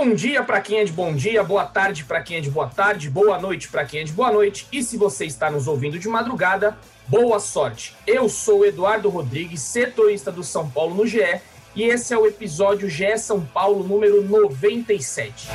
Bom 0.00 0.14
dia 0.14 0.44
para 0.44 0.60
quem 0.60 0.78
é 0.78 0.84
de 0.84 0.92
bom 0.92 1.12
dia, 1.12 1.42
boa 1.42 1.64
tarde 1.66 2.04
para 2.04 2.22
quem 2.22 2.36
é 2.36 2.40
de 2.40 2.48
boa 2.48 2.68
tarde, 2.68 3.10
boa 3.10 3.36
noite 3.36 3.66
para 3.68 3.84
quem 3.84 4.02
é 4.02 4.04
de 4.04 4.12
boa 4.12 4.30
noite. 4.30 4.64
E 4.70 4.80
se 4.80 4.96
você 4.96 5.26
está 5.26 5.50
nos 5.50 5.66
ouvindo 5.66 5.98
de 5.98 6.06
madrugada, 6.06 6.78
boa 7.08 7.40
sorte. 7.40 7.96
Eu 8.06 8.28
sou 8.28 8.64
Eduardo 8.64 9.08
Rodrigues, 9.08 9.60
setorista 9.60 10.30
do 10.30 10.44
São 10.44 10.70
Paulo 10.70 10.94
no 10.94 11.04
GE, 11.04 11.40
e 11.74 11.82
esse 11.82 12.14
é 12.14 12.16
o 12.16 12.28
episódio 12.28 12.88
GE 12.88 13.18
São 13.18 13.44
Paulo 13.44 13.82
número 13.82 14.22
97. 14.22 15.48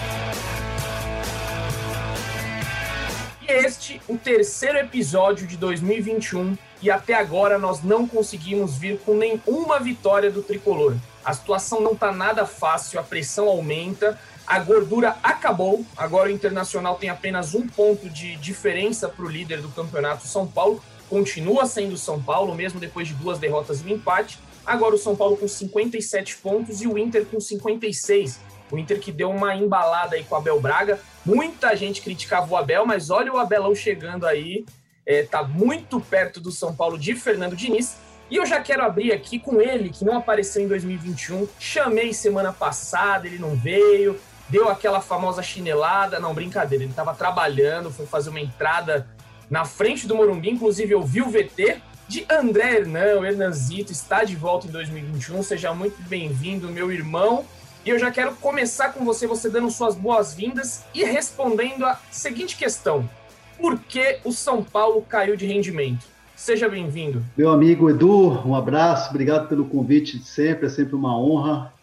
E 3.44 3.50
este, 3.50 4.02
o 4.10 4.18
terceiro 4.18 4.78
episódio 4.78 5.48
de 5.48 5.56
2021, 5.56 6.58
e 6.82 6.92
até 6.92 7.14
agora 7.14 7.58
nós 7.58 7.82
não 7.82 8.06
conseguimos 8.06 8.78
vir 8.78 9.00
com 9.06 9.16
nenhuma 9.16 9.80
vitória 9.80 10.30
do 10.30 10.44
tricolor. 10.44 10.98
A 11.24 11.34
situação 11.34 11.80
não 11.80 11.94
está 11.94 12.12
nada 12.12 12.46
fácil, 12.46 13.00
a 13.00 13.04
pressão 13.04 13.48
aumenta, 13.48 14.20
a 14.54 14.60
gordura 14.60 15.18
acabou. 15.24 15.84
Agora 15.98 16.30
o 16.30 16.32
Internacional 16.32 16.96
tem 16.96 17.10
apenas 17.10 17.56
um 17.56 17.68
ponto 17.68 18.08
de 18.08 18.36
diferença 18.36 19.10
para 19.10 19.26
o 19.26 19.28
líder 19.28 19.64
do 19.64 19.70
campeonato, 19.70 20.28
São 20.28 20.46
Paulo. 20.46 20.80
Continua 21.10 21.66
sendo 21.66 21.98
São 21.98 22.22
Paulo, 22.22 22.54
mesmo 22.54 22.80
depois 22.80 23.08
de 23.08 23.16
duas 23.16 23.40
derrotas 23.40 23.82
e 23.82 23.86
um 23.86 23.96
empate. 23.96 24.38
Agora 24.64 24.94
o 24.94 24.98
São 25.00 25.16
Paulo 25.16 25.38
com 25.38 25.48
57 25.48 26.38
pontos 26.38 26.84
e 26.84 26.88
o 26.88 27.00
Inter 27.00 27.26
com 27.26 27.40
56. 27.40 28.40
O 28.70 28.78
Inter 28.78 29.00
que 29.00 29.12
deu 29.12 29.32
uma 29.32 29.56
embalada 29.56 30.16
aí 30.18 30.24
com 30.24 30.36
o 30.36 30.38
Abel 30.38 30.62
Braga. 30.62 31.00
Muita 31.26 31.76
gente 31.76 32.04
criticava 32.04 32.54
o 32.54 32.56
Abel, 32.56 32.86
mas 32.86 33.10
olha 33.10 33.34
o 33.34 33.40
Abelão 33.40 33.74
chegando 33.74 34.28
aí. 34.28 34.64
É, 35.04 35.24
tá 35.24 35.42
muito 35.42 36.00
perto 36.00 36.40
do 36.40 36.52
São 36.52 36.76
Paulo 36.76 37.00
de 37.00 37.16
Fernando 37.16 37.56
Diniz. 37.56 37.98
E 38.30 38.36
eu 38.36 38.46
já 38.46 38.62
quero 38.62 38.84
abrir 38.84 39.14
aqui 39.14 39.40
com 39.40 39.60
ele, 39.60 39.90
que 39.90 40.06
não 40.06 40.18
apareceu 40.18 40.62
em 40.62 40.68
2021. 40.68 41.48
Chamei 41.60 42.14
semana 42.14 42.54
passada, 42.54 43.26
ele 43.26 43.40
não 43.40 43.56
veio 43.56 44.20
deu 44.50 44.70
aquela 44.70 45.02
famosa 45.02 45.42
chinelada. 45.42 46.20
Não, 46.20 46.34
brincadeira, 46.34 46.84
ele 46.84 46.92
estava 46.92 47.14
trabalhando, 47.14 47.92
foi 47.92 48.06
fazer 48.06 48.30
uma 48.30 48.40
entrada 48.40 49.08
na 49.50 49.66
frente 49.66 50.08
do 50.08 50.16
Morumbi, 50.16 50.50
inclusive 50.50 50.94
eu 50.94 51.04
vi 51.04 51.22
o 51.22 51.30
VT 51.30 51.82
de 52.08 52.26
André 52.30 52.78
Hernan, 52.78 53.20
o 53.20 53.26
Hernanzito, 53.26 53.92
está 53.92 54.24
de 54.24 54.36
volta 54.36 54.68
em 54.68 54.72
2021. 54.72 55.44
Seja 55.44 55.74
muito 55.74 56.02
bem-vindo, 56.08 56.68
meu 56.70 56.92
irmão. 56.92 57.46
E 57.86 57.90
eu 57.90 58.00
já 58.00 58.12
quero 58.12 58.34
começar 58.36 58.94
com 58.94 59.04
você, 59.04 59.28
você 59.28 59.50
dando 59.50 59.70
suas 59.70 59.96
boas-vindas 59.96 60.84
e 60.94 61.04
respondendo 61.04 61.86
a 61.86 62.00
seguinte 62.12 62.56
questão: 62.56 63.10
Por 63.58 63.80
que 63.80 64.20
o 64.24 64.32
São 64.32 64.64
Paulo 64.64 65.02
caiu 65.02 65.36
de 65.36 65.46
rendimento? 65.46 66.06
Seja 66.36 66.68
bem-vindo. 66.68 67.24
Meu 67.38 67.52
amigo 67.52 67.90
Edu, 67.90 68.48
um 68.48 68.56
abraço, 68.56 69.10
obrigado 69.10 69.48
pelo 69.48 69.66
convite 69.66 70.18
de 70.18 70.26
sempre, 70.26 70.66
é 70.66 70.70
sempre 70.70 70.96
uma 70.96 71.18
honra 71.18 71.74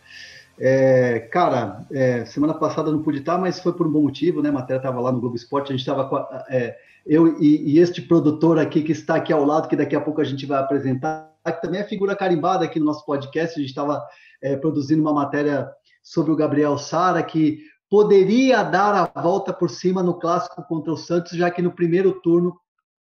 é, 0.62 1.20
cara, 1.20 1.86
é, 1.90 2.26
semana 2.26 2.52
passada 2.52 2.92
não 2.92 3.02
pude 3.02 3.20
estar, 3.20 3.38
mas 3.38 3.58
foi 3.58 3.72
por 3.72 3.86
um 3.86 3.90
bom 3.90 4.02
motivo, 4.02 4.42
né? 4.42 4.50
A 4.50 4.52
matéria 4.52 4.78
estava 4.78 5.00
lá 5.00 5.10
no 5.10 5.18
Globo 5.18 5.34
Esporte, 5.34 5.72
a 5.72 5.76
gente 5.76 5.80
estava 5.80 6.28
é, 6.50 6.76
eu 7.06 7.40
e, 7.40 7.72
e, 7.72 7.78
este 7.78 8.02
produtor 8.02 8.58
aqui 8.58 8.82
que 8.82 8.92
está 8.92 9.14
aqui 9.14 9.32
ao 9.32 9.42
lado, 9.42 9.68
que 9.68 9.76
daqui 9.76 9.96
a 9.96 10.00
pouco 10.02 10.20
a 10.20 10.24
gente 10.24 10.44
vai 10.44 10.60
apresentar, 10.60 11.32
que 11.46 11.62
também 11.62 11.80
é 11.80 11.84
figura 11.84 12.14
carimbada 12.14 12.66
aqui 12.66 12.78
no 12.78 12.84
nosso 12.84 13.06
podcast. 13.06 13.56
A 13.56 13.60
gente 13.60 13.70
estava 13.70 14.04
é, 14.42 14.54
produzindo 14.54 15.00
uma 15.00 15.14
matéria 15.14 15.66
sobre 16.02 16.30
o 16.30 16.36
Gabriel 16.36 16.76
Sara, 16.76 17.22
que 17.22 17.60
poderia 17.88 18.62
dar 18.62 19.10
a 19.14 19.20
volta 19.20 19.54
por 19.54 19.70
cima 19.70 20.02
no 20.02 20.18
clássico 20.18 20.62
contra 20.68 20.92
o 20.92 20.96
Santos, 20.96 21.32
já 21.32 21.50
que 21.50 21.62
no 21.62 21.72
primeiro 21.72 22.12
turno 22.20 22.54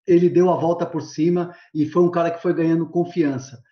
ele 0.06 0.30
deu 0.30 0.50
a 0.50 0.56
volta 0.56 0.86
por 0.86 1.02
cima 1.02 1.54
e 1.74 1.86
foi 1.86 2.02
um 2.02 2.10
cara 2.10 2.30
que 2.30 2.40
foi 2.40 2.54
ganhando 2.54 2.88
confiança. 2.88 3.62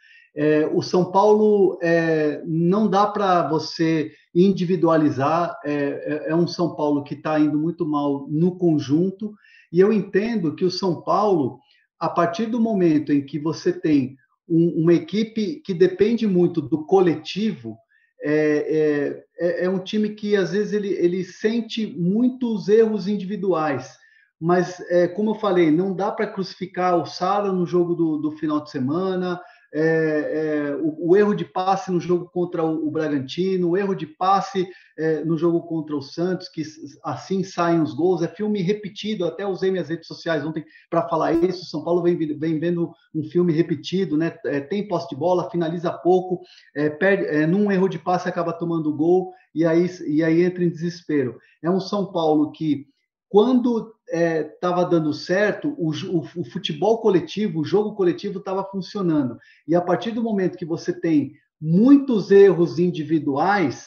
É, 0.41 0.71
o 0.73 0.81
São 0.81 1.11
Paulo 1.11 1.77
é, 1.83 2.41
não 2.47 2.89
dá 2.89 3.09
para 3.09 3.49
você 3.49 4.13
individualizar, 4.33 5.59
é, 5.65 5.73
é, 5.75 6.31
é 6.31 6.35
um 6.37 6.47
São 6.47 6.77
Paulo 6.77 7.03
que 7.03 7.15
está 7.15 7.41
indo 7.41 7.59
muito 7.59 7.85
mal 7.85 8.25
no 8.31 8.57
conjunto, 8.57 9.35
e 9.73 9.81
eu 9.81 9.93
entendo 9.93 10.55
que 10.55 10.65
o 10.65 10.71
São 10.71 11.03
Paulo, 11.03 11.59
a 11.99 12.09
partir 12.09 12.47
do 12.47 12.61
momento 12.61 13.13
em 13.13 13.27
que 13.27 13.37
você 13.37 13.73
tem 13.73 14.17
um, 14.49 14.85
uma 14.85 14.95
equipe 14.95 15.57
que 15.57 15.75
depende 15.75 16.25
muito 16.25 16.63
do 16.63 16.85
coletivo, 16.85 17.77
é, 18.23 19.25
é, 19.41 19.65
é, 19.65 19.69
um 19.69 19.81
time 19.81 20.11
que 20.11 20.37
às 20.37 20.53
vezes 20.53 20.73
ele, 20.73 20.91
ele 20.91 21.25
sente 21.25 21.85
muitos 21.85 22.69
erros 22.69 23.09
individuais. 23.09 23.99
Mas, 24.41 24.79
é, 24.89 25.09
como 25.09 25.33
eu 25.33 25.35
falei, 25.35 25.69
não 25.73 25.93
dá 25.93 26.13
para 26.13 26.29
crucificar 26.29 26.97
o 26.97 27.07
Sara 27.07 27.51
no 27.51 27.67
jogo 27.67 27.97
do, 27.97 28.19
do 28.19 28.31
final 28.31 28.63
de 28.63 28.71
semana, 28.71 29.41
é, 29.73 29.81
é, 29.81 30.77
o, 30.77 31.11
o, 31.11 31.17
erro 31.17 31.35
de 31.35 31.45
passe 31.45 31.91
no 31.91 32.01
jogo 32.01 32.31
contra 32.31 32.65
o, 32.65 32.87
o 32.87 32.91
Bragantino, 32.91 33.71
o 33.71 33.77
erro 33.77 33.95
de 33.95 34.07
passe 34.07 34.69
é, 34.99 35.25
no 35.25 35.37
jogo 35.37 35.63
contra 35.63 35.95
o 35.95 36.03
Santos, 36.03 36.49
que 36.49 36.63
assim 37.05 37.45
saem 37.45 37.81
os 37.81 37.93
gols, 37.93 38.23
é 38.23 38.29
filme 38.29 38.63
repetido, 38.63 39.25
até 39.27 39.47
usei 39.47 39.71
minhas 39.71 39.89
redes 39.89 40.07
sociais 40.07 40.45
ontem 40.45 40.65
para 40.89 41.09
falar 41.09 41.33
isso, 41.33 41.67
São 41.67 41.85
Paulo 41.85 42.03
vem, 42.03 42.17
vem 42.17 42.59
vendo 42.59 42.93
um 43.15 43.25
filme 43.25 43.53
repetido, 43.53 44.17
né? 44.17 44.37
É, 44.47 44.61
tem 44.61 44.89
posse 44.89 45.11
de 45.11 45.17
bola, 45.17 45.51
finaliza 45.51 45.93
pouco, 45.93 46.41
é, 46.75 46.89
perde, 46.89 47.27
é, 47.27 47.47
num 47.47 47.71
erro 47.71 47.89
de 47.89 47.99
passe 47.99 48.29
acaba 48.29 48.53
tomando 48.53 48.97
gol, 48.97 49.33
e 49.55 49.65
aí, 49.65 49.87
e 50.07 50.23
aí 50.23 50.43
entra 50.43 50.65
em 50.65 50.71
desespero. 50.71 51.39
É 51.63 51.71
um 51.71 51.81
São 51.81 52.11
Paulo 52.11 52.53
que 52.53 52.87
quando 53.29 53.95
estava 54.11 54.83
é, 54.83 54.89
dando 54.89 55.13
certo, 55.13 55.75
o, 55.77 55.91
o, 55.91 56.21
o, 56.41 56.45
futebol 56.45 56.99
coletivo, 57.01 57.61
o 57.61 57.65
jogo 57.65 57.95
coletivo 57.95 58.39
estava 58.39 58.65
funcionando. 58.65 59.39
E 59.67 59.75
a 59.75 59.81
partir 59.81 60.13
do 60.13 60.23
momento 60.23 60.57
que 60.57 60.65
você 60.65 60.99
tem 60.99 61.35
muitos 61.61 62.31
erros 62.31 62.79
individuais, 62.79 63.87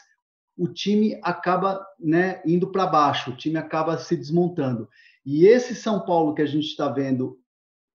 o 0.58 0.68
time 0.68 1.20
acaba 1.24 1.84
né, 2.00 2.42
indo 2.46 2.72
para 2.72 2.86
baixo, 2.86 3.32
o 3.32 3.36
time 3.36 3.58
acaba 3.58 3.98
se 3.98 4.16
desmontando. 4.16 4.88
E 5.26 5.46
esse 5.46 5.74
São 5.74 6.06
Paulo 6.06 6.36
que 6.36 6.42
a 6.42 6.46
gente 6.46 6.68
está 6.68 6.88
vendo 6.90 7.40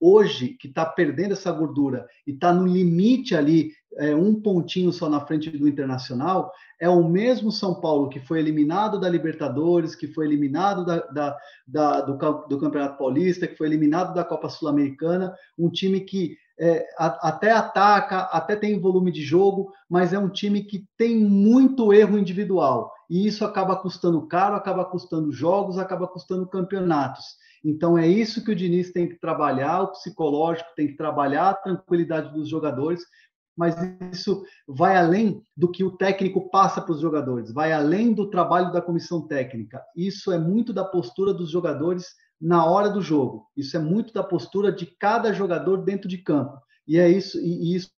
hoje, 0.00 0.48
que 0.60 0.68
está 0.68 0.84
perdendo 0.84 1.32
essa 1.32 1.52
gordura 1.52 2.06
e 2.26 2.32
está 2.32 2.52
no 2.52 2.66
limite 2.66 3.34
ali, 3.34 3.72
é, 3.98 4.14
um 4.14 4.34
pontinho 4.34 4.92
só 4.92 5.08
na 5.08 5.20
frente 5.20 5.50
do 5.50 5.68
Internacional, 5.68 6.52
é 6.80 6.88
o 6.88 7.06
mesmo 7.08 7.50
São 7.50 7.80
Paulo 7.80 8.08
que 8.08 8.20
foi 8.20 8.38
eliminado 8.38 9.00
da 9.00 9.08
Libertadores, 9.08 9.94
que 9.94 10.06
foi 10.06 10.26
eliminado 10.26 10.84
da, 10.84 10.98
da, 11.06 11.36
da 11.66 12.00
do, 12.02 12.46
do, 12.48 12.60
Campeonato 12.60 12.98
Paulista, 12.98 13.46
que 13.46 13.56
foi 13.56 13.66
eliminado 13.66 14.14
da 14.14 14.24
Copa 14.24 14.48
Sul-Americana, 14.48 15.34
um 15.58 15.70
time 15.70 16.00
que 16.00 16.36
é, 16.58 16.86
a, 16.98 17.28
até 17.28 17.50
ataca, 17.50 18.20
até 18.32 18.56
tem 18.56 18.80
volume 18.80 19.10
de 19.10 19.22
jogo, 19.22 19.72
mas 19.88 20.12
é 20.12 20.18
um 20.18 20.28
time 20.28 20.62
que 20.62 20.86
tem 20.96 21.16
muito 21.16 21.92
erro 21.92 22.18
individual. 22.18 22.92
E 23.08 23.26
isso 23.26 23.44
acaba 23.44 23.76
custando 23.76 24.26
caro, 24.26 24.56
acaba 24.56 24.84
custando 24.84 25.32
jogos, 25.32 25.78
acaba 25.78 26.06
custando 26.06 26.46
campeonatos. 26.46 27.36
Então 27.64 27.96
é 27.96 28.06
isso 28.06 28.44
que 28.44 28.52
o 28.52 28.54
Diniz 28.54 28.92
tem 28.92 29.08
que 29.08 29.16
trabalhar, 29.16 29.82
o 29.82 29.92
psicológico 29.92 30.70
tem 30.76 30.86
que 30.88 30.96
trabalhar, 30.96 31.50
a 31.50 31.54
tranquilidade 31.54 32.32
dos 32.32 32.48
jogadores, 32.48 33.02
mas 33.56 33.74
isso 34.12 34.44
vai 34.68 34.96
além 34.96 35.42
do 35.56 35.70
que 35.70 35.82
o 35.82 35.96
técnico 35.96 36.50
passa 36.50 36.80
para 36.80 36.92
os 36.92 37.00
jogadores, 37.00 37.52
vai 37.52 37.72
além 37.72 38.12
do 38.12 38.28
trabalho 38.28 38.70
da 38.70 38.82
comissão 38.82 39.26
técnica. 39.26 39.82
Isso 39.96 40.30
é 40.30 40.38
muito 40.38 40.72
da 40.72 40.84
postura 40.84 41.32
dos 41.32 41.50
jogadores 41.50 42.14
na 42.40 42.66
hora 42.66 42.90
do 42.90 43.00
jogo. 43.00 43.46
Isso 43.56 43.76
é 43.76 43.80
muito 43.80 44.12
da 44.12 44.22
postura 44.22 44.70
de 44.70 44.86
cada 44.86 45.32
jogador 45.32 45.78
dentro 45.78 46.08
de 46.08 46.18
campo. 46.18 46.58
E 46.86 46.98
é 46.98 47.08
isso, 47.08 47.40
e 47.40 47.74
isso, 47.74 47.90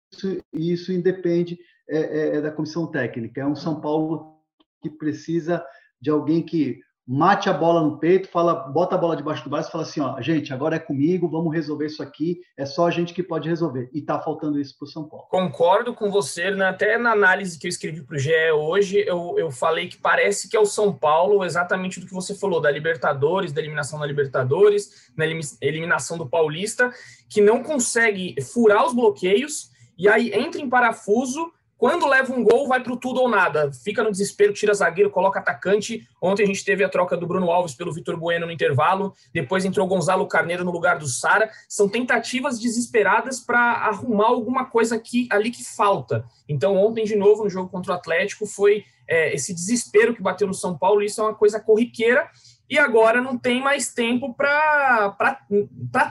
isso 0.53 0.93
independe 0.93 1.59
é, 1.89 1.99
é, 1.99 2.37
é 2.37 2.41
da 2.41 2.53
comissão 2.53 2.87
técnica. 2.87 3.41
É 3.41 3.47
um 3.47 3.57
São 3.57 3.81
Paulo 3.81 4.39
que 4.81 4.89
precisa 4.89 5.65
de 6.01 6.11
alguém 6.11 6.43
que 6.43 6.81
mate 7.11 7.49
a 7.49 7.55
bola 7.55 7.81
no 7.81 7.97
peito, 7.97 8.29
fala, 8.29 8.55
bota 8.55 8.95
a 8.95 8.99
bola 8.99 9.17
debaixo 9.17 9.43
do 9.43 9.49
braço 9.49 9.71
e 9.71 9.73
fala 9.73 9.85
assim, 9.85 9.99
ó, 9.99 10.21
gente, 10.21 10.53
agora 10.53 10.77
é 10.77 10.79
comigo, 10.79 11.27
vamos 11.27 11.55
resolver 11.55 11.87
isso 11.87 12.03
aqui, 12.03 12.43
é 12.55 12.67
só 12.67 12.87
a 12.87 12.91
gente 12.91 13.15
que 13.15 13.23
pode 13.23 13.49
resolver. 13.49 13.89
E 13.95 14.03
tá 14.03 14.21
faltando 14.21 14.61
isso 14.61 14.77
para 14.79 14.85
o 14.85 14.89
São 14.89 15.09
Paulo. 15.09 15.25
Concordo 15.31 15.95
com 15.95 16.11
você, 16.11 16.51
né? 16.51 16.67
até 16.67 16.99
na 16.99 17.13
análise 17.13 17.59
que 17.59 17.67
eu 17.67 17.71
escrevi 17.71 18.03
para 18.03 18.17
o 18.17 18.19
GE 18.19 18.51
hoje, 18.53 19.03
eu, 19.07 19.37
eu 19.39 19.51
falei 19.51 19.89
que 19.89 19.97
parece 19.97 20.51
que 20.51 20.57
é 20.57 20.61
o 20.61 20.67
São 20.67 20.93
Paulo 20.93 21.43
exatamente 21.43 21.99
do 21.99 22.07
que 22.07 22.13
você 22.13 22.35
falou, 22.35 22.61
da 22.61 22.71
Libertadores, 22.71 23.53
da 23.53 23.63
eliminação 23.63 23.99
da 23.99 24.05
Libertadores, 24.05 25.11
na 25.17 25.25
eliminação 25.63 26.19
do 26.19 26.29
Paulista, 26.29 26.93
que 27.27 27.41
não 27.41 27.63
consegue 27.63 28.37
furar 28.53 28.87
os 28.87 28.93
bloqueios 28.93 29.71
e 29.97 30.09
aí 30.09 30.31
entra 30.33 30.61
em 30.61 30.69
parafuso 30.69 31.51
quando 31.79 32.09
leva 32.09 32.35
um 32.35 32.43
gol, 32.43 32.67
vai 32.67 32.83
para 32.83 32.93
o 32.93 32.97
tudo 32.97 33.21
ou 33.21 33.29
nada. 33.29 33.71
Fica 33.73 34.03
no 34.03 34.11
desespero, 34.11 34.53
tira 34.53 34.75
zagueiro, 34.75 35.11
coloca 35.11 35.39
atacante. 35.39 36.09
Ontem 36.21 36.43
a 36.43 36.47
gente 36.47 36.65
teve 36.65 36.83
a 36.83 36.89
troca 36.89 37.17
do 37.17 37.25
Bruno 37.25 37.53
Alves 37.53 37.73
pelo 37.73 37.93
Vitor 37.93 38.17
Bueno 38.17 38.47
no 38.47 38.53
intervalo. 38.53 39.15
Depois 39.33 39.65
entrou 39.65 39.87
Gonzalo 39.87 40.27
Carneiro 40.27 40.65
no 40.65 40.73
lugar 40.73 40.99
do 40.99 41.07
Sara. 41.07 41.49
São 41.69 41.89
tentativas 41.89 42.59
desesperadas 42.59 43.39
para 43.39 43.61
arrumar 43.61 44.27
alguma 44.27 44.65
coisa 44.65 44.97
aqui, 44.97 45.29
ali 45.31 45.53
que 45.53 45.65
falta. 45.65 46.25
Então, 46.49 46.77
ontem, 46.77 47.05
de 47.05 47.15
novo, 47.15 47.45
no 47.45 47.51
jogo 47.51 47.71
contra 47.71 47.93
o 47.93 47.95
Atlético, 47.95 48.45
foi 48.45 48.85
é, 49.07 49.33
esse 49.33 49.55
desespero 49.55 50.13
que 50.13 50.21
bateu 50.21 50.49
no 50.49 50.55
São 50.55 50.77
Paulo. 50.77 51.01
Isso 51.01 51.21
é 51.21 51.25
uma 51.25 51.35
coisa 51.35 51.61
corriqueira. 51.61 52.29
E 52.69 52.77
agora 52.77 53.21
não 53.21 53.39
tem 53.39 53.63
mais 53.63 53.95
tempo 53.95 54.35
para 54.35 55.15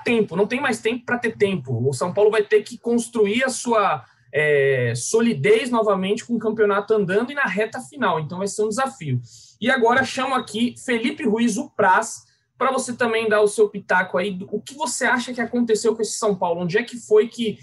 tempo, 0.03 0.35
não 0.35 0.47
tem 0.47 0.61
mais 0.61 0.79
tempo 0.79 1.05
para 1.05 1.19
ter 1.19 1.37
tempo. 1.37 1.87
O 1.87 1.93
São 1.93 2.13
Paulo 2.13 2.31
vai 2.31 2.41
ter 2.41 2.63
que 2.63 2.77
construir 2.77 3.43
a 3.43 3.49
sua 3.49 4.03
é, 4.33 4.93
solidez 4.95 5.69
novamente 5.69 6.25
com 6.25 6.35
o 6.35 6.39
campeonato 6.39 6.93
andando 6.93 7.31
e 7.31 7.35
na 7.35 7.45
reta 7.45 7.79
final. 7.81 8.19
Então 8.19 8.39
vai 8.39 8.47
ser 8.47 8.63
um 8.63 8.69
desafio. 8.69 9.21
E 9.59 9.69
agora 9.69 10.03
chamo 10.03 10.35
aqui 10.35 10.75
Felipe 10.83 11.23
Ruiz, 11.23 11.57
o 11.57 11.69
Praz, 11.69 12.25
para 12.57 12.71
você 12.71 12.93
também 12.93 13.29
dar 13.29 13.41
o 13.41 13.47
seu 13.47 13.69
pitaco 13.69 14.17
aí. 14.17 14.37
O 14.51 14.61
que 14.61 14.73
você 14.73 15.05
acha 15.05 15.33
que 15.33 15.41
aconteceu 15.41 15.95
com 15.95 16.01
esse 16.01 16.17
São 16.17 16.35
Paulo? 16.35 16.61
Onde 16.61 16.77
é 16.77 16.83
que 16.83 16.97
foi 16.97 17.27
que 17.27 17.59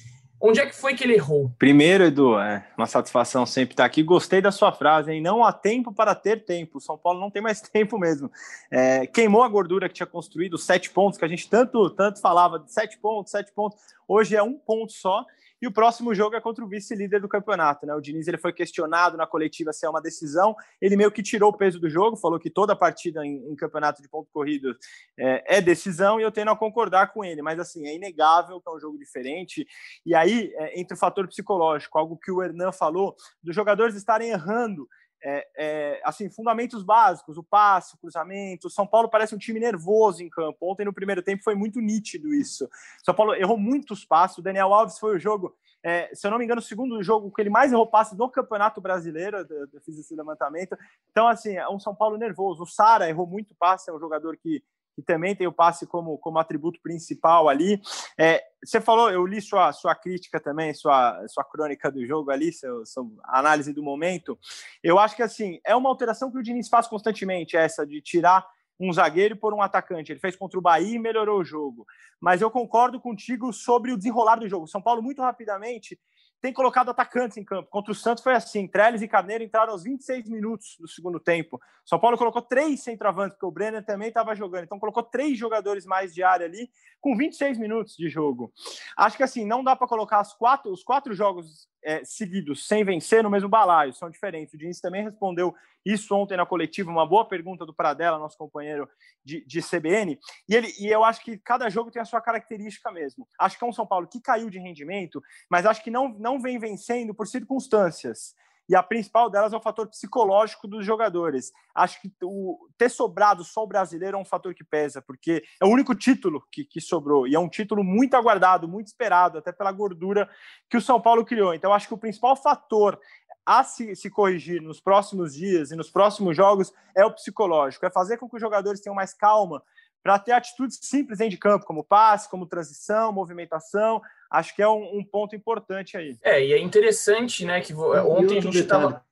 Onde 0.47 0.61
é 0.61 0.67
que 0.67 0.77
foi 0.77 0.95
que 0.95 1.03
ele 1.03 1.15
errou? 1.15 1.51
Primeiro, 1.59 2.05
Edu, 2.05 2.39
é 2.39 2.67
uma 2.77 2.87
satisfação 2.87 3.47
sempre 3.47 3.73
estar 3.73 3.87
aqui. 3.87 4.03
Gostei 4.03 4.43
da 4.43 4.53
sua 4.53 4.73
frase, 4.73 5.11
hein? 5.11 5.23
Não 5.23 5.43
há 5.43 5.51
tempo 5.51 5.91
para 5.91 6.15
ter 6.15 6.45
tempo. 6.45 6.79
São 6.81 6.99
Paulo 6.99 7.19
não 7.19 7.31
tem 7.31 7.41
mais 7.41 7.63
tempo 7.73 7.99
mesmo. 7.99 8.31
É, 8.71 9.07
queimou 9.07 9.43
a 9.43 9.49
gordura 9.49 9.89
que 9.89 9.95
tinha 9.95 10.07
construído, 10.07 10.59
sete 10.59 10.91
pontos, 10.91 11.19
que 11.19 11.25
a 11.25 11.29
gente 11.29 11.49
tanto, 11.49 11.89
tanto 11.89 12.21
falava, 12.21 12.63
sete 12.67 12.99
pontos, 12.99 13.31
sete 13.31 13.53
pontos. 13.53 13.79
Hoje 14.07 14.37
é 14.37 14.43
um 14.43 14.53
ponto 14.53 14.93
só. 14.93 15.25
E 15.65 15.67
o 15.67 15.73
próximo 15.73 16.15
jogo 16.15 16.37
é 16.37 16.41
contra 16.43 16.63
o 16.63 16.69
vice-líder 16.69 17.23
do 17.23 17.27
campeonato, 17.27 17.87
né? 17.87 17.95
O 17.95 18.01
Diniz 18.03 18.29
ele 18.29 18.37
foi 18.37 18.53
questionado 18.53 19.17
na 19.17 19.27
coletiva 19.27 19.73
se 19.73 19.87
é 19.87 19.89
uma 19.89 20.03
decisão. 20.03 20.55
Ele 20.79 20.95
meio 20.95 21.11
que 21.11 21.23
tirou 21.23 21.49
o 21.49 21.57
peso 21.57 21.81
do 21.81 21.89
jogo, 21.89 22.19
falou 22.19 22.39
que 22.39 22.51
toda 22.51 22.77
partida 22.77 23.25
em, 23.25 23.51
em 23.51 23.57
campeonato 23.57 24.03
de 24.03 24.09
ponto 24.11 24.29
corrido 24.31 24.77
é, 25.19 25.57
é, 25.57 25.63
decisão, 25.63 26.21
e 26.21 26.23
eu 26.23 26.31
tendo 26.31 26.51
a 26.51 26.57
concordar 26.57 27.15
com 27.15 27.25
ele. 27.25 27.41
Mas 27.41 27.59
assim, 27.59 27.87
é 27.87 27.95
inegável 27.95 28.61
que 28.61 28.69
é 28.69 28.73
um 28.75 28.79
jogo 28.79 28.99
diferente. 28.99 29.67
E 30.05 30.15
aí, 30.15 30.53
é, 30.57 30.79
entre 30.79 30.95
o 30.95 31.01
fator 31.01 31.27
psicológico, 31.27 31.97
algo 31.97 32.19
que 32.19 32.31
o 32.31 32.43
Hernan 32.43 32.71
falou, 32.71 33.17
dos 33.43 33.57
jogadores 33.57 33.97
estarem 33.97 34.33
errando 34.33 34.87
é, 35.25 35.49
é, 35.57 36.01
assim, 36.05 36.29
fundamentos 36.29 36.83
básicos, 36.83 37.39
o 37.39 37.43
passe, 37.43 37.95
o 37.95 37.99
cruzamento. 37.99 38.67
O 38.67 38.71
São 38.71 38.87
Paulo 38.87 39.09
parece 39.09 39.35
um 39.35 39.39
time 39.39 39.59
nervoso 39.59 40.23
em 40.23 40.29
campo. 40.29 40.71
Ontem, 40.71 40.85
no 40.85 40.93
primeiro 40.93 41.23
tempo, 41.23 41.43
foi 41.43 41.55
muito 41.55 41.81
nítido 41.81 42.35
isso. 42.35 42.69
São 43.03 43.15
Paulo 43.15 43.35
errou 43.35 43.57
muitos 43.57 44.05
passos. 44.05 44.39
O 44.39 44.43
Daniel 44.43 44.75
Alves 44.75 44.99
foi 44.99 45.17
o 45.17 45.19
jogo, 45.19 45.57
é, 45.83 46.15
se 46.15 46.27
eu 46.27 46.31
não 46.31 46.39
me 46.39 46.45
engano, 46.45 46.61
o 46.61 46.65
segundo 46.65 47.03
jogo 47.03 47.33
que 47.33 47.41
ele 47.41 47.49
mais 47.49 47.73
errou 47.73 47.87
passes 47.87 48.19
no 48.19 48.29
Campeonato 48.29 48.83
Brasileiro. 48.83 49.39
Eu, 49.39 49.69
eu 49.73 49.81
fiz 49.81 49.99
esse 49.99 50.15
levantamento. 50.15 50.77
Então, 51.11 51.27
assim, 51.27 51.57
é 51.57 51.69
um 51.71 51.81
São 51.81 51.95
Paulo 51.95 52.19
nervoso. 52.19 52.65
O 52.65 52.67
Sara 52.67 53.09
errou 53.09 53.27
muito 53.27 53.55
passe, 53.55 53.91
é 53.91 53.95
um 53.95 53.99
jogador 54.01 54.37
que 54.37 54.63
que 54.95 55.03
também 55.03 55.35
tem 55.35 55.47
o 55.47 55.53
passe 55.53 55.87
como, 55.87 56.17
como 56.19 56.39
atributo 56.39 56.81
principal 56.81 57.49
ali. 57.49 57.81
É, 58.19 58.43
você 58.65 58.81
falou, 58.81 59.11
eu 59.11 59.27
li 59.27 59.41
sua, 59.41 59.73
sua 59.73 59.95
crítica 59.95 60.41
também, 60.41 60.73
sua, 60.73 61.27
sua 61.29 61.45
crônica 61.45 61.91
do 61.91 62.07
jogo 62.07 62.31
ali, 62.31 62.53
seu, 62.53 62.87
sua 62.87 63.05
análise 63.25 63.73
do 63.73 63.83
momento. 63.83 64.39
Eu 64.83 64.99
acho 64.99 65.17
que 65.17 65.23
assim 65.23 65.61
é 65.65 65.75
uma 65.75 65.89
alteração 65.89 66.31
que 66.31 66.39
o 66.39 66.43
Diniz 66.43 66.69
faz 66.69 66.87
constantemente, 66.87 67.57
essa 67.57 67.87
de 67.87 68.01
tirar 68.01 68.47
um 68.79 68.93
zagueiro 68.93 69.37
por 69.37 69.55
um 69.55 69.63
atacante. 69.63 70.13
Ele 70.13 70.21
fez 70.21 70.37
contra 70.37 70.59
o 70.59 70.63
Bahia 70.63 70.97
e 70.97 70.99
melhorou 70.99 71.41
o 71.41 71.45
jogo. 71.45 71.87
Mas 72.21 72.41
eu 72.41 72.51
concordo 72.51 73.01
contigo 73.01 73.53
sobre 73.53 73.93
o 73.93 73.97
desenrolar 73.97 74.37
do 74.37 74.49
jogo. 74.49 74.67
São 74.67 74.83
Paulo, 74.83 75.03
muito 75.03 75.23
rapidamente, 75.23 75.99
tem 76.45 76.53
colocado 76.53 76.91
atacantes 76.91 77.39
em 77.39 77.43
campo. 77.43 77.71
Contra 77.71 77.91
o 77.91 77.95
Santos 77.95 78.23
foi 78.23 78.35
assim: 78.35 78.69
Trellis 78.69 79.01
e 79.01 79.09
Carneiro 79.09 79.43
entraram 79.43 79.73
aos 79.73 79.83
26 79.83 80.29
minutos 80.29 80.77
do 80.79 80.87
segundo 80.87 81.19
tempo. 81.19 81.59
São 81.87 81.99
Paulo 81.99 82.19
colocou 82.19 82.43
três 82.43 82.83
centroavantes, 82.83 83.35
porque 83.35 83.47
o 83.47 83.51
Brenner 83.51 83.83
também 83.83 84.09
estava 84.09 84.35
jogando. 84.35 84.65
Então 84.65 84.79
colocou 84.79 85.03
três 85.03 85.39
jogadores 85.39 85.87
mais 85.87 86.13
de 86.13 86.23
área 86.23 86.45
ali, 86.45 86.69
com 87.01 87.17
26 87.17 87.57
minutos 87.57 87.97
de 87.97 88.11
jogo. 88.11 88.53
Acho 88.95 89.17
que 89.17 89.23
assim, 89.23 89.47
não 89.47 89.65
dá 89.65 89.75
para 89.75 89.89
colocar 89.89 90.23
quatro, 90.39 90.71
os 90.71 90.85
quatro 90.85 91.15
jogos 91.15 91.67
é, 91.85 92.05
seguidos 92.05 92.67
sem 92.67 92.85
vencer 92.85 93.23
no 93.23 93.31
mesmo 93.31 93.49
balaio, 93.49 93.93
são 93.93 94.11
diferentes. 94.11 94.55
O 94.55 94.59
Diniz 94.59 94.81
também 94.81 95.05
respondeu 95.05 95.55
isso 95.85 96.15
ontem 96.15 96.37
na 96.37 96.47
coletiva, 96.47 96.91
uma 96.91 97.07
boa 97.07 97.29
pergunta 97.29 97.67
do 97.67 97.75
Pradella, 97.75 98.19
nosso 98.19 98.39
companheiro 98.39 98.89
de, 99.23 99.45
de 99.45 99.61
CBN. 99.61 100.19
E, 100.49 100.55
ele, 100.55 100.73
e 100.81 100.87
eu 100.87 101.05
acho 101.05 101.23
que 101.23 101.37
cada 101.37 101.69
jogo 101.69 101.91
tem 101.91 102.01
a 102.01 102.07
sua 102.07 102.23
característica 102.23 102.91
mesmo. 102.91 103.29
Acho 103.39 103.59
que 103.59 103.65
é 103.65 103.67
um 103.67 103.73
São 103.73 103.87
Paulo 103.87 104.09
que 104.09 104.21
caiu 104.21 104.49
de 104.49 104.59
rendimento, 104.59 105.23
mas 105.51 105.67
acho 105.67 105.85
que 105.85 105.91
não, 105.91 106.09
não 106.09 106.41
vem 106.41 106.59
vencendo 106.59 107.15
por 107.15 107.27
circunstâncias. 107.27 108.35
E 108.69 108.75
a 108.75 108.83
principal 108.83 109.29
delas 109.29 109.53
é 109.53 109.57
o 109.57 109.61
fator 109.61 109.87
psicológico 109.87 110.67
dos 110.67 110.85
jogadores. 110.87 111.53
Acho 111.75 112.01
que 112.01 112.11
o, 112.23 112.69
ter 112.79 112.89
sobrado 112.89 113.45
só 113.45 113.63
o 113.63 113.67
brasileiro 113.67 114.17
é 114.17 114.21
um 114.21 114.25
fator 114.25 114.55
que 114.55 114.65
pesa, 114.65 115.03
porque 115.03 115.45
é 115.61 115.65
o 115.65 115.69
único 115.69 115.95
título 115.95 116.43
que, 116.51 116.65
que 116.65 116.81
sobrou. 116.81 117.27
E 117.27 117.35
é 117.35 117.39
um 117.39 117.49
título 117.49 117.85
muito 117.85 118.15
aguardado, 118.15 118.67
muito 118.67 118.87
esperado, 118.87 119.39
até 119.39 119.53
pela 119.53 119.73
gordura 119.73 120.29
que 120.71 120.77
o 120.77 120.81
São 120.81 121.01
Paulo 121.01 121.25
criou. 121.25 121.53
Então, 121.53 121.73
acho 121.73 121.89
que 121.89 121.95
o 121.95 121.99
principal 121.99 122.37
fator 122.37 122.99
a 123.47 123.63
se, 123.63 123.95
se, 123.95 124.09
corrigir 124.09 124.63
nos 124.63 124.81
próximos 124.81 125.35
dias 125.35 125.71
e 125.71 125.77
nos 125.77 125.91
próximos 125.91 126.35
jogos 126.35 126.73
é 126.97 127.05
o 127.05 127.13
psicológico, 127.13 127.85
é 127.85 127.91
fazer 127.91 128.17
com 128.17 128.29
que 128.29 128.37
os 128.37 128.41
jogadores 128.41 128.81
tenham 128.81 128.97
mais 128.97 129.13
calma 129.13 129.63
para 130.05 130.19
ter 130.19 130.33
atitudes 130.33 130.79
simples 130.83 131.19
dentro 131.19 131.31
de 131.31 131.39
campo, 131.39 131.65
como 131.65 131.83
passe, 131.83 132.29
como 132.29 132.45
transição, 132.45 133.11
movimentação. 133.11 134.03
Acho 134.31 134.55
que 134.55 134.61
é 134.61 134.69
um, 134.69 134.99
um 134.99 135.03
ponto 135.03 135.35
importante 135.35 135.97
aí. 135.97 136.19
É, 136.23 136.45
e 136.45 136.53
é 136.53 136.59
interessante, 136.59 137.47
né, 137.47 137.63
que 137.63 137.73
ontem 137.75 138.37
a 138.37 138.43
gente 138.43 138.59
estava. 138.59 139.03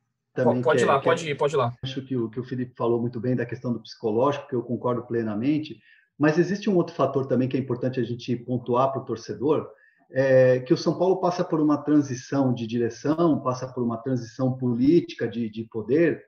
Pode 0.63 0.83
ir 0.83 0.85
lá, 0.85 1.01
pode 1.01 1.31
ir, 1.31 1.35
pode 1.35 1.55
ir 1.55 1.57
lá. 1.57 1.73
Acho 1.83 2.03
que 2.03 2.15
o, 2.15 2.29
que 2.29 2.39
o 2.39 2.45
Felipe 2.45 2.75
falou 2.77 3.01
muito 3.01 3.19
bem 3.19 3.35
da 3.35 3.47
questão 3.47 3.73
do 3.73 3.81
psicológico, 3.81 4.49
que 4.49 4.55
eu 4.55 4.63
concordo 4.63 5.03
plenamente, 5.07 5.81
mas 6.19 6.39
existe 6.39 6.69
um 6.69 6.77
outro 6.77 6.95
fator 6.95 7.27
também 7.27 7.49
que 7.49 7.57
é 7.57 7.61
importante 7.61 7.99
a 7.99 8.03
gente 8.03 8.37
pontuar 8.37 8.93
para 8.93 9.01
o 9.01 9.05
torcedor, 9.05 9.71
é, 10.11 10.61
que 10.61 10.75
o 10.75 10.77
São 10.77 10.99
Paulo 10.99 11.21
passa 11.21 11.43
por 11.43 11.59
uma 11.59 11.79
transição 11.79 12.53
de 12.53 12.67
direção, 12.67 13.41
passa 13.41 13.67
por 13.67 13.83
uma 13.83 13.97
transição 13.97 14.53
política 14.57 15.27
de, 15.27 15.49
de 15.49 15.65
poder, 15.65 16.23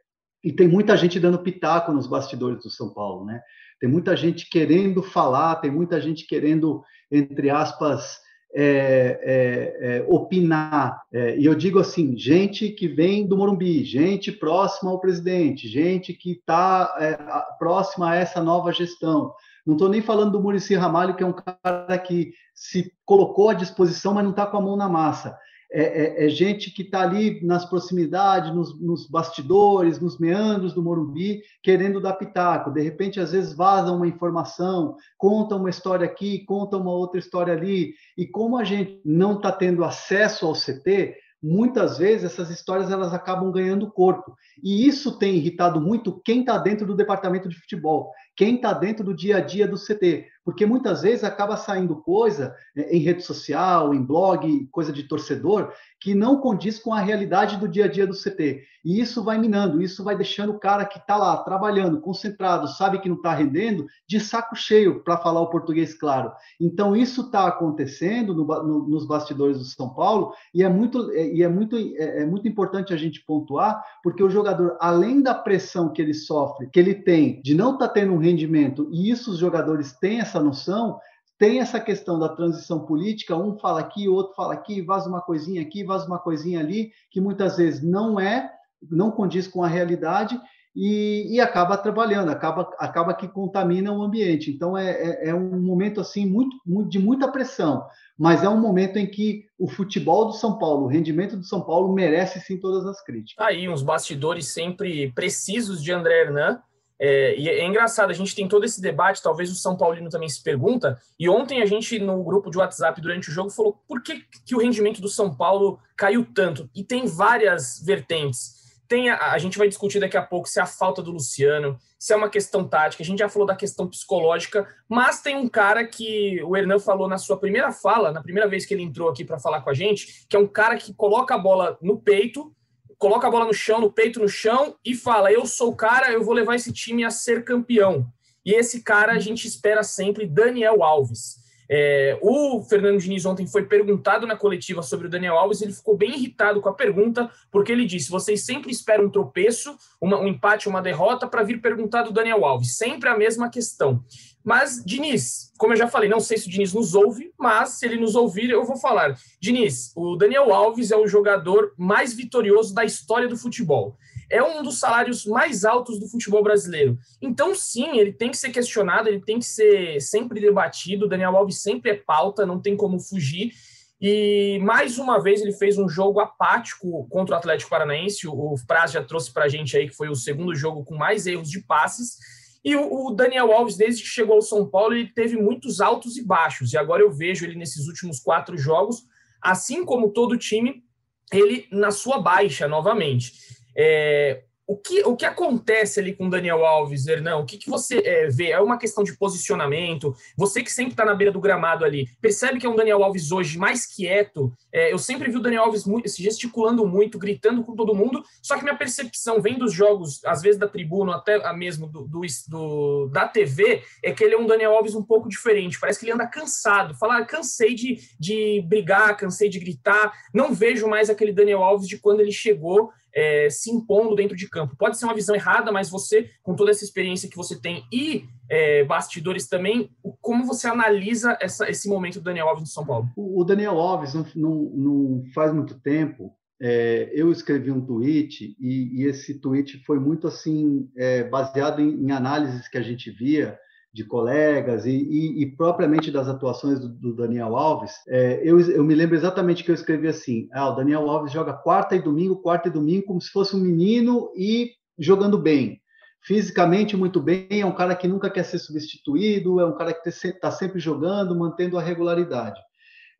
e 0.44 0.52
tem 0.52 0.69
muita 0.69 0.94
gente 0.94 1.19
dando 1.19 1.38
pitaco 1.38 1.91
nos 1.91 2.06
bastidores 2.06 2.62
do 2.62 2.70
São 2.70 2.93
Paulo, 2.93 3.25
né? 3.25 3.41
Tem 3.81 3.88
muita 3.88 4.14
gente 4.14 4.49
querendo 4.49 5.02
falar, 5.02 5.56
tem 5.56 5.70
muita 5.70 5.99
gente 6.00 6.26
querendo, 6.26 6.82
entre 7.11 7.49
aspas, 7.49 8.19
é, 8.55 9.20
é, 9.23 9.96
é, 9.96 10.06
opinar. 10.06 11.02
É, 11.12 11.38
e 11.38 11.46
eu 11.46 11.55
digo 11.55 11.79
assim, 11.79 12.17
gente 12.17 12.69
que 12.69 12.87
vem 12.87 13.26
do 13.26 13.37
Morumbi, 13.37 13.82
gente 13.85 14.31
próxima 14.31 14.91
ao 14.91 15.00
presidente, 15.00 15.67
gente 15.67 16.12
que 16.12 16.33
está 16.33 16.95
é, 17.00 17.18
próxima 17.59 18.11
a 18.11 18.14
essa 18.14 18.42
nova 18.42 18.71
gestão. 18.71 19.33
Não 19.66 19.75
estou 19.75 19.88
nem 19.88 20.02
falando 20.02 20.33
do 20.33 20.42
Murici 20.42 20.75
Ramalho, 20.75 21.16
que 21.16 21.25
é 21.25 21.26
um 21.26 21.33
cara 21.33 21.99
que 21.99 22.33
se 22.54 22.92
colocou 23.04 23.49
à 23.49 23.54
disposição, 23.54 24.12
mas 24.12 24.23
não 24.23 24.30
está 24.30 24.47
com 24.47 24.59
a 24.59 24.61
mão 24.61 24.76
na 24.76 24.90
massa. 24.90 25.37
É, 25.76 26.23
é, 26.23 26.26
é 26.26 26.28
gente 26.28 26.71
que 26.71 26.83
está 26.83 27.02
ali 27.02 27.45
nas 27.45 27.64
proximidades, 27.64 28.54
nos, 28.54 28.81
nos, 28.81 29.09
bastidores, 29.09 29.99
nos 29.99 30.19
meandros 30.19 30.73
do 30.73 30.81
Morumbi, 30.81 31.43
querendo 31.61 32.00
dar 32.00 32.12
pitaco. 32.12 32.71
De 32.71 32.81
repente, 32.81 33.19
às 33.19 33.33
vezes, 33.33 33.52
vaza 33.52 33.90
uma 33.90 34.07
informação, 34.07 34.97
conta 35.19 35.57
uma 35.57 35.69
história 35.69 36.07
aqui, 36.07 36.45
conta 36.45 36.76
uma 36.76 36.93
outra 36.93 37.19
história 37.19 37.52
ali. 37.52 37.93
E 38.16 38.25
como 38.25 38.57
a 38.57 38.62
gente 38.62 39.00
não 39.04 39.35
está 39.37 39.50
tendo 39.50 39.83
acesso 39.83 40.47
ao 40.47 40.52
CT, 40.52 41.16
muitas 41.43 41.99
vezes 41.99 42.25
essas 42.25 42.49
histórias 42.50 42.90
elas 42.90 43.12
acabam 43.12 43.50
ganhando 43.50 43.90
corpo. 43.90 44.35
E 44.62 44.87
isso 44.87 45.19
tem 45.19 45.35
irritado 45.35 45.81
muito 45.81 46.23
quem 46.25 46.40
está 46.40 46.57
dentro 46.57 46.87
do 46.87 46.95
departamento 46.95 47.49
de 47.49 47.57
futebol 47.57 48.12
quem 48.37 48.57
está 48.57 48.73
dentro 48.73 49.05
do 49.05 49.14
dia 49.14 49.38
a 49.38 49.41
dia 49.41 49.67
do 49.67 49.76
CT, 49.76 50.26
porque 50.45 50.67
muitas 50.67 51.03
vezes 51.03 51.25
acaba 51.25 51.57
saindo 51.57 51.97
coisa 51.97 52.55
é, 52.76 52.97
em 52.97 53.00
rede 53.00 53.23
social, 53.23 53.95
em 53.95 54.03
blog, 54.03 54.67
coisa 54.71 54.93
de 54.93 55.05
torcedor, 55.05 55.73
que 56.00 56.14
não 56.14 56.38
condiz 56.38 56.79
com 56.79 56.93
a 56.93 57.00
realidade 57.00 57.57
do 57.57 57.67
dia 57.67 57.87
a 57.87 57.88
dia 57.88 58.07
do 58.07 58.12
CT. 58.12 58.62
E 58.85 59.00
isso 59.00 59.25
vai 59.25 59.38
minando, 59.38 59.81
isso 59.81 60.05
vai 60.05 60.14
deixando 60.14 60.50
o 60.50 60.59
cara 60.59 60.85
que 60.85 60.99
está 60.99 61.17
lá 61.17 61.35
trabalhando, 61.38 62.03
concentrado, 62.03 62.69
sabe 62.69 62.99
que 62.99 63.09
não 63.09 63.17
está 63.17 63.33
rendendo, 63.33 63.87
de 64.07 64.21
saco 64.21 64.55
cheio, 64.55 65.03
para 65.03 65.17
falar 65.17 65.41
o 65.41 65.49
português 65.49 65.95
claro. 65.95 66.31
Então, 66.61 66.95
isso 66.95 67.23
está 67.23 67.47
acontecendo 67.47 68.35
no, 68.35 68.45
no, 68.45 68.87
nos 68.87 69.07
bastidores 69.07 69.59
do 69.59 69.64
São 69.64 69.88
Paulo, 69.88 70.35
e 70.53 70.62
é 70.62 70.69
muito, 70.69 71.11
é, 71.12 71.33
e 71.33 71.43
é, 71.43 71.49
muito, 71.49 71.79
é, 71.79 72.23
é 72.23 72.26
muito 72.26 72.47
importante 72.47 72.93
a 72.93 72.97
gente 72.99 73.25
pontuar, 73.25 73.83
porque 74.03 74.23
o 74.23 74.29
jogador, 74.29 74.76
além 74.79 75.23
da 75.23 75.35
pressão 75.35 75.91
que 75.91 76.03
ele 76.03 76.12
sofre, 76.12 76.69
que 76.71 76.79
ele 76.79 76.95
tem 76.95 77.41
de 77.41 77.55
não 77.55 77.73
estar 77.73 77.88
tá 77.88 77.95
tendo 77.95 78.12
um 78.12 78.19
rendimento, 78.25 78.88
e 78.90 79.11
isso 79.11 79.31
os 79.31 79.38
jogadores 79.38 79.93
têm 79.93 80.21
essa 80.21 80.40
noção, 80.40 80.99
tem 81.38 81.61
essa 81.61 81.78
questão 81.78 82.19
da 82.19 82.28
transição 82.28 82.87
política, 82.87 83.37
um 83.37 83.59
fala 83.59 83.81
aqui, 83.81 84.09
o 84.09 84.14
outro 84.14 84.35
fala 84.35 84.54
aqui, 84.54 84.81
vaza 84.83 85.09
uma 85.09 85.21
coisinha 85.21 85.62
aqui, 85.62 85.85
vaza 85.85 86.07
uma 86.07 86.19
coisinha 86.19 86.61
ali, 86.61 86.90
que 87.11 87.21
muitas 87.21 87.57
vezes 87.57 87.83
não 87.83 88.19
é, 88.19 88.50
não 88.90 89.11
condiz 89.11 89.47
com 89.47 89.62
a 89.62 89.69
realidade, 89.69 90.40
e, 90.76 91.37
e 91.37 91.40
acaba 91.40 91.76
trabalhando, 91.76 92.31
acaba, 92.31 92.69
acaba 92.78 93.14
que 93.14 93.28
contamina 93.28 93.93
o 93.93 94.02
ambiente. 94.02 94.50
Então 94.50 94.76
é, 94.76 94.90
é, 94.90 95.28
é 95.28 95.35
um 95.35 95.61
momento 95.61 96.00
assim 96.00 96.26
muito, 96.26 96.57
muito, 96.66 96.88
de 96.88 96.99
muita 96.99 97.31
pressão, 97.31 97.87
mas 98.19 98.43
é 98.43 98.49
um 98.49 98.61
momento 98.61 98.97
em 98.97 99.07
que 99.07 99.45
o 99.59 99.69
futebol 99.69 100.26
do 100.26 100.33
São 100.33 100.59
Paulo, 100.59 100.85
o 100.85 100.88
rendimento 100.88 101.37
do 101.37 101.45
São 101.45 101.61
Paulo 101.61 101.93
merece 101.93 102.40
sim 102.40 102.59
todas 102.59 102.85
as 102.87 103.00
críticas. 103.02 103.47
Aí 103.47 103.69
uns 103.69 103.83
bastidores 103.83 104.49
sempre 104.49 105.12
precisos 105.12 105.83
de 105.83 105.93
André 105.93 106.23
Hernan. 106.23 106.61
É, 107.06 107.38
e 107.38 107.50
é 107.50 107.66
engraçado, 107.66 108.08
a 108.08 108.14
gente 108.14 108.34
tem 108.34 108.49
todo 108.49 108.64
esse 108.64 108.80
debate, 108.80 109.23
talvez 109.23 109.52
o 109.52 109.54
São 109.54 109.76
Paulino 109.76 110.08
também 110.08 110.26
se 110.26 110.42
pergunta, 110.42 110.99
e 111.20 111.28
ontem 111.28 111.61
a 111.61 111.66
gente, 111.66 111.99
no 111.99 112.25
grupo 112.25 112.50
de 112.50 112.56
WhatsApp 112.56 112.99
durante 112.99 113.28
o 113.28 113.32
jogo, 113.32 113.50
falou 113.50 113.78
por 113.87 114.02
que, 114.02 114.25
que 114.46 114.54
o 114.54 114.58
rendimento 114.58 115.02
do 115.02 115.08
São 115.08 115.34
Paulo 115.34 115.78
caiu 115.94 116.26
tanto? 116.34 116.66
E 116.75 116.82
tem 116.82 117.04
várias 117.04 117.78
vertentes. 117.84 118.54
Tem 118.88 119.11
a, 119.11 119.32
a, 119.32 119.37
gente 119.38 119.58
vai 119.58 119.68
discutir 119.68 120.00
daqui 120.00 120.16
a 120.16 120.23
pouco 120.23 120.49
se 120.49 120.58
é 120.58 120.62
a 120.62 120.66
falta 120.66 121.02
do 121.02 121.11
Luciano, 121.11 121.78
se 121.99 122.14
é 122.14 122.16
uma 122.16 122.30
questão 122.30 122.66
tática, 122.66 123.02
a 123.02 123.06
gente 123.06 123.18
já 123.18 123.28
falou 123.28 123.46
da 123.46 123.54
questão 123.54 123.87
psicológica, 123.87 124.66
mas 124.88 125.20
tem 125.20 125.37
um 125.37 125.46
cara 125.46 125.87
que 125.87 126.42
o 126.42 126.56
Hernan 126.56 126.78
falou 126.78 127.06
na 127.06 127.18
sua 127.18 127.37
primeira 127.37 127.70
fala, 127.70 128.12
na 128.12 128.23
primeira 128.23 128.49
vez 128.49 128.64
que 128.64 128.73
ele 128.73 128.82
entrou 128.82 129.11
aqui 129.11 129.26
para 129.26 129.38
falar 129.38 129.61
com 129.61 129.68
a 129.68 129.75
gente, 129.75 130.25
que 130.26 130.37
é 130.37 130.38
um 130.38 130.46
cara 130.46 130.78
que 130.78 130.94
coloca 130.94 131.34
a 131.34 131.38
bola 131.38 131.76
no 131.82 132.00
peito, 132.00 132.50
coloca 132.98 133.26
a 133.26 133.30
bola 133.30 133.46
no 133.46 133.54
chão, 133.54 133.80
no 133.80 133.92
peito, 133.92 134.20
no 134.20 134.28
chão 134.28 134.76
e 134.84 134.94
fala: 134.94 135.32
Eu 135.32 135.46
sou 135.46 135.70
o 135.70 135.76
cara, 135.76 136.12
eu 136.12 136.22
vou 136.22 136.34
levar 136.34 136.54
esse 136.54 136.72
time 136.72 137.04
a 137.04 137.10
ser 137.10 137.44
campeão. 137.44 138.06
E 138.44 138.52
esse 138.52 138.82
cara 138.82 139.12
a 139.12 139.18
gente 139.18 139.46
espera 139.46 139.82
sempre, 139.82 140.26
Daniel 140.26 140.82
Alves. 140.82 141.42
É, 141.68 142.18
o 142.20 142.62
Fernando 142.62 143.00
Diniz 143.00 143.24
ontem 143.24 143.46
foi 143.46 143.64
perguntado 143.64 144.26
na 144.26 144.36
coletiva 144.36 144.82
sobre 144.82 145.06
o 145.06 145.10
Daniel 145.10 145.38
Alves, 145.38 145.62
ele 145.62 145.72
ficou 145.72 145.96
bem 145.96 146.14
irritado 146.14 146.60
com 146.60 146.68
a 146.68 146.74
pergunta, 146.74 147.30
porque 147.50 147.72
ele 147.72 147.86
disse: 147.86 148.10
vocês 148.10 148.44
sempre 148.44 148.70
esperam 148.70 149.06
um 149.06 149.10
tropeço, 149.10 149.76
uma, 150.00 150.20
um 150.20 150.28
empate, 150.28 150.68
uma 150.68 150.82
derrota, 150.82 151.26
para 151.26 151.42
vir 151.42 151.60
perguntar 151.60 152.02
do 152.02 152.12
Daniel 152.12 152.44
Alves. 152.44 152.76
Sempre 152.76 153.08
a 153.08 153.16
mesma 153.16 153.48
questão. 153.48 154.04
Mas, 154.44 154.82
Diniz, 154.84 155.50
como 155.56 155.72
eu 155.72 155.76
já 155.76 155.88
falei, 155.88 156.08
não 156.08 156.20
sei 156.20 156.36
se 156.36 156.46
o 156.46 156.50
Diniz 156.50 156.74
nos 156.74 156.94
ouve, 156.94 157.32
mas 157.38 157.70
se 157.70 157.86
ele 157.86 157.96
nos 157.96 158.14
ouvir, 158.14 158.50
eu 158.50 158.64
vou 158.64 158.76
falar. 158.76 159.18
Diniz, 159.40 159.92
o 159.96 160.16
Daniel 160.16 160.52
Alves 160.52 160.90
é 160.90 160.96
o 160.96 161.06
jogador 161.06 161.72
mais 161.78 162.12
vitorioso 162.12 162.74
da 162.74 162.84
história 162.84 163.26
do 163.26 163.36
futebol 163.36 163.96
é 164.30 164.42
um 164.42 164.62
dos 164.62 164.80
salários 164.80 165.24
mais 165.26 165.64
altos 165.64 165.98
do 165.98 166.08
futebol 166.08 166.42
brasileiro. 166.42 166.98
Então, 167.20 167.54
sim, 167.54 167.98
ele 167.98 168.12
tem 168.12 168.30
que 168.30 168.36
ser 168.36 168.50
questionado, 168.50 169.08
ele 169.08 169.20
tem 169.20 169.38
que 169.38 169.44
ser 169.44 170.00
sempre 170.00 170.40
debatido. 170.40 171.06
O 171.06 171.08
Daniel 171.08 171.36
Alves 171.36 171.62
sempre 171.62 171.90
é 171.90 171.94
pauta, 171.94 172.46
não 172.46 172.60
tem 172.60 172.76
como 172.76 172.98
fugir. 172.98 173.52
E 174.00 174.58
mais 174.62 174.98
uma 174.98 175.22
vez 175.22 175.40
ele 175.40 175.52
fez 175.52 175.78
um 175.78 175.88
jogo 175.88 176.20
apático 176.20 177.06
contra 177.08 177.34
o 177.34 177.38
Atlético 177.38 177.70
Paranaense. 177.70 178.26
O 178.26 178.54
Praz 178.66 178.92
já 178.92 179.02
trouxe 179.02 179.32
para 179.32 179.44
a 179.44 179.48
gente 179.48 179.76
aí 179.76 179.88
que 179.88 179.94
foi 179.94 180.08
o 180.08 180.16
segundo 180.16 180.54
jogo 180.54 180.84
com 180.84 180.96
mais 180.96 181.26
erros 181.26 181.48
de 181.48 181.60
passes. 181.60 182.16
E 182.64 182.75
o, 182.75 183.11
Daniel 183.11 183.52
Alves, 183.52 183.76
desde 183.76 184.02
que 184.02 184.09
chegou 184.09 184.37
ao 184.37 184.42
São 184.42 184.66
Paulo, 184.66 184.94
ele 184.94 185.12
teve 185.12 185.37
muitos 185.37 185.83
altos 185.83 186.16
e 186.16 186.25
baixos. 186.25 186.73
E 186.73 186.78
agora 186.78 187.02
eu 187.02 187.12
vejo 187.12 187.44
ele 187.44 187.59
nesses 187.59 187.87
últimos 187.87 188.18
quatro 188.18 188.56
jogos, 188.56 189.04
assim 189.42 189.85
como 189.85 190.11
todo 190.11 190.33
o 190.33 190.38
time, 190.38 190.83
ele 191.30 191.68
na 191.71 191.90
sua 191.90 192.18
baixa 192.18 192.66
novamente. 192.66 193.35
É, 193.76 194.44
o 194.66 194.76
que, 194.76 195.02
o 195.02 195.14
que 195.14 195.26
acontece 195.26 196.00
ali 196.00 196.14
com 196.14 196.26
o 196.26 196.30
Daniel 196.30 196.64
Alves, 196.64 197.06
Hernão? 197.06 197.42
O 197.42 197.44
que, 197.44 197.59
que 197.59 197.68
você 197.68 197.99
é, 197.99 198.28
vê? 198.28 198.50
É 198.50 198.61
uma 198.61 198.78
questão 198.78 199.04
de 199.04 199.16
posicionamento? 199.16 200.14
Você 200.37 200.62
que 200.62 200.73
sempre 200.73 200.92
está 200.92 201.04
na 201.04 201.14
beira 201.14 201.33
do 201.33 201.40
gramado 201.40 201.85
ali, 201.85 202.09
percebe 202.21 202.59
que 202.59 202.66
é 202.66 202.68
um 202.68 202.76
Daniel 202.76 203.04
Alves 203.04 203.30
hoje 203.30 203.59
mais 203.59 203.85
quieto? 203.85 204.52
É, 204.73 204.92
eu 204.92 204.99
sempre 204.99 205.30
vi 205.30 205.37
o 205.37 205.42
Daniel 205.42 205.64
Alves 205.64 205.85
muito, 205.85 206.09
gesticulando 206.09 206.87
muito, 206.87 207.18
gritando 207.18 207.62
com 207.62 207.75
todo 207.75 207.94
mundo, 207.94 208.25
só 208.42 208.56
que 208.56 208.64
minha 208.64 208.76
percepção 208.76 209.40
vem 209.40 209.59
dos 209.59 209.73
jogos, 209.73 210.25
às 210.25 210.40
vezes 210.40 210.59
da 210.59 210.66
tribuna, 210.66 211.16
até 211.16 211.52
mesmo 211.52 211.87
do, 211.87 212.06
do, 212.06 212.23
do, 212.49 213.09
da 213.12 213.28
TV, 213.28 213.83
é 214.02 214.12
que 214.12 214.25
ele 214.25 214.35
é 214.35 214.38
um 214.38 214.47
Daniel 214.47 214.75
Alves 214.75 214.94
um 214.94 215.02
pouco 215.02 215.28
diferente. 215.28 215.78
Parece 215.78 215.99
que 215.99 216.06
ele 216.06 216.12
anda 216.12 216.26
cansado. 216.26 216.94
Falar, 216.94 217.18
ah, 217.18 217.25
cansei 217.25 217.75
de, 217.75 217.99
de 218.18 218.64
brigar, 218.66 219.16
cansei 219.16 219.49
de 219.49 219.59
gritar. 219.59 220.12
Não 220.33 220.54
vejo 220.54 220.88
mais 220.88 221.11
aquele 221.11 221.33
Daniel 221.33 221.62
Alves 221.62 221.87
de 221.87 221.99
quando 221.99 222.21
ele 222.21 222.33
chegou 222.33 222.90
é, 223.14 223.49
se 223.49 223.71
impondo 223.71 224.14
dentro 224.14 224.37
de 224.37 224.49
campo. 224.49 224.76
Pode 224.76 224.99
ser 224.99 225.04
uma 225.04 225.14
visão 225.14 225.35
errada, 225.35 225.71
mas 225.71 225.88
você, 225.88 226.30
com 226.42 226.56
toda 226.56 226.71
essa 226.71 226.85
experiência 226.85 227.28
que 227.28 227.37
você 227.37 227.61
tem 227.61 227.85
e 227.92 228.25
é, 228.50 228.85
bastidores 228.85 229.47
também, 229.47 229.90
como 230.21 230.44
você 230.44 230.66
analisa 230.66 231.37
essa, 231.40 231.68
esse 231.71 231.88
momento 231.88 232.14
do 232.14 232.25
Daniel 232.25 232.49
Alves 232.49 232.62
no 232.62 232.68
São 232.68 232.85
Paulo? 232.85 233.09
O 233.16 233.44
Daniel 233.44 233.78
Alves, 233.78 234.14
não, 234.14 234.26
não, 234.35 234.54
não 234.75 235.23
faz 235.33 235.52
muito 235.52 235.78
tempo, 235.80 236.33
é, 236.61 237.11
eu 237.12 237.30
escrevi 237.30 237.71
um 237.71 237.85
tweet 237.85 238.56
e, 238.61 239.02
e, 239.02 239.06
esse 239.06 239.40
tweet 239.40 239.83
foi 239.85 239.99
muito 239.99 240.26
assim 240.28 240.88
é, 240.97 241.25
baseado 241.25 241.80
em, 241.80 242.06
em, 242.06 242.11
análises 242.12 242.68
que 242.68 242.78
a 242.78 242.83
gente 242.83 243.11
via 243.11 243.59
de 243.94 244.02
colegas 244.02 244.84
e, 244.86 244.90
e, 244.90 245.42
e, 245.42 245.46
propriamente 245.46 246.10
das 246.10 246.26
atuações 246.26 246.80
do, 246.80 246.88
do 246.88 247.14
Daniel 247.14 247.56
Alves, 247.56 247.92
é, 248.08 248.40
eu, 248.42 248.58
eu, 248.58 248.82
me 248.82 248.92
lembro 248.92 249.14
exatamente 249.14 249.62
que 249.62 249.70
eu 249.70 249.74
escrevi 249.74 250.08
assim: 250.08 250.48
ah, 250.52 250.68
o 250.68 250.74
Daniel 250.74 251.08
Alves 251.08 251.32
joga 251.32 251.52
quarta 251.52 251.94
e 251.94 252.02
domingo, 252.02 252.42
quarta 252.42 252.66
e 252.66 252.72
domingo, 252.72 253.06
como 253.06 253.20
se 253.20 253.30
fosse 253.30 253.54
um 253.54 253.60
menino 253.60 254.32
e 254.36 254.72
jogando 254.98 255.38
bem. 255.38 255.80
Fisicamente 256.20 256.96
muito 256.96 257.20
bem, 257.20 257.46
é 257.50 257.64
um 257.64 257.74
cara 257.74 257.94
que 257.94 258.08
nunca 258.08 258.28
quer 258.28 258.42
ser 258.42 258.58
substituído, 258.58 259.60
é 259.60 259.66
um 259.66 259.76
cara 259.76 259.92
que 259.94 260.08
está 260.08 260.50
sempre 260.50 260.80
jogando, 260.80 261.38
mantendo 261.38 261.78
a 261.78 261.82
regularidade. 261.82 262.60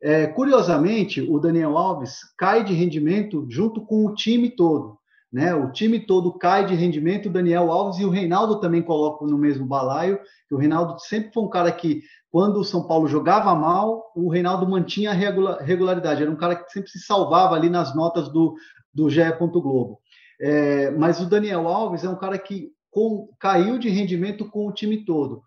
É, 0.01 0.27
curiosamente, 0.27 1.21
o 1.21 1.39
Daniel 1.39 1.77
Alves 1.77 2.19
cai 2.37 2.65
de 2.65 2.73
rendimento 2.73 3.47
junto 3.49 3.79
com 3.85 4.05
o 4.05 4.13
time 4.13 4.49
todo. 4.49 4.97
Né? 5.35 5.53
O 5.53 5.69
time 5.69 5.99
todo 5.99 6.31
cai 6.31 6.65
de 6.65 6.73
rendimento, 6.75 7.25
o 7.25 7.29
Daniel 7.29 7.69
Alves 7.69 7.99
e 7.99 8.05
o 8.05 8.09
Reinaldo 8.09 8.61
também 8.61 8.81
colocam 8.81 9.27
no 9.27 9.37
mesmo 9.37 9.65
balaio, 9.65 10.17
o 10.49 10.55
Reinaldo 10.55 10.97
sempre 10.97 11.33
foi 11.33 11.43
um 11.43 11.49
cara 11.49 11.69
que, 11.73 12.03
quando 12.31 12.55
o 12.55 12.63
São 12.63 12.87
Paulo 12.87 13.05
jogava 13.05 13.53
mal, 13.53 14.13
o 14.15 14.29
Reinaldo 14.29 14.65
mantinha 14.65 15.11
a 15.11 15.61
regularidade, 15.61 16.21
era 16.21 16.31
um 16.31 16.37
cara 16.37 16.55
que 16.55 16.71
sempre 16.71 16.89
se 16.89 16.99
salvava 16.99 17.53
ali 17.53 17.69
nas 17.69 17.93
notas 17.93 18.31
do, 18.31 18.55
do 18.93 19.09
GE. 19.09 19.23
Globo. 19.37 19.99
É, 20.39 20.91
mas 20.91 21.19
o 21.19 21.25
Daniel 21.25 21.67
Alves 21.67 22.05
é 22.05 22.09
um 22.09 22.15
cara 22.15 22.37
que 22.37 22.71
com, 22.89 23.27
caiu 23.37 23.77
de 23.77 23.89
rendimento 23.89 24.49
com 24.49 24.65
o 24.65 24.71
time 24.71 25.03
todo. 25.03 25.43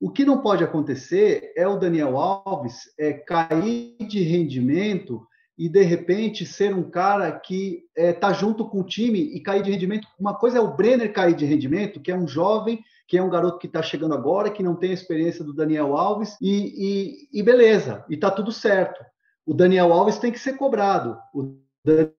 O 0.00 0.10
que 0.10 0.24
não 0.24 0.40
pode 0.40 0.64
acontecer 0.64 1.52
é 1.54 1.68
o 1.68 1.76
Daniel 1.76 2.16
Alves 2.16 2.84
é, 2.98 3.12
cair 3.12 3.98
de 4.00 4.22
rendimento 4.22 5.20
e 5.58 5.68
de 5.68 5.82
repente 5.82 6.44
ser 6.44 6.74
um 6.74 6.90
cara 6.90 7.32
que 7.32 7.84
está 7.96 8.02
é, 8.02 8.12
tá 8.12 8.32
junto 8.32 8.68
com 8.68 8.80
o 8.80 8.86
time 8.86 9.18
e 9.18 9.40
cair 9.40 9.62
de 9.62 9.70
rendimento. 9.70 10.06
Uma 10.18 10.34
coisa 10.34 10.58
é 10.58 10.60
o 10.60 10.76
Brenner 10.76 11.12
cair 11.12 11.34
de 11.34 11.46
rendimento, 11.46 12.00
que 12.00 12.10
é 12.10 12.16
um 12.16 12.28
jovem, 12.28 12.84
que 13.08 13.16
é 13.16 13.22
um 13.22 13.30
garoto 13.30 13.58
que 13.58 13.66
está 13.66 13.82
chegando 13.82 14.14
agora, 14.14 14.50
que 14.50 14.62
não 14.62 14.74
tem 14.74 14.90
a 14.90 14.94
experiência 14.94 15.44
do 15.44 15.54
Daniel 15.54 15.96
Alves, 15.96 16.36
e, 16.40 17.28
e, 17.32 17.40
e 17.40 17.42
beleza, 17.42 18.04
e 18.08 18.14
está 18.14 18.30
tudo 18.30 18.52
certo. 18.52 19.02
O 19.46 19.54
Daniel 19.54 19.92
Alves 19.92 20.18
tem 20.18 20.32
que 20.32 20.38
ser 20.38 20.54
cobrado. 20.54 21.16
O 21.32 21.56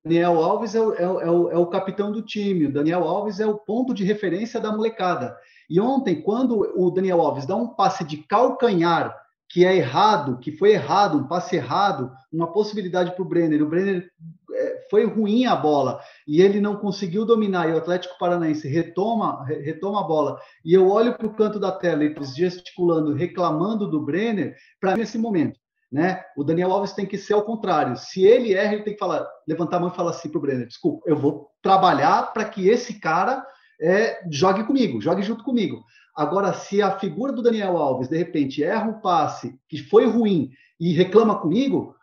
Daniel 0.03 0.41
Alves 0.41 0.74
é 0.74 0.77
é, 0.77 0.82
o, 0.82 0.94
é, 0.94 1.29
o, 1.29 1.51
é 1.51 1.58
o 1.58 1.67
capitão 1.67 2.12
do 2.12 2.22
time, 2.22 2.67
o 2.67 2.74
Daniel 2.74 3.03
Alves 3.03 3.39
é 3.39 3.46
o 3.46 3.58
ponto 3.58 3.94
de 3.94 4.06
referência 4.06 4.60
da 4.60 4.72
molecada. 4.72 5.36
E 5.70 5.79
ontem, 5.79 6.22
quando 6.22 6.74
o 6.75 6.89
Daniel 6.89 7.22
Alves 7.22 7.46
dá 7.46 7.56
um 7.56 7.67
passe 7.67 8.06
de 8.06 8.17
calcanhar 8.17 9.13
que 9.50 9.66
é 9.66 9.75
errado, 9.75 10.39
que 10.39 10.51
foi 10.51 10.72
errado, 10.72 11.18
um 11.18 11.27
passe 11.27 11.56
errado, 11.56 12.12
uma 12.32 12.51
possibilidade 12.51 13.12
para 13.12 13.22
o 13.22 13.27
Brenner. 13.27 13.63
O 13.63 13.70
Brenner 13.70 14.10
é, 14.54 14.88
foi 14.89 15.06
ruim 15.06 15.46
a 15.46 15.56
bola 15.56 16.01
e 16.27 16.42
ele 16.42 16.60
não 16.60 16.75
conseguiu 16.75 17.25
dominar. 17.25 17.70
E 17.70 17.74
o 17.74 17.77
Atlético 17.77 18.18
Paranaense 18.20 18.68
retoma, 18.68 19.46
retoma 19.46 20.01
a 20.01 20.08
bola. 20.08 20.39
E 20.66 20.74
eu 20.74 20.89
olho 20.89 21.18
para 21.18 21.27
o 21.27 21.34
canto 21.34 21.60
da 21.60 21.72
tela, 21.72 22.04
eles 22.04 22.36
gesticulando, 22.36 23.13
reclamando 23.13 23.89
do 23.89 24.04
Brenner, 24.04 24.56
para 24.82 24.94
mim, 24.94 25.00
nesse 25.00 25.18
momento. 25.18 25.58
Né? 25.89 26.22
O 26.36 26.44
Daniel 26.44 26.74
Alves 26.74 26.92
tem 26.92 27.06
que 27.06 27.18
ser 27.18 27.34
ao 27.34 27.46
contrário. 27.46 27.96
Se 27.96 28.22
ele 28.25 28.54
erra, 28.54 28.74
ele 28.74 28.84
tem 28.84 28.94
que 28.94 29.00
falar, 29.00 29.25
levantar 29.48 29.77
a 29.77 29.80
mão 29.80 29.89
e 29.89 29.96
falar 29.96 30.10
assim 30.10 30.27
para 30.30 30.39
o 30.39 30.42
Brenner: 30.42 30.68
desculpa, 30.68 31.01
eu 31.10 31.16
vou 31.16 31.50
trabalhar 31.62 32.34
para 32.34 32.44
que 32.44 32.68
esse 32.68 33.00
cara 33.00 33.46
é, 33.79 34.19
jogue 34.29 34.63
comigo, 34.63 35.01
jogue 35.01 35.22
junto 35.22 35.43
comigo. 35.43 35.84
Agora, 36.15 36.51
se 36.53 36.81
a 36.81 36.98
figura 36.98 37.31
do 37.31 37.43
Daniel 37.43 37.77
Alves, 37.77 38.07
de 38.07 38.17
repente, 38.17 38.63
erra 38.63 38.89
um 38.89 39.00
passe 39.00 39.55
que 39.69 39.77
foi 39.77 40.07
ruim 40.07 40.50
e 40.79 40.91
reclama 40.91 41.39
comigo, 41.39 41.96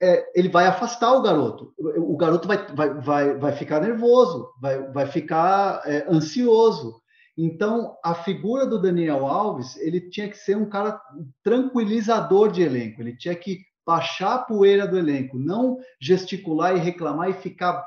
é, 0.00 0.30
ele 0.34 0.48
vai 0.48 0.66
afastar 0.66 1.12
o 1.14 1.22
garoto. 1.22 1.72
O, 1.78 2.16
garoto 2.16 2.46
vai, 2.46 2.66
vai, 2.74 2.94
vai, 2.94 3.34
vai 3.34 3.52
ficar 3.52 3.80
nervoso, 3.80 4.48
vai, 4.60 4.82
vai 4.90 5.06
ficar 5.06 5.80
é, 5.86 6.06
ansioso. 6.10 7.00
Então, 7.38 7.96
a 8.04 8.14
figura 8.14 8.66
do 8.66 8.80
Daniel 8.80 9.26
Alves, 9.26 9.76
ele 9.76 10.02
tinha 10.10 10.28
que 10.28 10.36
ser 10.36 10.56
um 10.56 10.68
cara 10.68 11.00
tranquilizador 11.42 12.52
de 12.52 12.62
elenco, 12.62 13.00
ele 13.00 13.16
tinha 13.16 13.34
que 13.34 13.60
baixar 13.86 14.34
a 14.34 14.38
poeira 14.38 14.86
do 14.86 14.98
elenco, 14.98 15.38
não 15.38 15.78
gesticular 16.00 16.76
e 16.76 16.80
reclamar 16.80 17.30
e 17.30 17.34
ficar 17.34 17.82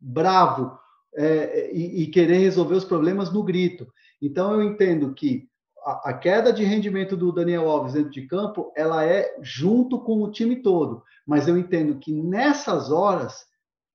bravo 0.00 0.78
é, 1.14 1.70
e, 1.72 2.02
e, 2.02 2.06
querer 2.06 2.38
resolver 2.38 2.74
os 2.74 2.84
problemas 2.84 3.32
no 3.32 3.42
grito. 3.42 3.86
Então, 4.20 4.54
eu 4.54 4.62
entendo 4.62 5.12
que 5.14 5.48
a, 5.84 6.10
a, 6.10 6.14
queda 6.14 6.52
de 6.52 6.64
rendimento 6.64 7.16
do 7.16 7.32
Daniel 7.32 7.68
Alves 7.68 7.92
dentro 7.92 8.10
de 8.10 8.26
campo, 8.26 8.72
ela 8.76 9.04
é 9.04 9.36
junto 9.42 10.00
com 10.00 10.22
o 10.22 10.30
time 10.30 10.56
todo. 10.56 11.02
Mas 11.26 11.48
eu 11.48 11.58
entendo 11.58 11.98
que 11.98 12.12
nessas 12.12 12.90
horas, 12.90 13.44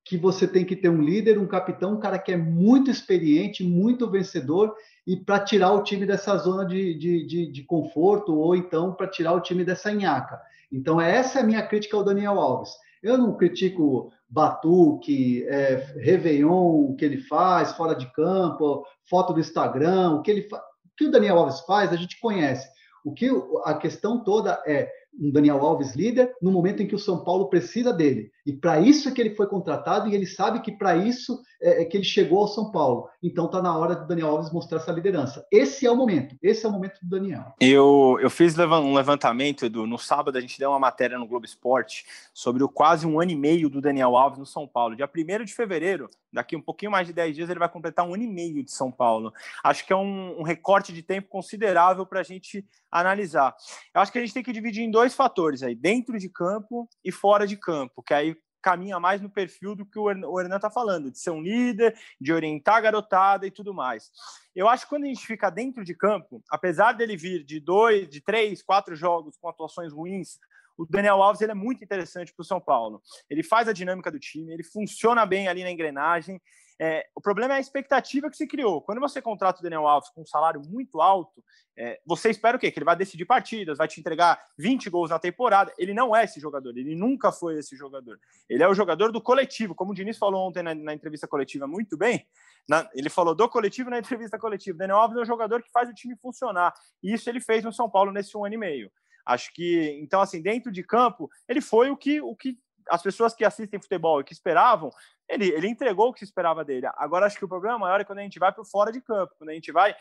que 0.06 0.18
você 0.18 0.48
tem 0.48 0.64
que 0.64 0.76
ter 0.76 0.90
um 0.90 1.02
líder, 1.02 1.38
um 1.38 1.48
capitão, 1.48 1.94
um 1.94 2.00
cara 2.00 2.20
que 2.20 2.32
é 2.32 2.38
muito 2.38 2.90
experiente, 2.90 3.64
muito 3.64 4.10
vencedor, 4.10 4.74
e 5.06 5.18
para 5.18 5.40
tirar 5.40 5.72
o 5.72 5.84
time 5.84 6.06
dessa 6.06 6.38
zona 6.38 6.66
de, 6.66 6.94
de, 6.94 7.26
de, 7.26 7.52
de 7.52 7.64
conforto, 7.64 8.34
ou 8.36 8.56
então 8.56 8.94
para 8.94 9.08
tirar 9.08 9.34
o 9.34 9.42
time 9.42 9.66
dessa 9.66 9.92
nhaca. 9.92 10.40
Então, 10.72 11.00
essa 11.00 11.40
é 11.40 11.42
a 11.42 11.46
minha 11.46 11.66
crítica 11.66 11.96
ao 11.98 12.04
Daniel 12.04 12.40
Alves. 12.40 12.72
Eu 13.02 13.18
não 13.18 13.36
critico 13.36 14.12
Batuque, 14.30 15.46
é, 15.48 15.76
Réveillon, 15.98 16.92
o 16.92 16.96
que 16.96 17.06
ele 17.06 17.18
faz 17.18 17.72
fora 17.74 17.96
de 17.96 18.12
campo, 18.14 18.86
foto 19.10 19.34
do 19.34 19.40
Instagram, 19.40 20.16
o 20.16 20.22
que 20.22 20.32
ele 20.32 20.48
o 20.52 20.98
que 20.98 21.06
o 21.06 21.12
Daniel 21.12 21.38
Alves 21.38 21.60
faz, 21.62 21.92
a 21.92 21.96
gente 21.96 22.20
conhece. 22.20 22.68
O 23.06 23.14
que 23.14 23.30
a 23.64 23.76
questão 23.76 24.24
toda 24.24 24.62
é 24.66 24.92
um 25.20 25.32
Daniel 25.32 25.66
Alves 25.66 25.96
líder 25.96 26.34
no 26.42 26.52
momento 26.52 26.82
em 26.82 26.88
que 26.88 26.96
o 26.96 27.00
São 27.00 27.24
Paulo 27.24 27.50
precisa 27.50 27.94
dele. 27.94 28.32
E 28.48 28.54
para 28.54 28.80
isso 28.80 29.10
é 29.10 29.12
que 29.12 29.20
ele 29.20 29.36
foi 29.36 29.46
contratado 29.46 30.08
e 30.08 30.16
ele 30.16 30.26
sabe 30.26 30.62
que 30.62 30.72
para 30.72 30.96
isso 30.96 31.44
é, 31.62 31.82
é, 31.82 31.86
que 31.86 31.98
ele 31.98 32.06
chegou 32.06 32.40
ao 32.40 32.48
São 32.48 32.72
Paulo. 32.72 33.10
Então 33.22 33.46
está 33.46 33.62
na 33.62 33.78
hora 33.78 33.94
do 33.94 34.08
Daniel 34.08 34.30
Alves 34.30 34.54
mostrar 34.54 34.78
essa 34.78 34.92
liderança. 34.94 35.46
Esse 35.52 35.86
é 35.86 35.92
o 35.92 35.98
momento. 35.98 36.34
Esse 36.42 36.66
é 36.66 36.70
o 36.70 36.72
momento 36.72 36.98
do 37.02 37.10
Daniel. 37.10 37.54
Eu, 37.60 38.18
eu 38.22 38.30
fiz 38.30 38.58
um 38.58 38.94
levantamento, 38.94 39.66
Edu. 39.66 39.86
No 39.86 39.98
sábado 39.98 40.38
a 40.38 40.42
gente 40.42 40.58
deu 40.58 40.70
uma 40.70 40.80
matéria 40.80 41.20
no 41.20 41.28
Globo 41.28 41.46
Esporte 41.46 42.06
sobre 42.34 42.64
o 42.64 42.70
quase 42.70 43.06
um 43.06 43.20
ano 43.20 43.32
e 43.32 43.36
meio 43.36 43.70
do 43.70 43.82
Daniel 43.82 44.16
Alves 44.16 44.40
no 44.40 44.46
São 44.46 44.66
Paulo. 44.66 44.96
Dia 44.96 45.10
1 45.14 45.44
de 45.44 45.54
fevereiro, 45.54 46.10
daqui 46.32 46.56
um 46.56 46.62
pouquinho 46.62 46.92
mais 46.92 47.06
de 47.06 47.12
10 47.12 47.36
dias, 47.36 47.50
ele 47.50 47.60
vai 47.60 47.68
completar 47.68 48.08
um 48.08 48.14
ano 48.14 48.24
e 48.24 48.28
meio 48.28 48.64
de 48.64 48.72
São 48.72 48.90
Paulo. 48.90 49.34
Acho 49.62 49.86
que 49.86 49.92
é 49.92 49.96
um, 49.96 50.40
um 50.40 50.44
recorte 50.44 50.94
de 50.94 51.02
tempo 51.02 51.28
considerável 51.28 52.06
para 52.06 52.22
a 52.22 52.24
gente 52.24 52.64
analisar. 52.90 53.54
Eu 53.94 54.00
acho 54.00 54.12
que 54.12 54.18
a 54.18 54.22
gente 54.22 54.34
tem 54.34 54.44
que 54.44 54.54
dividir 54.54 54.84
em 54.84 54.92
dois 54.92 55.14
fatores 55.14 55.64
aí, 55.64 55.76
dentro 55.76 56.18
de 56.18 56.30
campo 56.30 56.88
e 57.04 57.12
fora 57.12 57.46
de 57.46 57.58
campo, 57.58 58.02
que 58.02 58.14
aí 58.14 58.37
caminha 58.68 59.00
mais 59.00 59.22
no 59.22 59.30
perfil 59.30 59.76
do 59.76 59.86
que 59.86 59.98
o 59.98 60.10
Hernan 60.10 60.58
está 60.58 60.70
falando, 60.70 61.10
de 61.10 61.18
ser 61.18 61.30
um 61.30 61.42
líder, 61.42 61.98
de 62.20 62.34
orientar 62.34 62.76
a 62.76 62.82
garotada 62.82 63.48
e 63.48 63.52
tudo 63.52 63.74
mais. 63.74 64.12
Eu 64.54 64.68
acho 64.68 64.84
que 64.84 64.90
quando 64.90 65.06
a 65.06 65.08
gente 65.08 65.26
fica 65.26 65.50
dentro 65.50 65.86
de 65.86 65.96
campo, 65.96 66.44
apesar 66.50 66.92
dele 66.92 67.16
vir 67.16 67.46
de 67.46 67.62
dois, 67.62 68.10
de 68.10 68.20
três, 68.20 68.62
quatro 68.62 68.94
jogos 68.94 69.38
com 69.38 69.48
atuações 69.48 69.94
ruins, 69.94 70.38
o 70.78 70.86
Daniel 70.86 71.24
Alves 71.24 71.42
ele 71.42 71.54
é 71.54 71.56
muito 71.56 71.82
interessante 71.82 72.34
para 72.34 72.42
o 72.42 72.46
São 72.46 72.60
Paulo. 72.60 73.02
Ele 73.30 73.42
faz 73.42 73.70
a 73.70 73.74
dinâmica 73.74 74.12
do 74.12 74.20
time, 74.20 74.52
ele 74.52 74.64
funciona 74.64 75.26
bem 75.26 75.48
ali 75.48 75.64
na 75.64 75.72
engrenagem, 75.72 76.42
é, 76.80 77.08
o 77.16 77.22
problema 77.22 77.56
é 77.56 77.58
a 77.58 77.60
expectativa 77.60 78.30
que 78.30 78.38
se 78.38 78.46
criou. 78.46 78.82
Quando 78.82 79.00
você 79.00 79.22
contrata 79.22 79.60
o 79.60 79.64
Daniel 79.64 79.88
Alves 79.88 80.10
com 80.10 80.22
um 80.22 80.26
salário 80.26 80.62
muito 80.62 81.02
alto, 81.02 81.44
é, 81.76 82.00
você 82.06 82.30
espera 82.30 82.56
o 82.56 82.60
quê? 82.60 82.70
Que 82.70 82.78
ele 82.78 82.86
vai 82.86 82.96
decidir 82.96 83.26
partidas, 83.26 83.78
vai 83.78 83.88
te 83.88 84.00
entregar 84.00 84.40
20 84.58 84.90
gols 84.90 85.10
na 85.10 85.18
temporada. 85.18 85.74
Ele 85.78 85.94
não 85.94 86.16
é 86.16 86.24
esse 86.24 86.40
jogador, 86.40 86.78
ele 86.78 86.96
nunca 86.96 87.32
foi 87.32 87.58
esse 87.58 87.76
jogador. 87.76 88.20
Ele 88.48 88.62
é 88.62 88.68
o 88.68 88.76
jogador 88.76 89.12
do 89.12 89.22
coletivo, 89.22 89.74
como 89.74 89.92
o 89.92 89.96
Diniz 89.96 90.18
falou 90.18 90.48
ontem 90.48 90.62
na, 90.62 90.76
na 90.76 90.94
entrevista 90.94 91.28
coletiva 91.28 91.66
muito 91.66 91.98
bem. 91.98 92.28
Na, 92.70 92.88
ele 92.94 93.10
falou 93.10 93.34
do 93.34 93.50
coletivo 93.50 93.90
na 93.90 93.98
entrevista 94.00 94.38
coletiva. 94.38 94.78
Daniel 94.78 94.98
Alves 94.98 95.18
é 95.18 95.22
o 95.22 95.26
jogador 95.26 95.64
que 95.64 95.72
faz 95.72 95.90
o 95.90 95.94
time 95.94 96.16
funcionar. 96.16 96.74
E 97.02 97.14
isso 97.14 97.28
ele 97.30 97.40
fez 97.40 97.64
no 97.64 97.74
São 97.74 97.90
Paulo 97.90 98.12
nesse 98.12 98.38
um 98.38 98.46
ano 98.46 98.54
e 98.54 98.58
meio. 98.58 98.92
Acho 99.26 99.52
que, 99.54 100.00
então, 100.02 100.22
assim, 100.22 100.42
dentro 100.42 100.72
de 100.72 100.84
campo, 100.84 101.30
ele 101.50 101.60
foi 101.60 101.90
o 101.90 101.98
que, 101.98 102.22
o 102.22 102.36
que 102.36 102.58
as 102.90 103.02
pessoas 103.02 103.34
que 103.34 103.44
assistem 103.44 103.82
futebol 103.82 104.22
e 104.22 104.24
que 104.24 104.34
esperavam 104.34 104.90
ele, 105.30 105.50
ele 105.50 105.68
entregou 105.68 106.10
o 106.10 106.14
que 106.14 106.20
se 106.20 106.26
esperava 106.26 106.64
dele. 106.64 106.88
Agora, 106.96 107.26
acho 107.26 107.38
que 107.38 107.46
o 107.46 107.48
problema 107.48 107.78
maior 107.78 108.00
é 108.00 108.04
quando 108.04 108.20
a 108.20 108.24
gente 108.24 108.40
vai 108.40 108.52
para 108.52 108.62
o 108.62 108.66
fora 108.66 108.92
de 108.92 109.02
campo, 109.02 109.34
quando 109.38 109.50
a 109.50 109.54
gente 109.54 109.72
vai 109.72 109.96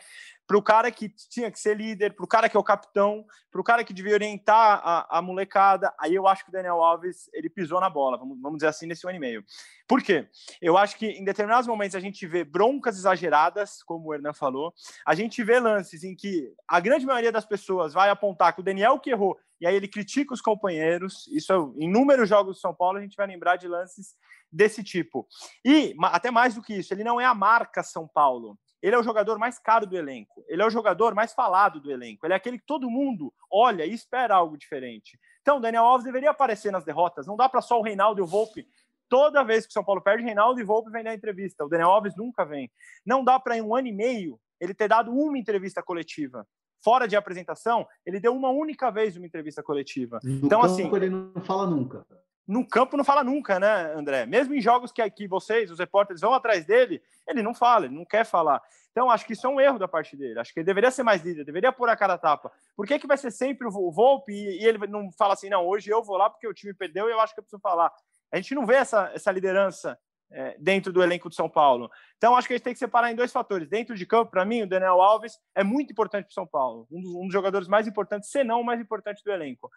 para 0.47 0.57
o 0.57 0.61
cara 0.61 0.89
que 0.89 1.09
tinha 1.09 1.51
que 1.51 1.59
ser 1.59 1.75
líder, 1.75 2.15
para 2.15 2.23
o 2.23 2.27
cara 2.27 2.47
que 2.47 2.55
é 2.55 2.59
o 2.59 2.63
capitão, 2.63 3.25
para 3.51 3.59
o 3.59 3.63
cara 3.63 3.83
que 3.83 3.93
devia 3.93 4.13
orientar 4.13 4.81
a, 4.83 5.17
a, 5.17 5.21
molecada. 5.21 5.93
Aí 5.99 6.15
eu 6.15 6.25
acho 6.27 6.43
que 6.43 6.49
o 6.49 6.53
Daniel 6.53 6.81
Alves 6.81 7.29
ele 7.33 7.49
pisou 7.49 7.81
na 7.81 7.89
bola, 7.89 8.17
vamos, 8.17 8.39
vamos 8.41 8.57
dizer 8.59 8.67
assim, 8.67 8.87
nesse 8.87 9.05
ano 9.05 9.17
e 9.17 9.19
meio. 9.19 9.43
Por 9.85 10.01
quê? 10.01 10.27
Eu 10.61 10.77
acho 10.77 10.97
que 10.97 11.07
em 11.07 11.25
determinados 11.25 11.67
momentos 11.67 11.95
a 11.95 11.99
gente 11.99 12.25
vê 12.25 12.45
broncas 12.45 12.97
exageradas, 12.97 13.83
como 13.83 14.07
o 14.07 14.13
Hernan 14.13 14.33
falou, 14.33 14.73
a 15.05 15.13
gente 15.13 15.43
vê 15.43 15.59
lances 15.59 16.03
em 16.03 16.15
que 16.15 16.49
a 16.67 16.79
grande 16.79 17.05
maioria 17.05 17.31
das 17.31 17.45
pessoas 17.45 17.93
vai 17.93 18.09
apontar 18.09 18.53
que 18.53 18.61
o 18.61 18.63
Daniel 18.63 18.99
que 18.99 19.09
errou, 19.09 19.37
e 19.59 19.67
aí 19.67 19.75
ele 19.75 19.87
critica 19.87 20.33
os 20.33 20.41
companheiros. 20.41 21.27
Isso 21.27 21.51
é, 21.51 21.55
em 21.81 21.85
inúmeros 21.85 22.29
jogos 22.29 22.57
do 22.57 22.61
São 22.61 22.73
Paulo 22.73 22.97
a 22.97 23.01
gente 23.01 23.17
vai 23.17 23.27
lembrar 23.27 23.55
de 23.55 23.67
lances 23.67 24.15
desse 24.51 24.83
tipo. 24.83 25.27
E, 25.63 25.95
até 26.03 26.31
mais 26.31 26.55
do 26.55 26.61
que 26.61 26.75
isso, 26.75 26.93
ele 26.93 27.03
não 27.03 27.19
é 27.19 27.25
a 27.25 27.33
marca 27.33 27.83
São 27.83 28.07
Paulo. 28.07 28.57
Ele 28.81 28.95
é 28.95 28.99
o 28.99 29.03
jogador 29.03 29.39
mais 29.39 29.57
caro 29.57 29.87
do 29.87 29.97
elenco. 29.97 30.45
Ele 30.47 30.61
é 30.61 30.65
o 30.65 30.69
jogador 30.69 31.15
mais 31.15 31.33
falado 31.33 31.79
do 31.79 31.91
elenco. 31.91 32.25
Ele 32.25 32.33
é 32.33 32.37
aquele 32.37 32.59
que 32.59 32.65
todo 32.65 32.89
mundo 32.89 33.33
olha 33.51 33.85
e 33.85 33.93
espera 33.93 34.35
algo 34.35 34.57
diferente. 34.57 35.19
Então, 35.41 35.59
Daniel 35.59 35.83
Alves 35.83 36.05
deveria 36.05 36.29
aparecer 36.29 36.71
nas 36.71 36.85
derrotas. 36.85 37.25
Não 37.25 37.35
dá 37.35 37.49
para 37.49 37.61
só 37.61 37.79
o 37.79 37.83
Reinaldo 37.83 38.21
e 38.21 38.23
o 38.23 38.27
Volpe. 38.27 38.67
Toda 39.09 39.43
vez 39.43 39.65
que 39.65 39.71
o 39.71 39.73
São 39.73 39.83
Paulo 39.83 40.01
perde, 40.01 40.23
Reinaldo 40.23 40.59
e 40.59 40.63
Volpe 40.63 40.91
vem 40.91 41.03
na 41.03 41.13
entrevista. 41.13 41.65
O 41.65 41.69
Daniel 41.69 41.89
Alves 41.89 42.15
nunca 42.15 42.45
vem. 42.45 42.69
Não 43.05 43.23
dá 43.23 43.39
para, 43.39 43.57
em 43.57 43.61
um 43.61 43.75
ano 43.75 43.87
e 43.87 43.93
meio, 43.93 44.39
ele 44.59 44.73
ter 44.73 44.87
dado 44.87 45.11
uma 45.11 45.37
entrevista 45.37 45.81
coletiva. 45.81 46.45
Fora 46.83 47.07
de 47.07 47.15
apresentação, 47.15 47.87
ele 48.05 48.19
deu 48.19 48.35
uma 48.35 48.49
única 48.49 48.91
vez 48.91 49.17
uma 49.17 49.25
entrevista 49.25 49.63
coletiva. 49.63 50.19
No 50.23 50.45
então, 50.45 50.61
assim. 50.61 50.93
Ele 50.93 51.09
não 51.09 51.41
fala 51.43 51.65
nunca 51.65 52.05
no 52.47 52.65
campo 52.65 52.95
não 52.95 53.03
fala 53.03 53.23
nunca, 53.23 53.59
né, 53.59 53.93
André? 53.93 54.25
Mesmo 54.25 54.55
em 54.55 54.61
jogos 54.61 54.91
que, 54.91 55.07
que 55.09 55.27
vocês, 55.27 55.69
os 55.69 55.79
repórteres, 55.79 56.21
vão 56.21 56.33
atrás 56.33 56.65
dele, 56.65 57.01
ele 57.27 57.43
não 57.43 57.53
fala, 57.53 57.85
ele 57.85 57.95
não 57.95 58.05
quer 58.05 58.25
falar. 58.25 58.61
Então, 58.91 59.11
acho 59.11 59.25
que 59.25 59.33
isso 59.33 59.45
é 59.45 59.49
um 59.49 59.59
erro 59.59 59.77
da 59.77 59.87
parte 59.87 60.15
dele. 60.15 60.39
Acho 60.39 60.53
que 60.53 60.59
ele 60.59 60.65
deveria 60.65 60.89
ser 60.89 61.03
mais 61.03 61.21
líder, 61.21 61.43
deveria 61.43 61.71
pôr 61.71 61.89
a 61.89 61.95
cara 61.95 62.13
a 62.13 62.17
tapa. 62.17 62.51
Por 62.75 62.87
que, 62.87 62.97
que 62.97 63.05
vai 63.05 63.17
ser 63.17 63.31
sempre 63.31 63.67
o 63.67 63.91
Volpe 63.91 64.31
e, 64.31 64.63
e 64.63 64.65
ele 64.65 64.79
não 64.87 65.11
fala 65.11 65.33
assim, 65.33 65.49
não, 65.49 65.67
hoje 65.67 65.89
eu 65.89 66.01
vou 66.01 66.17
lá 66.17 66.29
porque 66.29 66.47
o 66.47 66.53
time 66.53 66.73
perdeu 66.73 67.07
e 67.07 67.11
eu 67.11 67.19
acho 67.19 67.33
que 67.33 67.39
eu 67.39 67.43
preciso 67.43 67.61
falar. 67.61 67.91
A 68.31 68.37
gente 68.37 68.55
não 68.55 68.65
vê 68.65 68.75
essa, 68.75 69.11
essa 69.13 69.31
liderança 69.31 69.99
é, 70.31 70.55
dentro 70.59 70.91
do 70.91 71.03
elenco 71.03 71.29
de 71.29 71.35
São 71.35 71.49
Paulo. 71.49 71.91
Então, 72.17 72.35
acho 72.35 72.47
que 72.47 72.53
a 72.53 72.57
gente 72.57 72.63
tem 72.63 72.73
que 72.73 72.79
separar 72.79 73.11
em 73.11 73.15
dois 73.15 73.31
fatores. 73.31 73.67
Dentro 73.67 73.95
de 73.95 74.05
campo, 74.05 74.31
para 74.31 74.45
mim, 74.45 74.63
o 74.63 74.67
Daniel 74.67 75.01
Alves 75.01 75.37
é 75.53 75.63
muito 75.63 75.91
importante 75.91 76.25
para 76.25 76.33
São 76.33 76.47
Paulo. 76.47 76.87
Um 76.91 77.01
dos, 77.01 77.13
um 77.13 77.23
dos 77.25 77.33
jogadores 77.33 77.67
mais 77.67 77.87
importantes, 77.87 78.29
se 78.29 78.43
não 78.43 78.61
o 78.61 78.65
mais 78.65 78.79
importante 78.79 79.23
do 79.23 79.31
elenco. 79.31 79.69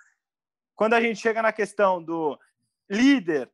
Quando 0.74 0.94
a 0.94 1.00
gente 1.00 1.20
chega 1.20 1.42
na 1.42 1.52
questão 1.52 2.02
do 2.02 2.38
líder, 2.90 3.48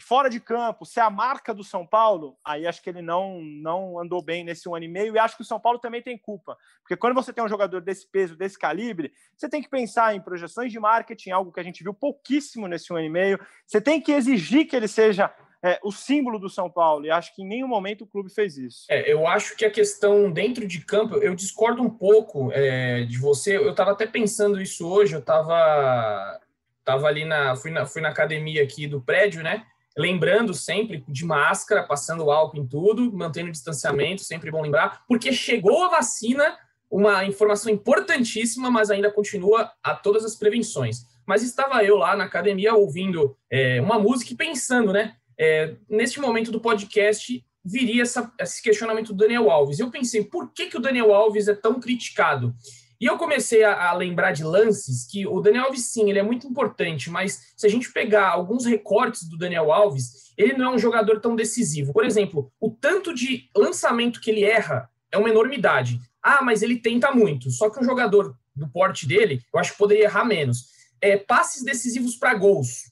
fora 0.00 0.30
de 0.30 0.40
campo, 0.40 0.86
ser 0.86 1.00
a 1.00 1.10
marca 1.10 1.52
do 1.52 1.64
São 1.64 1.86
Paulo, 1.86 2.36
aí 2.44 2.66
acho 2.66 2.82
que 2.82 2.88
ele 2.88 3.02
não, 3.02 3.40
não 3.40 3.98
andou 3.98 4.22
bem 4.22 4.44
nesse 4.44 4.68
um 4.68 4.74
ano 4.74 4.84
e 4.84 4.88
meio. 4.88 5.14
E 5.14 5.18
acho 5.18 5.36
que 5.36 5.42
o 5.42 5.46
São 5.46 5.60
Paulo 5.60 5.78
também 5.78 6.02
tem 6.02 6.16
culpa. 6.16 6.56
Porque 6.80 6.96
quando 6.96 7.14
você 7.14 7.32
tem 7.32 7.42
um 7.44 7.48
jogador 7.48 7.80
desse 7.80 8.08
peso, 8.10 8.36
desse 8.36 8.58
calibre, 8.58 9.12
você 9.36 9.48
tem 9.48 9.60
que 9.60 9.68
pensar 9.68 10.14
em 10.14 10.20
projeções 10.20 10.72
de 10.72 10.78
marketing, 10.78 11.30
algo 11.30 11.52
que 11.52 11.60
a 11.60 11.64
gente 11.64 11.82
viu 11.82 11.92
pouquíssimo 11.92 12.68
nesse 12.68 12.92
um 12.92 12.96
ano 12.96 13.06
e 13.06 13.10
meio. 13.10 13.40
Você 13.66 13.80
tem 13.80 14.00
que 14.00 14.12
exigir 14.12 14.66
que 14.66 14.76
ele 14.76 14.88
seja 14.88 15.32
é, 15.62 15.78
o 15.82 15.90
símbolo 15.90 16.38
do 16.38 16.48
São 16.48 16.70
Paulo, 16.70 17.04
e 17.04 17.10
acho 17.10 17.34
que 17.34 17.42
em 17.42 17.48
nenhum 17.48 17.66
momento 17.66 18.02
o 18.02 18.06
clube 18.06 18.32
fez 18.32 18.56
isso. 18.56 18.86
É, 18.88 19.12
eu 19.12 19.26
acho 19.26 19.56
que 19.56 19.64
a 19.64 19.70
questão 19.70 20.30
dentro 20.30 20.66
de 20.66 20.84
campo, 20.84 21.16
eu 21.16 21.34
discordo 21.34 21.82
um 21.82 21.90
pouco 21.90 22.52
é, 22.52 23.04
de 23.04 23.18
você. 23.18 23.56
Eu 23.56 23.70
estava 23.70 23.90
até 23.90 24.06
pensando 24.06 24.60
isso 24.60 24.88
hoje, 24.88 25.14
eu 25.14 25.20
estava 25.20 26.40
Tava 26.88 27.06
ali 27.06 27.22
na 27.22 27.54
fui, 27.54 27.70
na. 27.70 27.84
fui 27.84 28.00
na 28.00 28.08
academia 28.08 28.62
aqui 28.62 28.86
do 28.86 28.98
prédio, 28.98 29.42
né? 29.42 29.66
Lembrando 29.94 30.54
sempre 30.54 31.04
de 31.06 31.22
máscara, 31.22 31.82
passando 31.82 32.30
álcool 32.30 32.56
em 32.56 32.66
tudo, 32.66 33.12
mantendo 33.12 33.50
o 33.50 33.52
distanciamento, 33.52 34.22
sempre 34.22 34.50
bom 34.50 34.62
lembrar, 34.62 35.04
porque 35.06 35.30
chegou 35.30 35.84
a 35.84 35.90
vacina, 35.90 36.56
uma 36.90 37.26
informação 37.26 37.70
importantíssima, 37.70 38.70
mas 38.70 38.90
ainda 38.90 39.12
continua 39.12 39.70
a 39.82 39.94
todas 39.94 40.24
as 40.24 40.34
prevenções. 40.34 41.04
Mas 41.26 41.42
estava 41.42 41.84
eu 41.84 41.98
lá 41.98 42.16
na 42.16 42.24
academia 42.24 42.72
ouvindo 42.72 43.36
é, 43.50 43.82
uma 43.82 43.98
música 43.98 44.32
e 44.32 44.36
pensando, 44.36 44.90
né? 44.90 45.14
É, 45.38 45.74
neste 45.90 46.18
momento 46.18 46.50
do 46.50 46.58
podcast 46.58 47.44
viria 47.62 48.00
essa, 48.00 48.32
esse 48.40 48.62
questionamento 48.62 49.08
do 49.08 49.18
Daniel 49.18 49.50
Alves. 49.50 49.78
Eu 49.78 49.90
pensei, 49.90 50.24
por 50.24 50.54
que, 50.54 50.70
que 50.70 50.78
o 50.78 50.80
Daniel 50.80 51.12
Alves 51.12 51.48
é 51.48 51.54
tão 51.54 51.78
criticado? 51.78 52.54
E 53.00 53.06
eu 53.06 53.16
comecei 53.16 53.62
a, 53.62 53.90
a, 53.90 53.92
lembrar 53.92 54.32
de 54.32 54.42
lances 54.42 55.06
que 55.06 55.26
o 55.26 55.40
Daniel 55.40 55.66
Alves, 55.66 55.86
sim, 55.86 56.10
ele 56.10 56.18
é 56.18 56.22
muito 56.22 56.46
importante, 56.48 57.10
mas 57.10 57.52
se 57.56 57.66
a 57.66 57.70
gente 57.70 57.92
pegar 57.92 58.28
alguns 58.28 58.64
recortes 58.64 59.28
do 59.28 59.38
Daniel 59.38 59.72
Alves, 59.72 60.32
ele 60.36 60.54
não 60.54 60.72
é 60.72 60.74
um 60.74 60.78
jogador 60.78 61.20
tão 61.20 61.36
decisivo. 61.36 61.92
Por 61.92 62.04
exemplo, 62.04 62.52
o 62.60 62.70
tanto 62.70 63.14
de 63.14 63.48
lançamento 63.56 64.20
que 64.20 64.30
ele 64.30 64.44
erra 64.44 64.90
é 65.12 65.18
uma 65.18 65.28
enormidade. 65.28 66.00
Ah, 66.22 66.42
mas 66.42 66.62
ele 66.62 66.80
tenta 66.80 67.12
muito. 67.12 67.50
Só 67.50 67.70
que 67.70 67.78
um 67.78 67.84
jogador 67.84 68.36
do 68.54 68.68
porte 68.68 69.06
dele, 69.06 69.42
eu 69.52 69.60
acho 69.60 69.72
que 69.72 69.78
poderia 69.78 70.04
errar 70.04 70.24
menos. 70.24 70.66
É, 71.00 71.16
passes 71.16 71.62
decisivos 71.62 72.16
para 72.16 72.34
gols. 72.34 72.90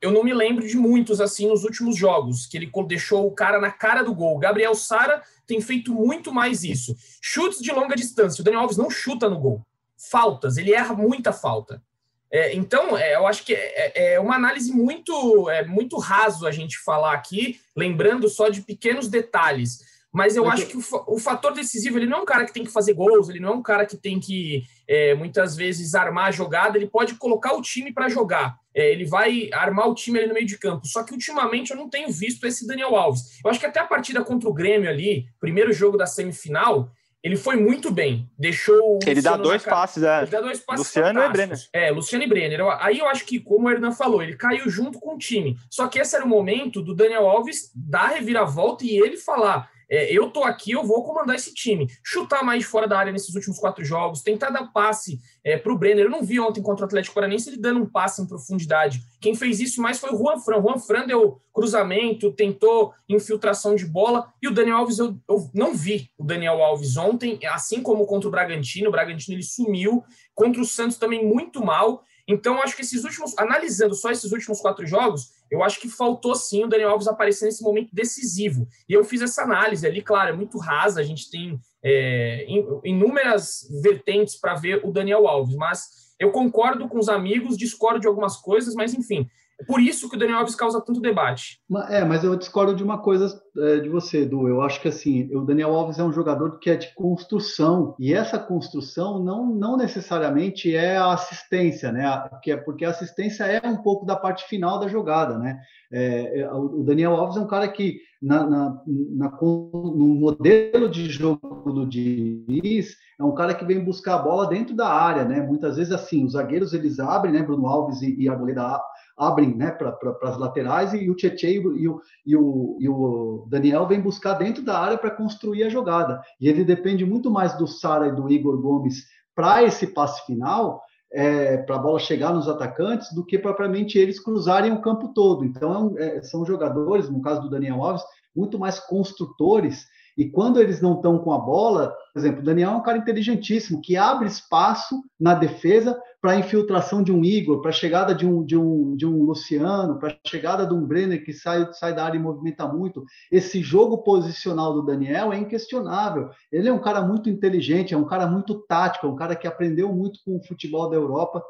Eu 0.00 0.10
não 0.10 0.24
me 0.24 0.34
lembro 0.34 0.66
de 0.66 0.76
muitos 0.76 1.20
assim 1.20 1.48
nos 1.48 1.64
últimos 1.64 1.96
jogos, 1.96 2.46
que 2.46 2.56
ele 2.56 2.70
deixou 2.86 3.26
o 3.26 3.30
cara 3.30 3.58
na 3.58 3.70
cara 3.70 4.02
do 4.02 4.14
gol. 4.14 4.38
Gabriel 4.38 4.74
Sara 4.74 5.22
tem 5.46 5.60
feito 5.60 5.92
muito 5.92 6.32
mais 6.32 6.64
isso. 6.64 6.94
Chutes 7.20 7.60
de 7.60 7.72
longa 7.72 7.94
distância. 7.94 8.40
O 8.40 8.44
Daniel 8.44 8.62
Alves 8.62 8.76
não 8.76 8.90
chuta 8.90 9.28
no 9.28 9.38
gol. 9.38 9.66
Faltas, 9.96 10.56
ele 10.56 10.72
erra 10.72 10.94
muita 10.94 11.32
falta. 11.32 11.82
É, 12.30 12.52
então, 12.52 12.98
é, 12.98 13.14
eu 13.14 13.26
acho 13.28 13.44
que 13.44 13.54
é, 13.54 13.92
é, 13.94 14.14
é, 14.14 14.20
uma 14.20 14.34
análise 14.34 14.72
muito, 14.72 15.48
é, 15.48 15.64
muito 15.64 15.96
raso 15.98 16.46
a 16.46 16.50
gente 16.50 16.78
falar 16.78 17.12
aqui, 17.12 17.60
lembrando 17.76 18.28
só 18.28 18.48
de 18.48 18.60
pequenos 18.60 19.06
detalhes. 19.06 19.78
Mas 20.12 20.36
eu 20.36 20.48
acho 20.48 20.66
que 20.66 20.76
o, 20.76 20.82
o, 21.08 21.18
fator 21.18 21.52
decisivo, 21.52 21.98
ele 21.98 22.06
não 22.06 22.18
é 22.18 22.20
um 22.22 22.24
cara 22.24 22.44
que 22.44 22.52
tem 22.52 22.64
que 22.64 22.72
fazer 22.72 22.92
gols, 22.92 23.28
ele 23.28 23.40
não 23.40 23.50
é 23.50 23.52
um 23.52 23.62
cara 23.62 23.86
que 23.86 23.96
tem 23.96 24.18
que, 24.18 24.64
é, 24.86 25.14
muitas 25.14 25.56
vezes, 25.56 25.94
armar 25.94 26.26
a 26.26 26.30
jogada, 26.30 26.76
ele 26.76 26.88
pode 26.88 27.14
colocar 27.14 27.52
o 27.54 27.62
time 27.62 27.92
para 27.92 28.08
jogar. 28.08 28.56
É, 28.74 28.90
ele 28.90 29.04
vai 29.04 29.48
armar 29.52 29.88
o 29.88 29.94
time 29.94 30.18
ali 30.18 30.28
no 30.28 30.34
meio 30.34 30.46
de 30.46 30.58
campo. 30.58 30.86
Só 30.86 31.02
que 31.02 31.12
ultimamente 31.12 31.70
eu 31.70 31.76
não 31.76 31.88
tenho 31.88 32.10
visto 32.10 32.44
esse 32.46 32.66
Daniel 32.66 32.96
Alves. 32.96 33.40
Eu 33.44 33.50
acho 33.50 33.60
que 33.60 33.66
até 33.66 33.80
a 33.80 33.86
partida 33.86 34.24
contra 34.24 34.48
o 34.48 34.54
Grêmio 34.54 34.90
ali, 34.90 35.26
primeiro 35.40 35.72
jogo 35.72 35.96
da 35.96 36.06
semifinal, 36.06 36.90
ele 37.24 37.36
foi 37.36 37.56
muito 37.56 37.90
bem. 37.90 38.28
Deixou 38.38 38.98
Ele 39.06 39.22
dá 39.22 39.34
dois 39.38 39.62
passes, 39.62 40.02
é. 40.02 40.22
Ele 40.22 40.30
dá 40.30 40.42
dois 40.42 40.60
passes 40.60 40.86
Luciano 40.86 41.22
e 41.22 41.28
Brenner. 41.30 41.58
É, 41.72 41.90
Luciano 41.90 42.22
e 42.22 42.28
Brenner. 42.28 42.60
Aí 42.80 42.98
eu 42.98 43.08
acho 43.08 43.24
que, 43.24 43.40
como 43.40 43.66
o 43.66 43.70
Hernan 43.70 43.92
falou, 43.92 44.22
ele 44.22 44.36
caiu 44.36 44.68
junto 44.68 45.00
com 45.00 45.14
o 45.14 45.18
time. 45.18 45.56
Só 45.70 45.88
que 45.88 45.98
esse 45.98 46.14
era 46.14 46.24
o 46.24 46.28
momento 46.28 46.82
do 46.82 46.94
Daniel 46.94 47.26
Alves 47.26 47.70
dar 47.74 48.10
a 48.10 48.14
reviravolta 48.16 48.84
e 48.84 48.98
ele 48.98 49.16
falar: 49.16 49.70
é, 49.94 50.12
eu 50.12 50.30
tô 50.30 50.42
aqui, 50.42 50.72
eu 50.72 50.84
vou 50.84 51.04
comandar 51.04 51.36
esse 51.36 51.54
time. 51.54 51.88
Chutar 52.02 52.42
mais 52.42 52.64
fora 52.64 52.88
da 52.88 52.98
área 52.98 53.12
nesses 53.12 53.34
últimos 53.34 53.58
quatro 53.58 53.84
jogos, 53.84 54.22
tentar 54.22 54.50
dar 54.50 54.72
passe 54.72 55.20
é, 55.44 55.56
para 55.56 55.72
o 55.72 55.78
Brenner. 55.78 56.06
Eu 56.06 56.10
não 56.10 56.22
vi 56.22 56.40
ontem 56.40 56.62
contra 56.62 56.84
o 56.84 56.86
Atlético 56.86 57.14
Paranaense 57.14 57.50
ele 57.50 57.58
dando 57.58 57.80
um 57.80 57.86
passe 57.86 58.20
em 58.20 58.26
profundidade. 58.26 59.00
Quem 59.20 59.34
fez 59.34 59.60
isso 59.60 59.80
mais 59.80 59.98
foi 59.98 60.12
o 60.12 60.18
Juan 60.18 60.38
Fran. 60.38 60.58
O 60.58 60.62
Juan 60.62 60.78
Fran 60.78 61.06
deu 61.06 61.40
cruzamento, 61.52 62.32
tentou 62.32 62.92
infiltração 63.08 63.74
de 63.74 63.86
bola. 63.86 64.32
E 64.42 64.48
o 64.48 64.54
Daniel 64.54 64.78
Alves, 64.78 64.98
eu, 64.98 65.16
eu 65.28 65.50
não 65.54 65.74
vi 65.74 66.10
o 66.18 66.24
Daniel 66.24 66.62
Alves 66.62 66.96
ontem, 66.96 67.38
assim 67.46 67.82
como 67.82 68.06
contra 68.06 68.28
o 68.28 68.32
Bragantino. 68.32 68.88
O 68.88 68.92
Bragantino 68.92 69.36
ele 69.36 69.44
sumiu. 69.44 70.02
Contra 70.34 70.60
o 70.60 70.64
Santos 70.64 70.98
também 70.98 71.24
muito 71.24 71.64
mal. 71.64 72.02
Então, 72.26 72.60
acho 72.62 72.74
que 72.74 72.82
esses 72.82 73.04
últimos, 73.04 73.36
analisando 73.36 73.94
só 73.94 74.10
esses 74.10 74.32
últimos 74.32 74.60
quatro 74.60 74.86
jogos, 74.86 75.30
eu 75.54 75.62
acho 75.62 75.80
que 75.80 75.88
faltou 75.88 76.34
sim 76.34 76.64
o 76.64 76.68
Daniel 76.68 76.90
Alves 76.90 77.06
aparecer 77.06 77.46
nesse 77.46 77.62
momento 77.62 77.90
decisivo. 77.92 78.66
E 78.88 78.92
eu 78.92 79.04
fiz 79.04 79.22
essa 79.22 79.42
análise 79.42 79.86
ali, 79.86 80.02
claro, 80.02 80.30
é 80.30 80.36
muito 80.36 80.58
rasa, 80.58 81.00
a 81.00 81.04
gente 81.04 81.30
tem 81.30 81.58
é, 81.82 82.44
inúmeras 82.84 83.68
vertentes 83.82 84.36
para 84.36 84.54
ver 84.54 84.80
o 84.84 84.90
Daniel 84.90 85.28
Alves, 85.28 85.54
mas 85.54 86.14
eu 86.18 86.30
concordo 86.30 86.88
com 86.88 86.98
os 86.98 87.08
amigos, 87.08 87.56
discordo 87.56 88.00
de 88.00 88.06
algumas 88.06 88.36
coisas, 88.36 88.74
mas 88.74 88.94
enfim, 88.94 89.28
por 89.66 89.80
isso 89.80 90.08
que 90.08 90.16
o 90.16 90.18
Daniel 90.18 90.38
Alves 90.38 90.56
causa 90.56 90.80
tanto 90.80 91.00
debate. 91.00 91.60
É, 91.88 92.04
mas 92.04 92.24
eu 92.24 92.34
discordo 92.36 92.74
de 92.74 92.82
uma 92.82 92.98
coisa 92.98 93.40
é, 93.56 93.78
de 93.78 93.88
você, 93.88 94.22
Edu. 94.22 94.48
Eu 94.48 94.60
acho 94.62 94.80
que 94.80 94.88
assim, 94.88 95.32
o 95.34 95.42
Daniel 95.42 95.74
Alves 95.74 95.98
é 95.98 96.04
um 96.04 96.12
jogador 96.12 96.58
que 96.58 96.70
é 96.70 96.76
de 96.76 96.92
construção, 96.94 97.94
e 97.98 98.12
essa 98.12 98.38
construção 98.38 99.22
não, 99.22 99.46
não 99.46 99.76
necessariamente 99.76 100.74
é 100.74 100.96
a 100.96 101.12
assistência, 101.12 101.92
né? 101.92 102.04
Porque, 102.28 102.56
porque 102.58 102.84
a 102.84 102.90
assistência 102.90 103.44
é 103.44 103.66
um 103.66 103.76
pouco 103.76 104.04
da 104.04 104.16
parte 104.16 104.44
final 104.48 104.80
da 104.80 104.88
jogada, 104.88 105.38
né? 105.38 105.58
É, 105.92 106.40
é 106.40 106.52
o 106.52 106.82
Daniel 106.82 107.14
Alves 107.14 107.36
é 107.36 107.40
um 107.40 107.46
cara 107.46 107.68
que, 107.68 108.00
na, 108.20 108.44
na, 108.44 108.82
na, 108.86 109.30
no 109.40 110.16
modelo 110.18 110.88
de 110.88 111.08
jogo 111.08 111.72
do 111.72 111.86
Diniz, 111.86 112.96
é 113.18 113.22
um 113.22 113.34
cara 113.34 113.54
que 113.54 113.64
vem 113.64 113.84
buscar 113.84 114.16
a 114.16 114.22
bola 114.22 114.48
dentro 114.48 114.74
da 114.74 114.88
área, 114.88 115.24
né? 115.24 115.40
Muitas 115.40 115.76
vezes, 115.76 115.92
assim, 115.92 116.24
os 116.24 116.32
zagueiros 116.32 116.72
eles 116.72 116.98
abrem, 116.98 117.32
né? 117.32 117.42
Bruno 117.42 117.66
Alves 117.66 118.02
e, 118.02 118.16
e 118.18 118.28
Arboleda 118.28 118.80
abrem 119.16 119.54
né, 119.54 119.70
para 119.70 119.96
as 120.22 120.38
laterais 120.38 120.92
e 120.92 121.08
o 121.08 121.14
Tietchan 121.14 121.48
e 121.48 121.88
o, 121.88 122.00
e, 122.26 122.36
o, 122.36 122.78
e 122.80 122.88
o 122.88 123.46
Daniel 123.48 123.86
vem 123.86 124.00
buscar 124.00 124.34
dentro 124.34 124.62
da 124.62 124.78
área 124.78 124.98
para 124.98 125.10
construir 125.10 125.64
a 125.64 125.68
jogada. 125.68 126.20
E 126.40 126.48
ele 126.48 126.64
depende 126.64 127.04
muito 127.04 127.30
mais 127.30 127.56
do 127.56 127.66
Sara 127.66 128.08
e 128.08 128.14
do 128.14 128.30
Igor 128.30 128.60
Gomes 128.60 129.04
para 129.34 129.62
esse 129.62 129.88
passe 129.88 130.24
final, 130.26 130.82
é, 131.12 131.58
para 131.58 131.76
a 131.76 131.78
bola 131.78 131.98
chegar 131.98 132.32
nos 132.32 132.48
atacantes, 132.48 133.12
do 133.14 133.24
que 133.24 133.38
propriamente 133.38 133.98
eles 133.98 134.18
cruzarem 134.18 134.72
o 134.72 134.80
campo 134.80 135.12
todo. 135.14 135.44
Então, 135.44 135.94
é, 135.96 136.18
é 136.18 136.22
são 136.22 136.44
jogadores, 136.44 137.08
no 137.08 137.22
caso 137.22 137.42
do 137.42 137.50
Daniel 137.50 137.82
Alves, 137.82 138.02
muito 138.34 138.58
mais 138.58 138.80
construtores 138.80 139.86
e 140.16 140.30
quando 140.30 140.60
eles 140.60 140.80
não 140.80 140.94
estão 140.94 141.18
com 141.18 141.32
a 141.32 141.38
bola, 141.38 141.94
por 142.12 142.20
exemplo, 142.20 142.40
o 142.40 142.44
Daniel 142.44 142.70
é 142.70 142.76
um 142.76 142.82
cara 142.82 142.98
inteligentíssimo, 142.98 143.80
que 143.80 143.96
abre 143.96 144.28
espaço 144.28 145.02
na 145.18 145.34
defesa 145.34 146.00
para 146.20 146.32
a 146.32 146.38
infiltração 146.38 147.02
de 147.02 147.12
um 147.12 147.24
Igor, 147.24 147.60
para 147.60 147.70
a 147.70 147.72
chegada 147.72 148.14
de 148.14 148.24
um, 148.24 148.44
de 148.44 148.56
um, 148.56 148.96
de 148.96 149.04
um 149.04 149.24
Luciano, 149.24 149.98
para 149.98 150.12
a 150.12 150.28
chegada 150.28 150.66
de 150.66 150.72
um 150.72 150.86
Brenner 150.86 151.24
que 151.24 151.32
sai, 151.32 151.70
sai 151.72 151.94
da 151.94 152.04
área 152.04 152.16
e 152.16 152.22
movimenta 152.22 152.66
muito. 152.66 153.04
Esse 153.30 153.60
jogo 153.60 153.98
posicional 153.98 154.72
do 154.72 154.86
Daniel 154.86 155.32
é 155.32 155.38
inquestionável. 155.38 156.30
Ele 156.50 156.68
é 156.68 156.72
um 156.72 156.80
cara 156.80 157.02
muito 157.02 157.28
inteligente, 157.28 157.92
é 157.92 157.98
um 157.98 158.06
cara 158.06 158.26
muito 158.26 158.54
tático, 158.66 159.06
é 159.06 159.10
um 159.10 159.16
cara 159.16 159.34
que 159.36 159.46
aprendeu 159.46 159.92
muito 159.92 160.20
com 160.24 160.36
o 160.36 160.44
futebol 160.44 160.88
da 160.88 160.96
Europa 160.96 161.44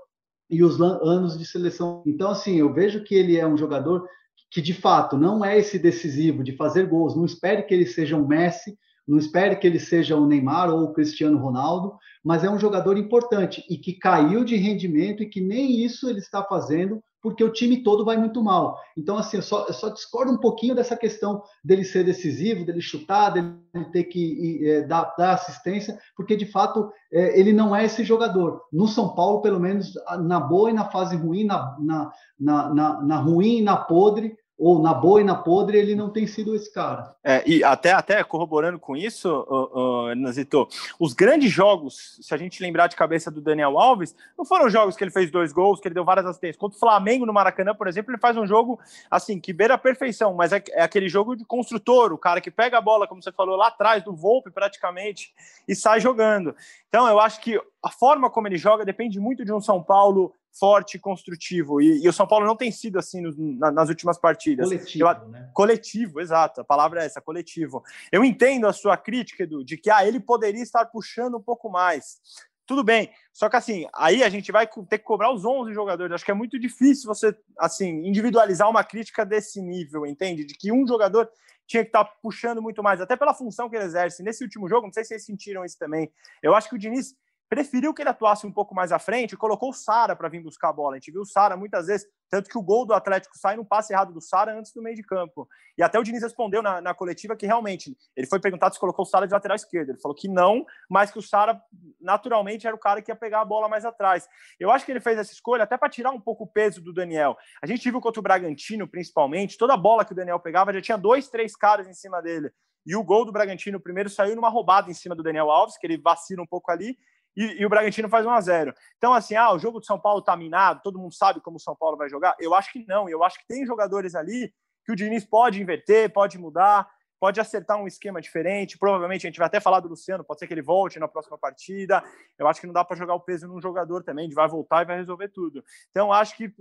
e 0.51 0.65
os 0.65 0.81
anos 0.81 1.39
de 1.39 1.45
seleção. 1.45 2.03
Então, 2.07 2.31
assim, 2.31 2.57
eu 2.57 2.73
vejo 2.73 3.05
que 3.05 3.15
ele 3.15 3.37
é 3.37 3.47
um 3.47 3.57
jogador 3.57 4.09
que 4.55 4.63
de 4.63 4.73
fato 4.73 5.19
não 5.19 5.45
é 5.45 5.59
esse 5.59 5.81
decisivo 5.81 6.45
de 6.45 6.53
fazer 6.53 6.87
gols. 6.87 7.17
Não 7.17 7.25
espere 7.25 7.65
que 7.65 7.75
ele 7.75 7.85
seja 7.85 8.17
um 8.17 8.25
Messi, 8.25 8.79
não 9.07 9.19
espere 9.19 9.57
que 9.57 9.67
ele 9.67 9.81
seja 9.81 10.15
o 10.15 10.29
Neymar 10.29 10.71
ou 10.71 10.85
o 10.85 10.93
Cristiano 10.93 11.39
Ronaldo, 11.39 11.99
mas 12.23 12.45
é 12.45 12.49
um 12.49 12.59
jogador 12.59 12.97
importante 12.97 13.67
e 13.69 13.77
que 13.77 13.95
caiu 13.95 14.45
de 14.45 14.55
rendimento 14.55 15.25
e 15.25 15.29
que 15.29 15.41
nem 15.41 15.85
isso 15.85 16.09
ele 16.09 16.21
está 16.21 16.41
fazendo 16.45 17.03
porque 17.21 17.43
o 17.43 17.51
time 17.51 17.83
todo 17.83 18.05
vai 18.05 18.19
muito 18.19 18.43
mal. 18.43 18.79
Então, 18.97 19.17
assim, 19.17 19.39
eu 19.39 19.43
só, 19.43 19.65
eu 19.67 19.73
só 19.73 19.89
discordo 19.89 20.31
um 20.31 20.37
pouquinho 20.37 20.75
dessa 20.75 20.95
questão 20.95 21.43
dele 21.65 21.83
ser 21.83 22.05
decisivo, 22.05 22.67
dele 22.67 22.83
chutar, 22.83 23.31
dele 23.31 23.57
ter 23.93 24.05
que 24.05 24.61
é, 24.63 24.83
dar, 24.83 25.15
dar, 25.17 25.33
assistência, 25.33 25.99
porque 26.15 26.37
de 26.37 26.45
fato 26.45 26.93
é, 27.11 27.41
ele 27.41 27.51
não 27.51 27.75
é 27.75 27.87
esse 27.87 28.05
jogador. 28.05 28.61
No 28.71 28.87
São 28.87 29.15
Paulo, 29.15 29.41
pelo 29.41 29.59
menos 29.59 29.95
na 30.21 30.39
boa 30.39 30.69
e 30.69 30.75
na 30.75 30.91
fase 30.91 31.17
ruim, 31.17 31.45
na, 31.45 31.75
na, 31.81 32.13
na, 32.39 33.03
na 33.03 33.17
ruim 33.17 33.57
e 33.57 33.63
na 33.63 33.79
podre, 33.79 34.37
ou 34.57 34.81
na 34.81 34.95
boa 34.95 35.21
e 35.21 35.25
na 35.25 35.35
podre, 35.35 35.77
ele 35.77 35.95
não 35.95 36.11
tem 36.11 36.27
sido 36.27 36.55
esse 36.55 36.73
cara. 36.73 37.15
É, 37.25 37.43
e 37.47 37.65
até, 37.65 37.93
até 37.93 38.23
corroborando 38.23 38.79
com 38.79 38.97
isso, 38.97 39.29
uh, 39.29 40.11
uh, 40.13 40.69
os 40.99 41.13
grandes 41.13 41.51
jogos, 41.51 42.19
se 42.23 42.33
a 42.33 42.37
gente 42.37 42.63
lembrar 42.63 42.87
de 42.87 42.95
cabeça 42.95 43.31
do 43.31 43.41
Daniel 43.41 43.79
Alves, 43.79 44.15
não 44.39 44.45
foram 44.45 44.71
jogos 44.71 44.97
que 44.97 45.03
ele 45.03 45.11
fez 45.11 45.31
dois 45.31 45.53
gols, 45.53 45.81
que 45.81 45.89
ele 45.89 45.95
deu 45.95 46.05
várias 46.05 46.27
assistências. 46.27 46.57
Contra 46.57 46.77
o 46.77 46.81
Flamengo 46.81 47.27
no 47.27 47.33
Maracanã, 47.33 47.75
por 47.75 47.89
exemplo, 47.89 48.13
ele 48.13 48.21
faz 48.21 48.37
um 48.37 48.47
jogo 48.47 48.79
assim, 49.11 49.41
que 49.41 49.53
beira 49.53 49.75
a 49.75 49.79
perfeição, 49.79 50.35
mas 50.35 50.53
é, 50.53 50.63
é 50.71 50.83
aquele 50.83 51.09
jogo 51.09 51.35
de 51.35 51.45
construtor, 51.45 52.13
o 52.13 52.19
cara 52.19 52.41
que 52.41 52.51
pega 52.51 52.79
a 52.79 52.81
bola, 52.81 53.09
como 53.09 53.23
você 53.23 53.33
falou, 53.33 53.57
lá 53.57 53.69
atrás, 53.69 54.05
do 54.05 54.15
Volpe 54.15 54.51
praticamente, 54.51 55.35
e 55.67 55.75
sai 55.75 56.01
jogando. 56.01 56.55
Então, 56.89 57.09
eu 57.09 57.19
acho 57.19 57.41
que 57.41 57.61
a 57.83 57.91
forma 57.91 58.31
como 58.31 58.47
ele 58.47 58.57
joga 58.57 58.85
depende 58.85 59.19
muito 59.19 59.45
de 59.45 59.53
um 59.53 59.61
São 59.61 59.83
Paulo 59.83 60.33
forte, 60.59 60.99
construtivo. 60.99 61.81
E, 61.81 62.05
e, 62.05 62.09
o 62.09 62.13
São 62.13 62.27
Paulo 62.27 62.47
não 62.47 62.57
tem 62.57 62.71
sido 62.71 62.99
assim 62.99 63.21
no, 63.21 63.35
na, 63.59 63.71
nas 63.71 63.89
últimas 63.89 64.19
partidas. 64.19 64.69
Coletivo, 64.69 65.09
Eu, 65.09 65.29
né? 65.29 65.51
Coletivo, 65.53 66.21
exato. 66.21 66.61
A 66.61 66.65
palavra 66.65 67.03
é 67.03 67.07
essa, 67.07 67.21
coletivo. 67.21 67.83
Eu 68.11 68.25
entendo 68.25 68.67
a 68.67 68.73
sua 68.73 68.97
crítica, 68.97 69.43
Edu, 69.43 69.65
de 69.65 69.77
que 69.77 69.91
ah, 69.91 70.07
ele 70.07 70.21
poderia 70.21 70.63
estar 70.63 70.85
puxando 70.87 71.37
um 71.37 71.43
pouco 71.43 71.69
mais. 71.69 72.21
Tudo 72.67 72.83
bem, 72.83 73.11
só 73.31 73.51
que 73.51 73.57
assim, 73.57 73.87
aí 73.95 74.25
a 74.25 74.29
gente 74.31 74.51
vai 74.51 74.67
ter 74.67 74.99
que 74.99 75.05
cobrar 75.05 75.31
os 75.31 75.45
11 75.45 75.75
jogadores. 75.75 76.15
Acho 76.15 76.25
que 76.25 76.31
é 76.31 76.35
muito 76.35 76.59
difícil 76.59 77.07
você, 77.07 77.37
assim, 77.59 78.07
individualizar 78.07 78.71
uma 78.71 78.83
crítica 78.83 79.25
desse 79.27 79.61
nível, 79.61 80.07
entende? 80.07 80.47
De 80.47 80.55
que 80.55 80.73
um 80.73 80.87
jogador 80.87 81.29
tinha 81.67 81.83
que 81.83 81.91
estar 81.91 82.05
puxando 82.23 82.63
muito 82.63 82.83
mais, 82.83 83.01
até 83.01 83.17
pela 83.17 83.35
função 83.35 83.69
que 83.69 83.77
ele 83.77 83.85
exerce. 83.85 84.23
Nesse 84.23 84.43
último 84.43 84.67
jogo, 84.67 84.87
não 84.87 84.93
sei 84.93 85.03
se 85.05 85.09
vocês 85.09 85.27
sentiram 85.27 85.65
isso 85.65 85.79
também. 85.79 86.11
Eu 86.43 86.55
acho 86.55 86.69
que 86.69 86.75
o 86.75 86.79
Diniz 86.79 87.15
preferiu 87.55 87.95
que 87.95 88.03
ele 88.03 88.09
atuasse 88.09 88.45
um 88.45 88.51
pouco 88.51 88.75
mais 88.75 88.91
à 88.91 88.99
frente 88.99 89.33
e 89.33 89.37
colocou 89.37 89.71
o 89.71 89.73
Sara 89.73 90.17
para 90.17 90.29
vir 90.29 90.43
buscar 90.43 90.71
a 90.71 90.73
bola. 90.73 90.97
A 90.97 90.99
gente 90.99 91.13
viu 91.13 91.21
o 91.21 91.25
Sara 91.25 91.57
muitas 91.57 91.87
vezes, 91.87 92.05
tanto 92.29 92.51
que 92.51 92.59
o 92.59 92.63
gol 92.63 92.85
do 92.85 92.93
Atlético 92.93 93.39
sai 93.39 93.55
no 93.55 93.65
passe 93.65 93.93
errado 93.93 94.13
do 94.13 94.21
Sara 94.21 94.59
antes 94.59 94.73
do 94.73 94.83
meio 94.83 94.97
de 94.97 95.05
campo. 95.05 95.49
E 95.79 95.83
até 95.83 95.97
o 95.97 96.03
Diniz 96.03 96.21
respondeu 96.21 96.61
na, 96.61 96.81
na, 96.81 96.93
coletiva 96.93 97.37
que 97.37 97.47
realmente 97.47 97.97
ele 98.17 98.27
foi 98.27 98.41
perguntado 98.41 98.75
se 98.75 98.81
colocou 98.81 99.05
o 99.05 99.07
Sara 99.07 99.25
de 99.25 99.33
lateral 99.33 99.55
esquerdo. 99.55 99.91
Ele 99.91 100.01
falou 100.01 100.17
que 100.17 100.27
não, 100.27 100.67
mas 100.91 101.13
que 101.13 101.19
o 101.19 101.23
Sara 101.23 101.63
naturalmente 102.01 102.67
era 102.67 102.75
o 102.75 102.79
cara 102.79 103.01
que 103.01 103.13
ia 103.13 103.17
pegar 103.17 103.43
a 103.43 103.45
bola 103.45 103.69
mais 103.69 103.85
atrás. 103.85 104.29
Eu 104.59 104.73
acho 104.73 104.85
que 104.85 104.91
ele 104.91 105.01
fez 105.01 105.17
essa 105.17 105.33
escolha 105.33 105.63
até 105.63 105.77
para 105.77 105.89
tirar 105.89 106.11
um 106.11 106.21
pouco 106.21 106.43
o 106.43 106.49
peso 106.49 106.83
do 106.83 106.93
Daniel. 106.93 107.37
A 107.63 107.69
gente 107.69 107.89
viu 107.89 108.01
contra 108.01 108.19
o 108.19 108.23
Bragantino, 108.23 108.89
principalmente, 108.89 109.57
toda 109.57 109.77
bola 109.77 110.05
que 110.05 110.13
o 110.13 110.17
Daniel 110.17 110.41
pegava 110.41 110.73
já 110.73 110.83
tinha 110.83 110.99
dois, 110.99 111.29
três 111.29 111.55
caras 111.55 111.87
em 111.87 111.95
cima 111.95 112.21
dele. 112.21 112.51
E 112.85 112.95
o 112.97 113.03
gol 113.03 113.25
do 113.25 113.33
Bragantino 113.33 113.81
primeiro 113.81 114.11
saiu 114.11 114.35
numa 114.35 114.49
roubada 114.49 114.91
em 114.91 114.95
cima 114.95 115.15
do 115.15 115.23
Daniel 115.23 115.51
Alves, 115.51 115.79
que 115.79 115.87
ele 115.87 115.97
vacila 115.97 116.43
um 116.43 116.47
pouco 116.47 116.73
ali, 116.73 116.99
e, 117.37 117.61
e, 117.61 117.67
o 117.67 117.69
Bragantino 117.69 118.09
faz 118.09 118.25
1 118.25 118.31
a 118.31 118.41
0 118.41 118.75
Então, 118.97 119.13
assim, 119.13 119.35
ah, 119.35 119.53
o 119.53 119.59
jogo 119.59 119.81
do 119.81 119.87
São 119.87 119.99
Paulo 119.99 120.21
está 120.21 120.37
minado, 120.37 120.81
todo 120.83 120.99
mundo 120.99 121.15
sabe 121.15 121.41
como 121.41 121.57
o 121.57 121.61
São 121.61 121.75
Paulo 121.75 121.97
vai 121.97 122.09
jogar. 122.09 122.37
Eu 122.39 122.55
acho 122.55 122.73
que 122.73 122.85
não, 122.87 123.09
eu 123.09 123.23
acho 123.25 123.39
que 123.39 123.47
tem 123.47 123.67
jogadores 123.67 124.15
ali 124.15 124.53
que 124.85 124.93
o 124.93 124.97
Diniz 124.97 125.25
pode 125.25 125.61
inverter, 125.61 126.13
pode 126.13 126.39
mudar, 126.39 126.89
pode 127.19 127.41
acertar 127.41 127.79
um 127.79 127.87
esquema 127.87 128.21
diferente. 128.21 128.79
Provavelmente 128.79 129.27
a 129.27 129.31
gente 129.31 129.39
vai 129.39 129.47
até 129.47 129.59
falar 129.59 129.81
do 129.81 129.89
Luciano, 129.89 130.23
pode 130.23 130.41
ser 130.41 130.47
que 130.47 130.55
ele 130.55 130.63
volte 130.63 130.99
na 130.99 131.09
próxima 131.09 131.39
partida. 131.39 132.05
Eu 132.39 132.47
acho 132.47 132.61
que 132.61 132.67
não 132.67 132.75
dá 132.75 132.85
para 132.85 132.97
jogar 132.97 133.15
o 133.15 133.21
peso 133.21 133.49
num 133.49 133.61
jogador 133.61 134.03
também, 134.03 134.27
ele 134.27 134.35
vai 134.35 134.47
voltar 134.47 134.83
e 134.83 134.87
vai 134.87 134.97
resolver 134.97 135.29
tudo. 135.29 135.65
Então, 135.91 136.13
acho 136.13 136.37
que 136.37 136.53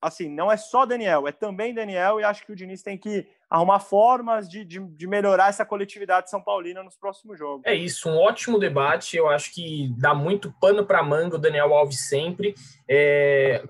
assim, 0.00 0.28
não 0.28 0.50
é 0.50 0.56
só 0.56 0.86
Daniel, 0.86 1.28
é 1.28 1.32
também 1.32 1.74
Daniel, 1.74 2.18
e 2.18 2.24
acho 2.24 2.44
que 2.44 2.52
o 2.52 2.56
Diniz 2.56 2.82
tem 2.82 2.96
que 2.96 3.26
arrumar 3.50 3.80
formas 3.80 4.48
de, 4.48 4.64
de, 4.64 4.78
de, 4.78 5.06
melhorar 5.08 5.48
essa 5.48 5.64
coletividade 5.64 6.30
São 6.30 6.40
Paulina 6.40 6.84
nos 6.84 6.96
próximos 6.96 7.36
jogos. 7.36 7.62
É 7.66 7.74
isso, 7.74 8.08
um 8.08 8.16
ótimo 8.16 8.60
debate. 8.60 9.16
Eu 9.16 9.28
acho 9.28 9.52
que 9.52 9.92
dá 9.98 10.14
muito 10.14 10.54
pano 10.60 10.86
para 10.86 11.02
manga 11.02 11.34
o 11.34 11.38
Daniel 11.38 11.74
Alves 11.74 12.08
sempre. 12.08 12.54
É, 12.88 13.60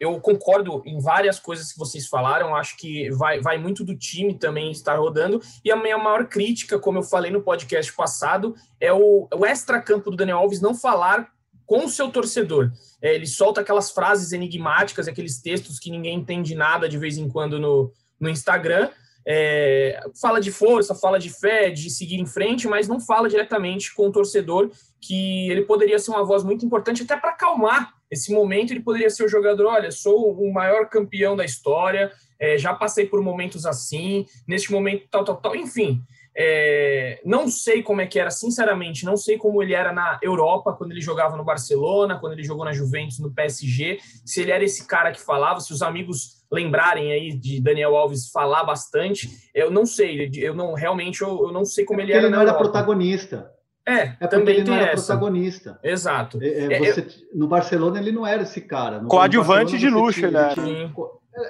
eu 0.00 0.18
concordo 0.20 0.82
em 0.86 0.98
várias 0.98 1.38
coisas 1.38 1.70
que 1.70 1.78
vocês 1.78 2.06
falaram. 2.06 2.56
Acho 2.56 2.78
que 2.78 3.10
vai, 3.10 3.38
vai 3.40 3.58
muito 3.58 3.84
do 3.84 3.94
time 3.94 4.38
também 4.38 4.70
estar 4.70 4.96
rodando. 4.96 5.38
E 5.62 5.70
a 5.70 5.76
minha 5.76 5.98
maior 5.98 6.26
crítica, 6.26 6.78
como 6.78 6.98
eu 6.98 7.02
falei 7.02 7.30
no 7.30 7.42
podcast 7.42 7.92
passado, 7.94 8.54
é 8.80 8.90
o, 8.90 9.28
o 9.30 9.44
extra-campo 9.44 10.10
do 10.10 10.16
Daniel 10.16 10.38
Alves 10.38 10.62
não 10.62 10.74
falar 10.74 11.30
com 11.66 11.84
o 11.84 11.88
seu 11.88 12.10
torcedor. 12.10 12.70
É, 13.02 13.14
ele 13.14 13.26
solta 13.26 13.60
aquelas 13.60 13.90
frases 13.90 14.32
enigmáticas, 14.32 15.08
aqueles 15.08 15.40
textos 15.40 15.78
que 15.78 15.90
ninguém 15.90 16.16
entende 16.16 16.54
nada 16.54 16.88
de 16.88 16.96
vez 16.96 17.18
em 17.18 17.28
quando 17.28 17.58
no, 17.58 17.92
no 18.18 18.28
Instagram. 18.28 18.88
É, 19.28 20.00
fala 20.20 20.40
de 20.40 20.52
força, 20.52 20.94
fala 20.94 21.18
de 21.18 21.28
fé, 21.28 21.68
de 21.68 21.90
seguir 21.90 22.20
em 22.20 22.26
frente, 22.26 22.68
mas 22.68 22.86
não 22.86 23.00
fala 23.00 23.28
diretamente 23.28 23.92
com 23.92 24.06
o 24.06 24.12
torcedor, 24.12 24.70
que 25.00 25.50
ele 25.50 25.62
poderia 25.62 25.98
ser 25.98 26.12
uma 26.12 26.24
voz 26.24 26.44
muito 26.44 26.64
importante 26.64 27.02
até 27.02 27.16
para 27.16 27.30
acalmar 27.30 27.92
esse 28.08 28.32
momento. 28.32 28.70
Ele 28.70 28.84
poderia 28.84 29.10
ser 29.10 29.24
o 29.24 29.28
jogador: 29.28 29.66
olha, 29.66 29.90
sou 29.90 30.32
o 30.32 30.52
maior 30.52 30.88
campeão 30.88 31.34
da 31.34 31.44
história, 31.44 32.12
é, 32.38 32.56
já 32.56 32.72
passei 32.72 33.06
por 33.06 33.20
momentos 33.20 33.66
assim, 33.66 34.26
neste 34.46 34.70
momento 34.70 35.08
tal, 35.10 35.24
tal, 35.24 35.36
tal, 35.36 35.56
enfim. 35.56 36.00
É, 36.38 37.20
não 37.24 37.48
sei 37.48 37.82
como 37.82 38.02
é 38.02 38.06
que 38.06 38.18
era, 38.18 38.30
sinceramente, 38.30 39.06
não 39.06 39.16
sei 39.16 39.38
como 39.38 39.62
ele 39.62 39.72
era 39.72 39.90
na 39.90 40.18
Europa, 40.22 40.74
quando 40.74 40.92
ele 40.92 41.00
jogava 41.00 41.34
no 41.34 41.44
Barcelona, 41.44 42.18
quando 42.18 42.34
ele 42.34 42.44
jogou 42.44 42.64
na 42.64 42.72
Juventus, 42.72 43.18
no 43.18 43.32
PSG, 43.32 43.98
se 44.24 44.42
ele 44.42 44.50
era 44.50 44.62
esse 44.62 44.86
cara 44.86 45.12
que 45.12 45.20
falava, 45.20 45.60
se 45.60 45.72
os 45.72 45.80
amigos 45.80 46.44
lembrarem 46.52 47.10
aí 47.10 47.32
de 47.32 47.60
Daniel 47.60 47.96
Alves 47.96 48.30
falar 48.30 48.64
bastante, 48.64 49.30
eu 49.54 49.70
não 49.70 49.86
sei, 49.86 50.30
eu 50.36 50.54
não 50.54 50.74
realmente 50.74 51.22
eu, 51.22 51.46
eu 51.46 51.52
não 51.52 51.64
sei 51.64 51.84
como 51.84 52.00
é 52.00 52.04
ele 52.04 52.12
era. 52.12 52.22
Ele 52.22 52.30
não 52.30 52.42
era 52.42 52.54
protagonista. 52.54 53.50
É, 53.88 54.16
é 54.18 54.26
também 54.26 54.56
ele 54.56 54.64
não 54.64 54.74
era 54.74 54.92
essa. 54.92 55.06
protagonista. 55.06 55.78
Exato. 55.82 56.38
É, 56.42 56.48
é, 56.48 56.72
é 56.72 56.78
você, 56.78 57.00
eu... 57.00 57.38
No 57.38 57.46
Barcelona 57.46 58.00
ele 58.00 58.10
não 58.10 58.26
era 58.26 58.42
esse 58.42 58.60
cara. 58.60 59.00
No 59.00 59.08
Coadjuvante 59.08 59.78
de 59.78 59.88
luxo, 59.88 60.18
tinha, 60.18 60.30
né? 60.30 60.54
Tinha, 60.54 60.92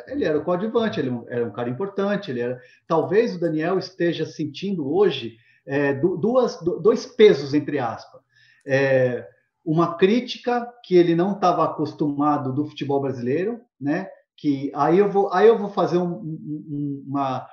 ele 0.06 0.24
era 0.24 0.38
o 0.38 0.44
coadjuvante, 0.44 1.00
ele 1.00 1.10
era 1.28 1.44
um 1.44 1.52
cara 1.52 1.68
importante, 1.68 2.30
ele 2.30 2.40
era. 2.40 2.60
Talvez 2.86 3.34
o 3.34 3.40
Daniel 3.40 3.78
esteja 3.78 4.26
sentindo 4.26 4.92
hoje 4.92 5.36
é, 5.66 5.92
duas, 5.94 6.60
dois 6.62 7.06
pesos 7.06 7.54
entre 7.54 7.78
aspas. 7.78 8.20
É, 8.66 9.26
uma 9.64 9.96
crítica 9.96 10.72
que 10.84 10.96
ele 10.96 11.14
não 11.14 11.32
estava 11.32 11.64
acostumado 11.64 12.52
do 12.52 12.66
futebol 12.66 13.00
brasileiro, 13.00 13.60
né? 13.80 14.08
Que 14.36 14.70
aí 14.74 14.98
eu 14.98 15.10
vou, 15.10 15.32
aí 15.32 15.48
eu 15.48 15.58
vou 15.58 15.70
fazer 15.70 15.98
um, 15.98 16.14
um, 16.14 17.04
uma 17.06 17.48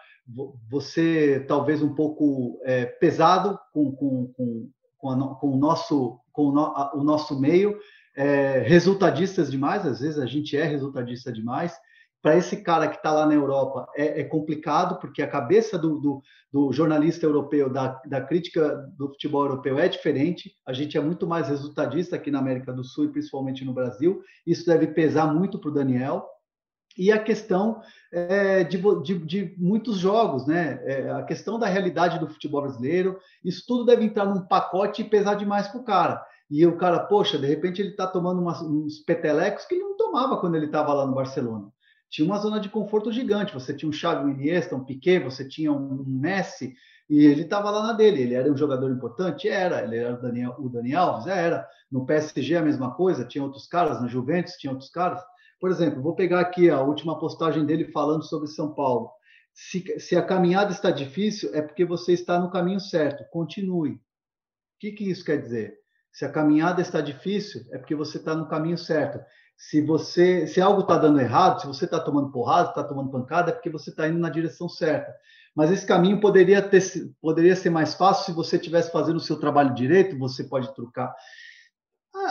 você 0.70 1.44
talvez 1.48 1.82
um 1.82 1.94
pouco 1.94 2.60
é, 2.64 2.86
pesado 2.86 3.60
com, 3.74 3.92
com, 3.92 4.28
com, 4.38 4.70
com, 4.98 5.10
a, 5.10 5.36
com, 5.36 5.52
o 5.52 5.58
nosso 5.58 6.20
com 6.32 6.48
o, 6.48 6.52
no, 6.52 6.62
a, 6.62 6.96
o 6.96 7.04
nosso 7.04 7.40
meio, 7.40 7.78
é, 8.16 8.60
resultadistas 8.60 9.52
demais, 9.52 9.86
às 9.86 10.00
vezes 10.00 10.20
a 10.20 10.26
gente 10.26 10.56
é 10.56 10.64
resultadista 10.64 11.32
demais, 11.32 11.76
para 12.24 12.38
esse 12.38 12.64
cara 12.64 12.88
que 12.88 12.96
está 12.96 13.12
lá 13.12 13.26
na 13.26 13.34
Europa 13.34 13.86
é, 13.98 14.22
é, 14.22 14.24
complicado, 14.24 14.98
porque 14.98 15.22
a 15.22 15.28
cabeça 15.28 15.78
do, 15.78 16.00
do, 16.00 16.22
do 16.54 16.72
jornalista 16.72 17.26
europeu, 17.26 17.70
da, 17.70 18.02
da, 18.06 18.22
crítica 18.22 18.90
do 18.98 19.10
futebol 19.10 19.44
europeu 19.44 19.78
é 19.78 19.90
diferente. 19.90 20.56
A 20.66 20.72
gente 20.72 20.98
é 20.98 21.02
muito 21.02 21.28
mais 21.28 21.50
resultadista 21.50 22.16
aqui 22.16 22.32
na 22.32 22.40
América 22.40 22.72
do 22.72 22.82
Sul 22.82 23.06
e 23.06 23.12
principalmente 23.12 23.66
no 23.66 23.74
Brasil. 23.74 24.22
Isso 24.48 24.66
deve 24.66 24.88
pesar 24.88 25.34
muito 25.34 25.60
para 25.60 25.70
o 25.70 25.74
Daniel. 25.74 26.26
E 26.98 27.12
a 27.12 27.22
questão 27.22 27.82
é, 28.10 28.64
de, 28.64 28.78
de, 29.02 29.20
de, 29.20 29.56
muitos 29.58 29.98
jogos, 29.98 30.48
né? 30.48 30.80
É, 30.86 31.12
a 31.12 31.24
questão 31.24 31.60
da 31.60 31.68
realidade 31.68 32.20
do 32.20 32.30
futebol 32.30 32.62
brasileiro, 32.62 33.20
isso 33.44 33.66
tudo 33.68 33.84
deve 33.84 34.06
entrar 34.06 34.26
num 34.26 34.48
pacote 34.48 35.02
e 35.02 35.10
pesar 35.10 35.34
demais 35.34 35.68
para 35.68 35.82
o 35.82 35.84
cara. 35.84 36.26
E 36.50 36.66
o 36.66 36.78
cara, 36.78 37.00
poxa, 37.00 37.38
de 37.38 37.48
repente 37.48 37.82
ele 37.82 37.90
está 37.90 38.08
tomando 38.08 38.42
umas, 38.42 38.62
uns 38.62 39.00
petelecos 39.00 39.66
que 39.66 39.76
ele 39.76 39.84
não 39.84 39.98
tomava 39.98 40.38
quando 40.38 40.56
ele 40.56 40.68
estava 40.68 40.94
lá 40.94 41.06
no 41.06 41.16
Barcelona 41.16 41.74
tinha 42.14 42.28
uma 42.28 42.38
zona 42.38 42.60
de 42.60 42.70
conforto 42.70 43.12
gigante. 43.12 43.56
Você 43.56 43.74
tinha 43.74 43.90
um 43.90 43.92
Xavi, 43.92 44.24
um 44.24 44.30
Iniesta, 44.30 44.76
um 44.76 44.86
Piquet, 44.86 45.18
você 45.18 45.48
tinha 45.48 45.72
um 45.74 46.04
Messi, 46.06 46.76
e 47.10 47.26
ele 47.26 47.42
estava 47.42 47.72
lá 47.72 47.88
na 47.88 47.94
dele. 47.94 48.22
Ele 48.22 48.36
era 48.36 48.52
um 48.52 48.56
jogador 48.56 48.92
importante? 48.92 49.50
Era. 49.50 49.84
Ele 49.84 49.98
era 49.98 50.14
o 50.14 50.22
Daniel, 50.22 50.56
o 50.60 50.70
Dani 50.70 50.94
Alves? 50.94 51.26
Era. 51.26 51.68
No 51.92 52.06
PSG 52.06 52.56
a 52.56 52.62
mesma 52.62 52.94
coisa, 52.94 53.26
tinha 53.26 53.44
outros 53.44 53.66
caras, 53.66 54.00
na 54.00 54.08
Juventus 54.08 54.54
tinha 54.58 54.72
outros 54.72 54.92
caras. 54.92 55.24
Por 55.60 55.72
exemplo, 55.72 56.04
vou 56.04 56.14
pegar 56.14 56.40
aqui 56.40 56.70
a 56.70 56.82
última 56.82 57.18
postagem 57.18 57.66
dele 57.66 57.92
falando 57.92 58.24
sobre 58.24 58.48
São 58.48 58.76
Paulo. 58.76 59.10
Se, 59.52 60.00
se 60.00 60.16
a 60.16 60.22
caminhada 60.22 60.72
está 60.72 60.92
difícil, 60.92 61.50
é 61.56 61.64
porque 61.64 61.84
você 61.84 62.14
está 62.14 62.40
no 62.40 62.52
caminho 62.52 62.80
certo. 62.80 63.26
Continue. 63.32 63.94
O 63.94 64.00
que, 64.80 64.92
que 64.92 65.10
isso 65.10 65.26
quer 65.26 65.42
dizer? 65.42 65.74
Se 66.12 66.26
a 66.26 66.32
caminhada 66.32 66.80
está 66.80 67.02
difícil, 67.02 67.62
é 67.72 67.80
porque 67.80 67.96
você 67.96 68.18
está 68.18 68.36
no 68.36 68.48
caminho 68.48 68.78
certo. 68.78 69.20
Se 69.56 69.82
você, 69.82 70.46
se 70.48 70.60
algo 70.60 70.82
está 70.82 70.98
dando 70.98 71.20
errado, 71.20 71.62
se 71.62 71.68
você 71.68 71.86
está 71.86 72.00
tomando 72.00 72.32
porrada, 72.32 72.70
está 72.70 72.84
tomando 72.84 73.12
pancada, 73.12 73.52
é 73.52 73.54
porque 73.54 73.70
você 73.70 73.90
está 73.90 74.08
indo 74.08 74.20
na 74.20 74.30
direção 74.30 74.68
certa. 74.68 75.14
Mas 75.56 75.72
esse 75.72 75.86
caminho 75.86 76.20
poderia 76.20 76.62
ter, 76.62 76.82
poderia 77.22 77.56
ser 77.56 77.70
mais 77.70 77.94
fácil 77.94 78.26
se 78.26 78.32
você 78.32 78.56
estivesse 78.56 78.92
fazendo 78.92 79.18
o 79.18 79.22
seu 79.22 79.40
trabalho 79.40 79.74
direito. 79.74 80.18
Você 80.18 80.44
pode 80.44 80.74
trocar. 80.74 81.14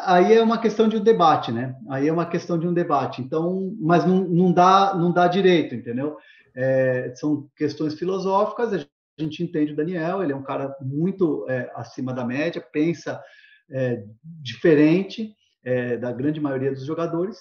Aí 0.05 0.35
é 0.35 0.43
uma 0.43 0.59
questão 0.59 0.89
de 0.89 0.97
um 0.97 1.03
debate, 1.03 1.53
né? 1.53 1.77
Aí 1.89 2.09
é 2.09 2.13
uma 2.13 2.27
questão 2.27 2.59
de 2.59 2.67
um 2.67 2.75
debate. 2.75 3.23
Então, 3.23 3.77
mas 3.81 4.05
não, 4.05 4.25
não 4.25 4.53
dá, 4.53 4.95
não 4.95 5.13
dá 5.13 5.29
direito, 5.29 5.75
entendeu? 5.75 6.17
É, 6.55 7.13
são 7.15 7.49
questões 7.57 7.95
filosóficas. 7.95 8.73
A 8.73 9.23
gente 9.23 9.43
entende 9.43 9.73
o 9.73 9.77
Daniel. 9.77 10.23
Ele 10.23 10.33
é 10.33 10.37
um 10.37 10.43
cara 10.43 10.77
muito 10.81 11.47
é, 11.49 11.71
acima 11.75 12.13
da 12.13 12.25
média, 12.25 12.61
pensa 12.61 13.23
é, 13.71 14.05
diferente 14.23 15.35
é, 15.65 15.97
da 15.97 16.13
grande 16.13 16.41
maioria 16.41 16.73
dos 16.73 16.85
jogadores. 16.85 17.39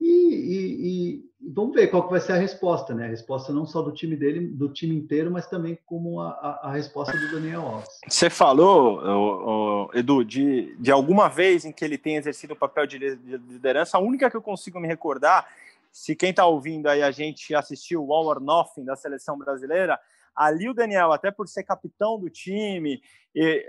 E, 0.00 0.04
e, 0.04 0.88
e, 0.88 1.50
vamos 1.54 1.74
ver 1.74 1.86
qual 1.86 2.02
que 2.04 2.10
vai 2.10 2.20
ser 2.20 2.32
a 2.32 2.36
resposta, 2.36 2.92
né? 2.92 3.04
A 3.04 3.08
resposta 3.08 3.52
não 3.52 3.64
só 3.64 3.80
do 3.82 3.92
time 3.92 4.16
dele, 4.16 4.48
do 4.48 4.68
time 4.68 4.96
inteiro, 4.96 5.30
mas 5.30 5.46
também 5.46 5.78
como 5.86 6.20
a, 6.20 6.60
a, 6.62 6.72
resposta 6.72 7.16
do 7.16 7.30
Daniel 7.30 7.60
Alves. 7.62 8.00
Você 8.08 8.28
falou, 8.28 9.88
Edu, 9.94 10.24
de, 10.24 10.74
de 10.80 10.90
alguma 10.90 11.28
vez 11.28 11.64
em 11.64 11.70
que 11.70 11.84
ele 11.84 11.96
tem 11.96 12.16
exercido 12.16 12.54
o 12.54 12.56
papel 12.56 12.84
de 12.84 12.98
liderança, 12.98 13.96
a 13.96 14.00
única 14.00 14.28
que 14.28 14.36
eu 14.36 14.42
consigo 14.42 14.80
me 14.80 14.88
recordar, 14.88 15.46
se 15.92 16.16
quem 16.16 16.30
está 16.30 16.46
ouvindo 16.46 16.88
aí 16.88 17.00
a 17.00 17.12
gente 17.12 17.54
assistiu 17.54 18.04
o 18.04 18.12
All 18.12 18.26
or 18.26 18.40
Nothing 18.40 18.84
da 18.84 18.96
seleção 18.96 19.38
brasileira, 19.38 20.00
ali 20.34 20.68
o 20.68 20.74
Daniel, 20.74 21.12
até 21.12 21.30
por 21.30 21.48
ser 21.48 21.62
capitão 21.64 22.18
do 22.18 22.30
time, 22.30 23.00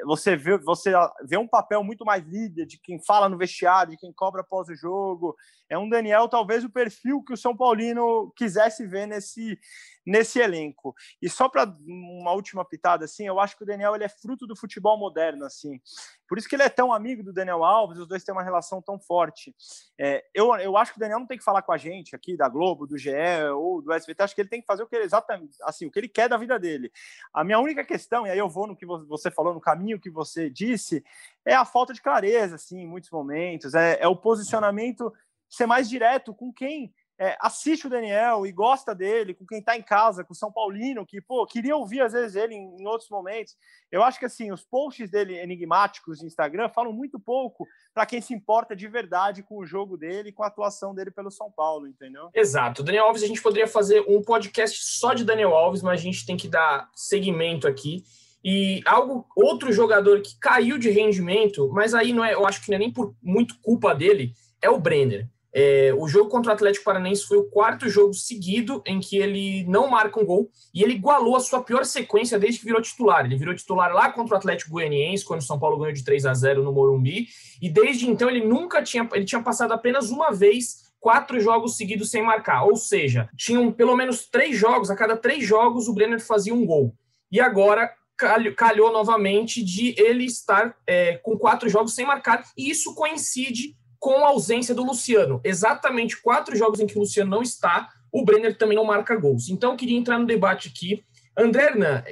você 0.05 0.35
vê, 0.35 0.57
você 0.57 0.91
vê 1.23 1.37
um 1.37 1.47
papel 1.47 1.83
muito 1.83 2.03
mais 2.03 2.23
líder 2.25 2.65
de 2.65 2.77
quem 2.77 2.99
fala 2.99 3.29
no 3.29 3.37
vestiário, 3.37 3.91
de 3.91 3.97
quem 3.97 4.11
cobra 4.11 4.41
após 4.41 4.67
o 4.67 4.75
jogo. 4.75 5.35
É 5.69 5.77
um 5.77 5.89
Daniel, 5.89 6.27
talvez, 6.27 6.63
o 6.63 6.69
perfil 6.69 7.23
que 7.23 7.33
o 7.33 7.37
São 7.37 7.55
Paulino 7.55 8.31
quisesse 8.35 8.85
ver 8.85 9.07
nesse, 9.07 9.57
nesse 10.05 10.39
elenco. 10.39 10.95
E 11.21 11.29
só 11.29 11.47
para 11.47 11.65
uma 11.85 12.33
última 12.33 12.65
pitada, 12.65 13.05
assim, 13.05 13.25
eu 13.25 13.39
acho 13.39 13.55
que 13.57 13.63
o 13.63 13.65
Daniel 13.65 13.95
ele 13.95 14.03
é 14.03 14.09
fruto 14.09 14.45
do 14.45 14.55
futebol 14.55 14.97
moderno, 14.97 15.45
assim. 15.45 15.81
Por 16.27 16.37
isso 16.37 16.47
que 16.47 16.55
ele 16.55 16.63
é 16.63 16.69
tão 16.69 16.91
amigo 16.91 17.23
do 17.23 17.33
Daniel 17.33 17.63
Alves, 17.63 17.99
os 17.99 18.07
dois 18.07 18.23
têm 18.23 18.33
uma 18.33 18.43
relação 18.43 18.81
tão 18.81 18.99
forte. 18.99 19.55
É, 19.99 20.23
eu, 20.33 20.53
eu 20.55 20.75
acho 20.77 20.91
que 20.91 20.97
o 20.97 20.99
Daniel 20.99 21.19
não 21.19 21.27
tem 21.27 21.37
que 21.37 21.43
falar 21.43 21.61
com 21.61 21.71
a 21.71 21.77
gente 21.77 22.15
aqui, 22.15 22.35
da 22.35 22.49
Globo, 22.49 22.87
do 22.87 22.97
GE 22.97 23.11
ou 23.55 23.81
do 23.81 23.93
SBT, 23.93 24.23
acho 24.23 24.35
que 24.35 24.41
ele 24.41 24.49
tem 24.49 24.61
que 24.61 24.67
fazer 24.67 24.83
o 24.83 24.87
que 24.87 24.95
ele, 24.95 25.05
exatamente, 25.05 25.57
assim, 25.63 25.85
o 25.85 25.91
que 25.91 25.99
ele 25.99 26.09
quer 26.09 26.27
da 26.27 26.37
vida 26.37 26.59
dele. 26.59 26.91
A 27.33 27.43
minha 27.43 27.59
única 27.59 27.83
questão, 27.83 28.25
e 28.25 28.29
aí 28.29 28.37
eu 28.37 28.49
vou 28.49 28.67
no 28.67 28.75
que 28.75 28.85
você 28.85 29.29
falou 29.29 29.53
no 29.53 29.61
caminho 29.61 29.99
que 29.99 30.09
você 30.09 30.49
disse, 30.49 31.03
é 31.45 31.53
a 31.53 31.65
falta 31.65 31.93
de 31.93 32.01
clareza, 32.01 32.55
assim, 32.55 32.79
em 32.79 32.87
muitos 32.87 33.09
momentos, 33.09 33.73
é, 33.73 33.97
é 33.99 34.07
o 34.07 34.15
posicionamento 34.15 35.13
ser 35.49 35.67
mais 35.67 35.87
direto 35.87 36.33
com 36.33 36.51
quem 36.51 36.93
é, 37.19 37.37
assiste 37.39 37.85
o 37.85 37.89
Daniel 37.89 38.45
e 38.45 38.51
gosta 38.51 38.93
dele, 38.95 39.33
com 39.33 39.45
quem 39.45 39.59
está 39.59 39.77
em 39.77 39.81
casa, 39.81 40.23
com 40.23 40.33
o 40.33 40.35
São 40.35 40.51
Paulino, 40.51 41.05
que, 41.05 41.21
pô, 41.21 41.45
queria 41.45 41.75
ouvir 41.75 42.01
às 42.01 42.13
vezes 42.13 42.35
ele 42.35 42.55
em, 42.55 42.81
em, 42.81 42.87
outros 42.87 43.09
momentos. 43.09 43.55
Eu 43.91 44.03
acho 44.03 44.17
que, 44.17 44.25
assim, 44.25 44.51
os 44.51 44.63
posts 44.63 45.09
dele 45.09 45.37
enigmáticos 45.37 46.19
de 46.19 46.25
Instagram 46.25 46.69
falam 46.69 46.91
muito 46.91 47.19
pouco 47.19 47.67
para 47.93 48.05
quem 48.05 48.19
se 48.19 48.33
importa 48.33 48.75
de 48.75 48.87
verdade 48.87 49.43
com 49.43 49.59
o 49.59 49.65
jogo 49.65 49.95
dele 49.95 50.31
com 50.31 50.43
a 50.43 50.47
atuação 50.47 50.93
dele 50.95 51.11
pelo 51.11 51.29
São 51.29 51.51
Paulo, 51.51 51.87
entendeu? 51.87 52.29
Exato. 52.33 52.81
Daniel 52.81 53.05
Alves, 53.05 53.23
a 53.23 53.27
gente 53.27 53.41
poderia 53.41 53.67
fazer 53.67 54.03
um 54.07 54.21
podcast 54.21 54.83
só 54.83 55.13
de 55.13 55.23
Daniel 55.23 55.55
Alves, 55.55 55.83
mas 55.83 55.99
a 55.99 56.03
gente 56.03 56.25
tem 56.25 56.35
que 56.35 56.47
dar 56.47 56.89
segmento 56.95 57.67
aqui. 57.67 58.03
E 58.43 58.81
algo, 58.85 59.25
outro 59.35 59.71
jogador 59.71 60.21
que 60.21 60.37
caiu 60.37 60.77
de 60.77 60.89
rendimento, 60.89 61.69
mas 61.71 61.93
aí 61.93 62.11
não 62.11 62.25
é, 62.25 62.33
eu 62.33 62.45
acho 62.45 62.61
que 62.61 62.69
não 62.69 62.75
é 62.75 62.79
nem 62.79 62.91
por 62.91 63.15
muito 63.21 63.57
culpa 63.61 63.95
dele, 63.95 64.33
é 64.61 64.69
o 64.69 64.79
Brenner. 64.79 65.29
É, 65.55 65.93
o 65.95 66.07
jogo 66.07 66.29
contra 66.29 66.51
o 66.51 66.55
Atlético 66.55 66.85
Paranaense 66.85 67.27
foi 67.27 67.37
o 67.37 67.43
quarto 67.43 67.87
jogo 67.87 68.13
seguido 68.13 68.81
em 68.87 68.99
que 68.99 69.17
ele 69.17 69.63
não 69.65 69.87
marca 69.87 70.19
um 70.19 70.25
gol 70.25 70.49
e 70.73 70.81
ele 70.81 70.93
igualou 70.93 71.35
a 71.35 71.39
sua 71.39 71.61
pior 71.61 71.85
sequência 71.85 72.39
desde 72.39 72.59
que 72.59 72.65
virou 72.65 72.81
titular. 72.81 73.23
Ele 73.23 73.37
virou 73.37 73.53
titular 73.53 73.93
lá 73.93 74.11
contra 74.11 74.33
o 74.33 74.37
Atlético 74.37 74.71
Goianiense, 74.71 75.23
quando 75.23 75.41
o 75.41 75.43
São 75.43 75.59
Paulo 75.59 75.77
ganhou 75.77 75.93
de 75.93 76.03
3 76.03 76.25
a 76.25 76.33
0 76.33 76.63
no 76.63 76.73
Morumbi, 76.73 77.27
e 77.61 77.69
desde 77.69 78.09
então 78.09 78.29
ele 78.29 78.43
nunca 78.43 78.81
tinha, 78.81 79.07
ele 79.13 79.25
tinha 79.25 79.43
passado 79.43 79.73
apenas 79.73 80.09
uma 80.09 80.31
vez 80.31 80.83
quatro 80.99 81.39
jogos 81.39 81.77
seguidos 81.77 82.09
sem 82.09 82.23
marcar, 82.23 82.63
ou 82.63 82.75
seja, 82.75 83.29
tinham 83.37 83.71
pelo 83.71 83.95
menos 83.95 84.25
três 84.25 84.57
jogos, 84.57 84.89
a 84.89 84.95
cada 84.95 85.17
três 85.17 85.45
jogos 85.45 85.87
o 85.87 85.93
Brenner 85.93 86.19
fazia 86.19 86.53
um 86.53 86.65
gol. 86.65 86.95
E 87.29 87.41
agora 87.41 87.91
calhou, 88.17 88.55
calhou 88.55 88.91
novamente 88.91 89.61
de 89.61 89.93
ele 89.97 90.25
estar 90.25 90.75
é, 90.87 91.17
com 91.17 91.37
quatro 91.37 91.67
jogos 91.69 91.93
sem 91.93 92.05
marcar, 92.05 92.43
e 92.57 92.69
isso 92.71 92.95
coincide 92.95 93.75
com 94.03 94.25
a 94.25 94.27
ausência 94.27 94.75
do 94.75 94.83
Luciano. 94.83 95.39
Exatamente 95.45 96.21
quatro 96.21 96.57
jogos 96.57 96.81
em 96.81 96.85
que 96.85 96.97
o 96.97 96.99
Luciano 96.99 97.31
não 97.31 97.41
está, 97.41 97.87
o 98.11 98.25
Brenner 98.25 98.57
também 98.57 98.75
não 98.75 98.83
marca 98.83 99.15
gols. 99.15 99.47
Então, 99.47 99.71
eu 99.71 99.77
queria 99.77 99.97
entrar 99.97 100.19
no 100.19 100.25
debate 100.25 100.67
aqui. 100.67 101.05
André 101.37 101.67
Hernan, 101.67 102.03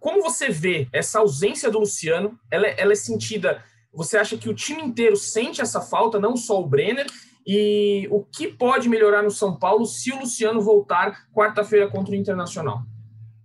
como 0.00 0.22
você 0.22 0.50
vê 0.50 0.88
essa 0.92 1.20
ausência 1.20 1.70
do 1.70 1.78
Luciano? 1.78 2.36
Ela, 2.50 2.66
é, 2.66 2.80
ela 2.80 2.92
é 2.92 2.96
sentida 2.96 3.62
Você 3.94 4.18
acha 4.18 4.36
que 4.36 4.48
o 4.48 4.54
time 4.54 4.82
inteiro 4.82 5.16
sente 5.16 5.60
essa 5.60 5.80
falta, 5.80 6.18
não 6.18 6.36
só 6.36 6.60
o 6.60 6.66
Brenner? 6.66 7.06
E 7.46 8.08
o 8.10 8.24
que 8.24 8.48
pode 8.48 8.88
melhorar 8.88 9.22
no 9.22 9.30
São 9.30 9.56
Paulo 9.56 9.86
se 9.86 10.10
o 10.10 10.18
Luciano 10.18 10.60
voltar 10.60 11.28
quarta-feira 11.32 11.88
contra 11.88 12.10
o 12.10 12.16
Internacional? 12.16 12.82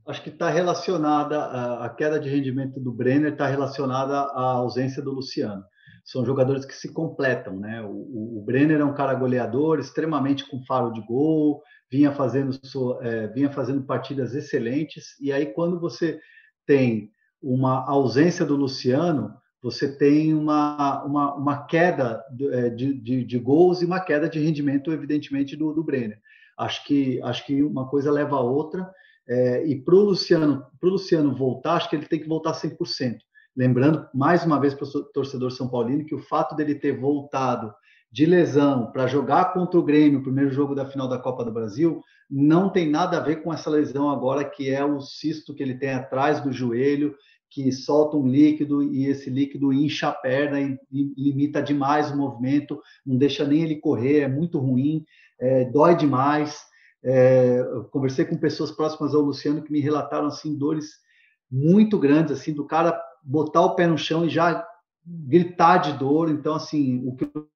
Acho 0.08 0.24
que 0.24 0.30
está 0.30 0.50
relacionada, 0.50 1.86
a 1.86 1.90
queda 1.90 2.20
de 2.20 2.30
rendimento 2.30 2.80
do 2.80 2.92
Brenner 2.92 3.34
está 3.34 3.46
relacionada 3.46 4.16
à 4.16 4.54
ausência 4.54 5.04
do 5.04 5.12
Luciano. 5.12 5.64
São 6.06 6.24
jogadores 6.24 6.66
que 6.66 6.76
se 6.76 6.94
completam, 6.94 7.60
né? 7.60 7.82
O, 7.82 8.38
o, 8.38 8.44
Brenner 8.46 8.80
é 8.80 8.86
um 8.86 8.94
cara 8.94 9.16
goleador, 9.16 9.80
extremamente 9.80 10.48
com 10.48 10.64
faro 10.64 10.94
de 10.94 11.02
gol, 11.02 11.64
vinha 11.92 12.12
fazendo, 12.12 12.52
é, 13.02 13.28
vinha 13.28 13.52
fazendo 13.52 13.84
partidas 13.84 14.36
excelentes, 14.36 15.20
e 15.20 15.32
aí 15.32 15.48
quando 15.48 15.80
você 15.80 16.20
tem 16.66 17.10
uma 17.42 17.84
ausência 17.90 18.46
do 18.46 18.56
Luciano, 18.56 19.34
você 19.62 19.98
tem 19.98 20.32
uma, 20.36 21.04
uma, 21.04 21.34
uma 21.34 21.66
queda 21.66 22.24
é, 22.52 22.70
de, 22.70 22.94
de, 22.94 23.24
de, 23.24 23.40
gols 23.40 23.82
e 23.82 23.86
uma 23.86 24.00
queda 24.00 24.30
de 24.30 24.40
rendimento, 24.40 24.92
evidentemente, 24.92 25.56
do, 25.56 25.74
do 25.74 25.84
Brenner. 25.84 26.20
Acho 26.56 26.86
que, 26.86 27.20
acho 27.24 27.44
que 27.48 27.64
uma 27.64 27.90
coisa 27.90 28.12
leva 28.12 28.36
a 28.36 28.42
outra, 28.42 28.88
é, 29.28 29.66
e 29.66 29.82
para 29.82 29.96
o 29.96 30.04
Luciano, 30.04 30.68
Luciano 30.84 31.36
voltar, 31.36 31.78
acho 31.78 31.90
que 31.90 31.96
ele 31.96 32.06
tem 32.06 32.20
que 32.20 32.28
voltar 32.28 32.54
100%. 32.54 33.18
Lembrando, 33.56 34.08
mais 34.14 34.46
uma 34.46 34.60
vez, 34.60 34.74
para 34.74 34.86
o 34.86 35.04
torcedor 35.06 35.52
São 35.52 35.70
Paulino, 35.70 36.06
que 36.06 36.14
o 36.14 36.20
fato 36.20 36.56
dele 36.56 36.76
ter 36.76 37.00
voltado 37.00 37.74
de 38.12 38.26
lesão 38.26 38.92
para 38.92 39.08
jogar 39.08 39.54
contra 39.54 39.80
o 39.80 39.84
Grêmio, 39.84 40.20
o 40.20 40.24
primeiro 40.24 40.52
jogo 40.52 40.76
da 40.76 40.86
final 40.86 41.08
da 41.08 41.18
Copa 41.18 41.44
do 41.44 41.52
Brasil, 41.52 42.02
não 42.30 42.70
tem 42.70 42.90
nada 42.90 43.18
a 43.18 43.22
ver 43.22 43.44
com 43.44 43.54
essa 43.54 43.70
lesão 43.70 44.10
agora, 44.10 44.44
que 44.44 44.70
é 44.70 44.84
o 44.84 45.00
cisto 45.00 45.54
que 45.54 45.64
ele 45.64 45.76
tem 45.76 45.92
atrás 45.92 46.42
do 46.42 46.52
joelho, 46.52 47.16
que 47.50 47.72
solta 47.72 48.18
um 48.18 48.28
líquido 48.28 48.84
e 48.84 49.06
esse 49.06 49.30
líquido 49.30 49.72
incha 49.72 50.10
a 50.10 50.14
perna 50.14 50.60
e, 50.60 50.78
limita 51.18 51.62
demais 51.62 52.12
o 52.12 52.18
movimento, 52.18 52.82
não 53.06 53.18
deixa 53.18 53.46
nem 53.46 53.64
ele 53.64 53.78
correr, 53.78 54.20
é 54.20 54.28
muito 54.28 54.60
ruim, 54.60 55.06
é, 55.40 55.64
dói 55.66 55.96
demais. 55.96 56.60
É, 57.04 57.64
conversei 57.92 58.26
com 58.26 58.36
pessoas 58.36 58.72
próximas 58.72 59.14
ao 59.14 59.22
Luciano 59.22 59.62
que 59.62 59.72
me 59.72 59.80
relataram 59.80 60.28
assim 60.28 60.58
dores 60.58 61.06
muito 61.50 62.00
grandes, 62.00 62.32
assim, 62.32 62.54
do 62.54 62.66
cara 62.66 63.00
botar 63.26 63.62
o 63.62 63.76
pé 63.76 63.88
no 63.88 63.98
chão 63.98 64.26
e 64.26 64.30
já 64.30 64.66
gritar 65.06 65.78
de 65.80 65.94
dor. 65.94 66.30
Então, 66.30 66.56
assim, 66.56 67.02
o 67.06 67.16
que 67.16 67.26
o 67.26 67.48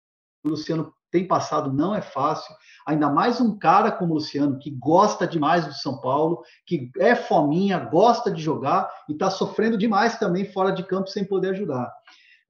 Luciano 0.44 0.94
tem 1.12 1.28
passado 1.28 1.72
não 1.72 1.94
é 1.94 2.02
fácil 2.02 2.54
ainda 2.90 3.08
mais 3.08 3.40
um 3.40 3.58
cara 3.58 3.92
como 3.92 4.14
o 4.14 4.16
Luciano, 4.16 4.58
que 4.58 4.72
gosta 4.72 5.28
demais 5.28 5.66
do 5.66 5.74
São 5.74 6.02
Paulo, 6.02 6.42
que 6.66 6.90
é 6.98 7.16
fominha, 7.16 7.78
gosta 7.78 8.32
de 8.32 8.42
jogar 8.42 8.90
e 9.08 9.14
está 9.14 9.30
sofrendo 9.30 9.78
demais 9.78 10.18
também 10.18 10.46
fora 10.46 10.72
de 10.72 10.84
campo 10.84 11.08
sem 11.08 11.24
poder 11.24 11.50
ajudar. 11.50 11.92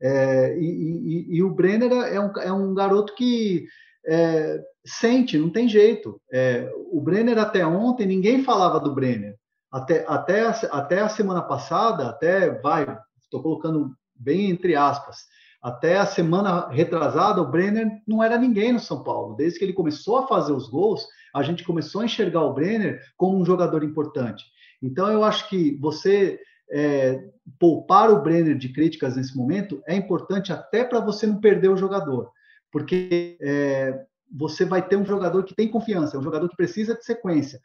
É, 0.01 0.57
e, 0.57 0.63
e, 0.63 1.37
e, 1.37 1.43
o 1.43 1.53
Brenner 1.53 1.91
é 1.91 2.19
um, 2.21 2.31
é 2.39 2.53
um 2.53 2.73
garoto 2.73 3.13
que 3.15 3.65
é, 4.07 4.61
sente, 4.85 5.37
não 5.37 5.49
tem 5.49 5.67
jeito. 5.67 6.21
É, 6.31 6.71
o 6.89 7.01
Brenner 7.01 7.37
até 7.37 7.67
ontem, 7.67 8.07
ninguém 8.07 8.43
falava 8.43 8.79
do 8.79 8.95
Brenner. 8.95 9.35
Até, 9.69 10.05
até, 10.07 10.47
até 10.71 11.01
a 11.01 11.09
semana 11.09 11.41
passada, 11.41 12.07
até 12.07 12.49
vai, 12.61 12.97
estou 13.29 13.41
colocando 13.41 13.95
bem 14.15 14.49
entre 14.49 14.75
aspas, 14.75 15.27
até 15.61 15.97
a 15.97 16.05
semana 16.05 16.69
retrasada, 16.69 17.41
o 17.41 17.49
Brenner 17.49 17.87
não 18.07 18.23
era 18.23 18.37
ninguém 18.37 18.73
no 18.73 18.79
São 18.79 19.03
Paulo. 19.03 19.35
Desde 19.35 19.59
que 19.59 19.65
ele 19.65 19.73
começou 19.73 20.17
a 20.17 20.27
fazer 20.27 20.53
os 20.53 20.69
gols, 20.69 21.05
a 21.33 21.43
gente 21.43 21.63
começou 21.63 22.01
a 22.01 22.05
enxergar 22.05 22.41
o 22.43 22.53
Brenner 22.53 23.01
como 23.17 23.37
um 23.37 23.45
jogador 23.45 23.83
importante. 23.83 24.45
Então, 24.81 25.09
eu 25.09 25.23
acho 25.23 25.49
que 25.49 25.77
você 25.81 26.39
é, 26.71 27.21
poupar 27.59 28.09
o 28.09 28.21
Brenner 28.21 28.57
de 28.57 28.69
críticas 28.69 29.17
nesse 29.17 29.35
momento 29.35 29.81
é 29.85 29.95
importante 29.95 30.53
até 30.53 30.83
para 30.83 30.99
você 31.01 31.27
não 31.27 31.41
perder 31.41 31.69
o 31.69 31.77
jogador, 31.77 32.31
porque 32.71 33.37
é, 33.41 34.05
você 34.31 34.63
vai 34.63 34.87
ter 34.87 34.95
um 34.95 35.05
jogador 35.05 35.43
que 35.43 35.55
tem 35.55 35.67
confiança, 35.67 36.17
um 36.17 36.23
jogador 36.23 36.47
que 36.47 36.55
precisa 36.55 36.95
de 36.95 37.03
sequência. 37.03 37.59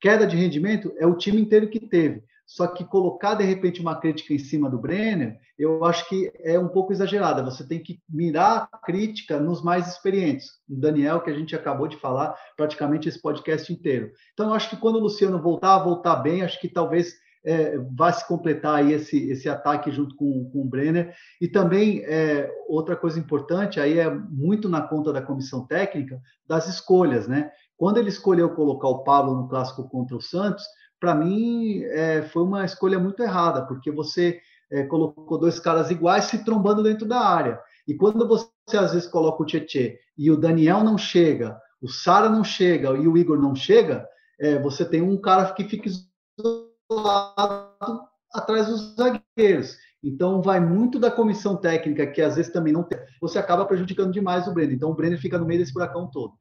Queda 0.00 0.26
de 0.26 0.36
rendimento 0.36 0.92
é 0.98 1.06
o 1.06 1.16
time 1.16 1.40
inteiro 1.40 1.68
que 1.68 1.80
teve. 1.80 2.22
Só 2.48 2.66
que 2.66 2.82
colocar 2.82 3.34
de 3.34 3.44
repente 3.44 3.78
uma 3.78 4.00
crítica 4.00 4.32
em 4.32 4.38
cima 4.38 4.70
do 4.70 4.78
Brenner, 4.78 5.38
eu 5.58 5.84
acho 5.84 6.08
que 6.08 6.32
é 6.40 6.58
um 6.58 6.68
pouco 6.68 6.94
exagerada. 6.94 7.44
Você 7.44 7.68
tem 7.68 7.78
que 7.78 8.00
mirar 8.08 8.66
a 8.72 8.78
crítica 8.78 9.38
nos 9.38 9.62
mais 9.62 9.86
experientes. 9.86 10.52
O 10.66 10.74
Daniel, 10.74 11.20
que 11.20 11.28
a 11.28 11.34
gente 11.34 11.54
acabou 11.54 11.86
de 11.86 11.98
falar 11.98 12.34
praticamente 12.56 13.06
esse 13.06 13.20
podcast 13.20 13.70
inteiro. 13.70 14.10
Então, 14.32 14.48
eu 14.48 14.54
acho 14.54 14.70
que 14.70 14.78
quando 14.78 14.96
o 14.96 15.00
Luciano 15.00 15.42
voltar, 15.42 15.78
voltar 15.84 16.16
bem, 16.16 16.42
acho 16.42 16.58
que 16.58 16.70
talvez 16.70 17.12
é, 17.44 17.76
vá 17.94 18.10
se 18.10 18.26
completar 18.26 18.76
aí 18.76 18.94
esse, 18.94 19.28
esse 19.30 19.46
ataque 19.46 19.90
junto 19.90 20.16
com, 20.16 20.48
com 20.50 20.62
o 20.62 20.68
Brenner. 20.68 21.14
E 21.38 21.48
também, 21.48 22.02
é, 22.06 22.50
outra 22.66 22.96
coisa 22.96 23.20
importante, 23.20 23.78
aí 23.78 23.98
é 23.98 24.08
muito 24.08 24.70
na 24.70 24.80
conta 24.80 25.12
da 25.12 25.20
comissão 25.20 25.66
técnica, 25.66 26.18
das 26.46 26.66
escolhas, 26.66 27.28
né? 27.28 27.50
Quando 27.76 27.98
ele 27.98 28.08
escolheu 28.08 28.54
colocar 28.54 28.88
o 28.88 29.04
Pablo 29.04 29.34
no 29.34 29.48
clássico 29.48 29.86
contra 29.86 30.16
o 30.16 30.20
Santos, 30.22 30.64
para 31.00 31.14
mim, 31.14 31.82
é, 31.84 32.22
foi 32.22 32.42
uma 32.42 32.64
escolha 32.64 32.98
muito 32.98 33.22
errada, 33.22 33.66
porque 33.66 33.90
você 33.90 34.40
é, 34.70 34.82
colocou 34.84 35.38
dois 35.38 35.58
caras 35.58 35.90
iguais 35.90 36.24
se 36.24 36.44
trombando 36.44 36.82
dentro 36.82 37.06
da 37.06 37.20
área. 37.20 37.58
E 37.86 37.94
quando 37.94 38.26
você, 38.26 38.48
às 38.76 38.92
vezes, 38.92 39.08
coloca 39.08 39.42
o 39.42 39.46
Tietê 39.46 39.98
e 40.16 40.30
o 40.30 40.36
Daniel 40.36 40.84
não 40.84 40.98
chega, 40.98 41.58
o 41.80 41.88
Sara 41.88 42.28
não 42.28 42.44
chega 42.44 42.90
e 42.90 43.08
o 43.08 43.16
Igor 43.16 43.40
não 43.40 43.54
chega, 43.54 44.06
é, 44.38 44.58
você 44.58 44.84
tem 44.84 45.00
um 45.00 45.16
cara 45.16 45.52
que 45.52 45.64
fica 45.64 45.88
isolado 45.88 48.02
atrás 48.32 48.66
dos 48.66 48.94
zagueiros. 48.94 49.78
Então, 50.02 50.42
vai 50.42 50.60
muito 50.60 50.98
da 50.98 51.10
comissão 51.10 51.56
técnica, 51.56 52.06
que 52.06 52.22
às 52.22 52.36
vezes 52.36 52.52
também 52.52 52.72
não 52.72 52.84
tem. 52.84 52.98
Você 53.20 53.38
acaba 53.38 53.64
prejudicando 53.64 54.12
demais 54.12 54.46
o 54.46 54.52
Brenner. 54.52 54.76
Então, 54.76 54.90
o 54.90 54.94
Brenner 54.94 55.20
fica 55.20 55.38
no 55.38 55.46
meio 55.46 55.60
desse 55.60 55.72
furacão 55.72 56.08
todo. 56.08 56.34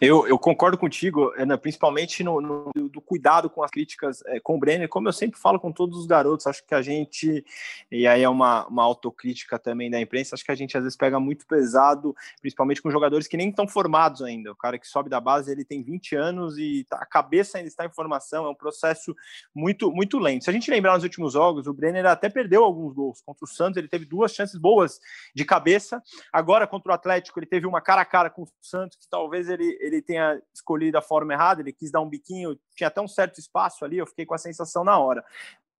Eu, 0.00 0.26
eu 0.26 0.38
concordo 0.38 0.78
contigo, 0.78 1.32
Ana, 1.36 1.58
principalmente 1.58 2.22
no, 2.22 2.40
no, 2.40 2.70
do 2.88 3.00
cuidado 3.00 3.50
com 3.50 3.62
as 3.62 3.70
críticas 3.70 4.22
é, 4.26 4.40
com 4.40 4.56
o 4.56 4.58
Brenner, 4.58 4.88
como 4.88 5.08
eu 5.08 5.12
sempre 5.12 5.38
falo 5.38 5.58
com 5.58 5.72
todos 5.72 5.98
os 5.98 6.06
garotos, 6.06 6.46
acho 6.46 6.64
que 6.64 6.74
a 6.74 6.82
gente, 6.82 7.44
e 7.90 8.06
aí 8.06 8.22
é 8.22 8.28
uma, 8.28 8.66
uma 8.66 8.82
autocrítica 8.84 9.58
também 9.58 9.90
da 9.90 10.00
imprensa, 10.00 10.34
acho 10.34 10.44
que 10.44 10.52
a 10.52 10.54
gente 10.54 10.76
às 10.76 10.82
vezes 10.82 10.96
pega 10.96 11.18
muito 11.18 11.46
pesado, 11.46 12.14
principalmente 12.40 12.80
com 12.82 12.90
jogadores 12.90 13.26
que 13.26 13.36
nem 13.36 13.50
estão 13.50 13.66
formados 13.66 14.22
ainda. 14.22 14.52
O 14.52 14.56
cara 14.56 14.78
que 14.78 14.86
sobe 14.86 15.10
da 15.10 15.20
base, 15.20 15.50
ele 15.50 15.64
tem 15.64 15.82
20 15.82 16.16
anos 16.16 16.58
e 16.58 16.84
tá, 16.88 16.96
a 16.96 17.06
cabeça 17.06 17.58
ainda 17.58 17.68
está 17.68 17.84
em 17.84 17.92
formação, 17.92 18.46
é 18.46 18.50
um 18.50 18.54
processo 18.54 19.14
muito, 19.54 19.90
muito 19.90 20.18
lento. 20.18 20.44
Se 20.44 20.50
a 20.50 20.52
gente 20.52 20.70
lembrar 20.70 20.94
nos 20.94 21.04
últimos 21.04 21.32
jogos, 21.32 21.66
o 21.66 21.72
Brenner 21.72 22.06
até 22.06 22.28
perdeu 22.28 22.64
alguns 22.64 22.94
gols. 22.94 23.20
Contra 23.22 23.44
o 23.44 23.48
Santos, 23.48 23.76
ele 23.76 23.88
teve 23.88 24.04
duas 24.04 24.32
chances 24.32 24.58
boas 24.58 25.00
de 25.34 25.44
cabeça. 25.44 26.02
Agora, 26.32 26.66
contra 26.66 26.92
o 26.92 26.94
Atlético, 26.94 27.38
ele 27.38 27.46
teve 27.46 27.66
uma 27.66 27.80
cara 27.80 28.02
a 28.02 28.04
cara 28.04 28.30
com 28.30 28.42
o 28.42 28.48
Santos, 28.60 28.96
que 28.98 29.08
talvez 29.08 29.48
ele 29.48 29.57
ele, 29.58 29.78
ele 29.80 30.02
tenha 30.02 30.40
escolhido 30.54 30.98
a 30.98 31.02
forma 31.02 31.32
errada, 31.32 31.60
ele 31.60 31.72
quis 31.72 31.90
dar 31.90 32.00
um 32.00 32.08
biquinho, 32.08 32.58
tinha 32.74 32.88
até 32.88 33.00
um 33.00 33.08
certo 33.08 33.38
espaço 33.38 33.84
ali, 33.84 33.98
eu 33.98 34.06
fiquei 34.06 34.24
com 34.24 34.34
a 34.34 34.38
sensação 34.38 34.84
na 34.84 34.98
hora. 34.98 35.24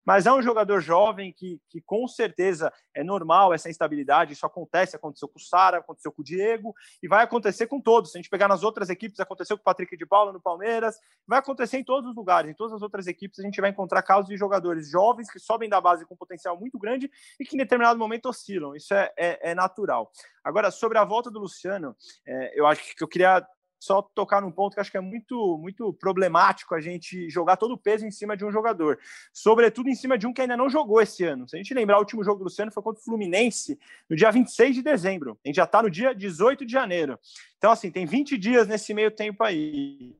Mas 0.08 0.24
é 0.24 0.32
um 0.32 0.40
jogador 0.40 0.80
jovem 0.80 1.34
que, 1.34 1.60
que 1.68 1.82
com 1.82 2.08
certeza 2.08 2.72
é 2.94 3.04
normal 3.04 3.52
essa 3.52 3.68
instabilidade. 3.68 4.32
Isso 4.32 4.46
acontece, 4.46 4.96
aconteceu 4.96 5.28
com 5.28 5.38
o 5.38 5.42
Sara, 5.42 5.80
aconteceu 5.80 6.10
com 6.10 6.22
o 6.22 6.24
Diego 6.24 6.74
e 7.02 7.06
vai 7.06 7.22
acontecer 7.22 7.66
com 7.66 7.78
todos. 7.78 8.12
Se 8.12 8.16
a 8.16 8.18
gente 8.18 8.30
pegar 8.30 8.48
nas 8.48 8.62
outras 8.62 8.88
equipes, 8.88 9.20
aconteceu 9.20 9.58
com 9.58 9.60
o 9.60 9.64
Patrick 9.64 9.94
de 9.98 10.06
Paula 10.06 10.32
no 10.32 10.40
Palmeiras, 10.40 10.98
vai 11.26 11.40
acontecer 11.40 11.76
em 11.76 11.84
todos 11.84 12.08
os 12.08 12.16
lugares. 12.16 12.50
Em 12.50 12.54
todas 12.54 12.72
as 12.72 12.80
outras 12.80 13.06
equipes, 13.06 13.38
a 13.38 13.42
gente 13.42 13.60
vai 13.60 13.68
encontrar 13.68 14.00
casos 14.00 14.30
de 14.30 14.36
jogadores 14.38 14.88
jovens 14.88 15.30
que 15.30 15.38
sobem 15.38 15.68
da 15.68 15.78
base 15.78 16.06
com 16.06 16.16
potencial 16.16 16.58
muito 16.58 16.78
grande 16.78 17.10
e 17.38 17.44
que 17.44 17.54
em 17.54 17.58
determinado 17.58 17.98
momento 17.98 18.30
oscilam. 18.30 18.74
Isso 18.74 18.94
é, 18.94 19.12
é, 19.14 19.50
é 19.50 19.54
natural. 19.54 20.10
Agora, 20.42 20.70
sobre 20.70 20.96
a 20.96 21.04
volta 21.04 21.30
do 21.30 21.38
Luciano, 21.38 21.94
é, 22.26 22.58
eu 22.58 22.66
acho 22.66 22.96
que 22.96 23.04
eu 23.04 23.08
queria 23.08 23.46
só 23.80 24.02
tocar 24.02 24.42
num 24.42 24.50
ponto 24.50 24.74
que 24.74 24.80
acho 24.80 24.90
que 24.90 24.96
é 24.96 25.00
muito, 25.00 25.58
muito 25.58 25.92
problemático 25.92 26.74
a 26.74 26.80
gente 26.80 27.28
jogar 27.30 27.56
todo 27.56 27.72
o 27.72 27.78
peso 27.78 28.06
em 28.06 28.10
cima 28.10 28.36
de 28.36 28.44
um 28.44 28.50
jogador, 28.50 28.98
sobretudo 29.32 29.88
em 29.88 29.94
cima 29.94 30.18
de 30.18 30.26
um 30.26 30.32
que 30.32 30.40
ainda 30.40 30.56
não 30.56 30.68
jogou 30.68 31.00
esse 31.00 31.24
ano. 31.24 31.48
Se 31.48 31.56
a 31.56 31.58
gente 31.58 31.74
lembrar, 31.74 31.96
o 31.96 32.00
último 32.00 32.24
jogo 32.24 32.38
do 32.38 32.44
Luciano 32.44 32.72
foi 32.72 32.82
contra 32.82 33.00
o 33.00 33.04
Fluminense 33.04 33.78
no 34.08 34.16
dia 34.16 34.30
26 34.30 34.76
de 34.76 34.82
dezembro. 34.82 35.38
A 35.44 35.48
gente 35.48 35.56
já 35.56 35.64
está 35.64 35.82
no 35.82 35.90
dia 35.90 36.14
18 36.14 36.66
de 36.66 36.72
janeiro. 36.72 37.18
Então, 37.58 37.72
assim, 37.72 37.90
tem 37.90 38.06
20 38.06 38.38
dias 38.38 38.68
nesse 38.68 38.94
meio 38.94 39.10
tempo 39.10 39.42
aí, 39.42 40.14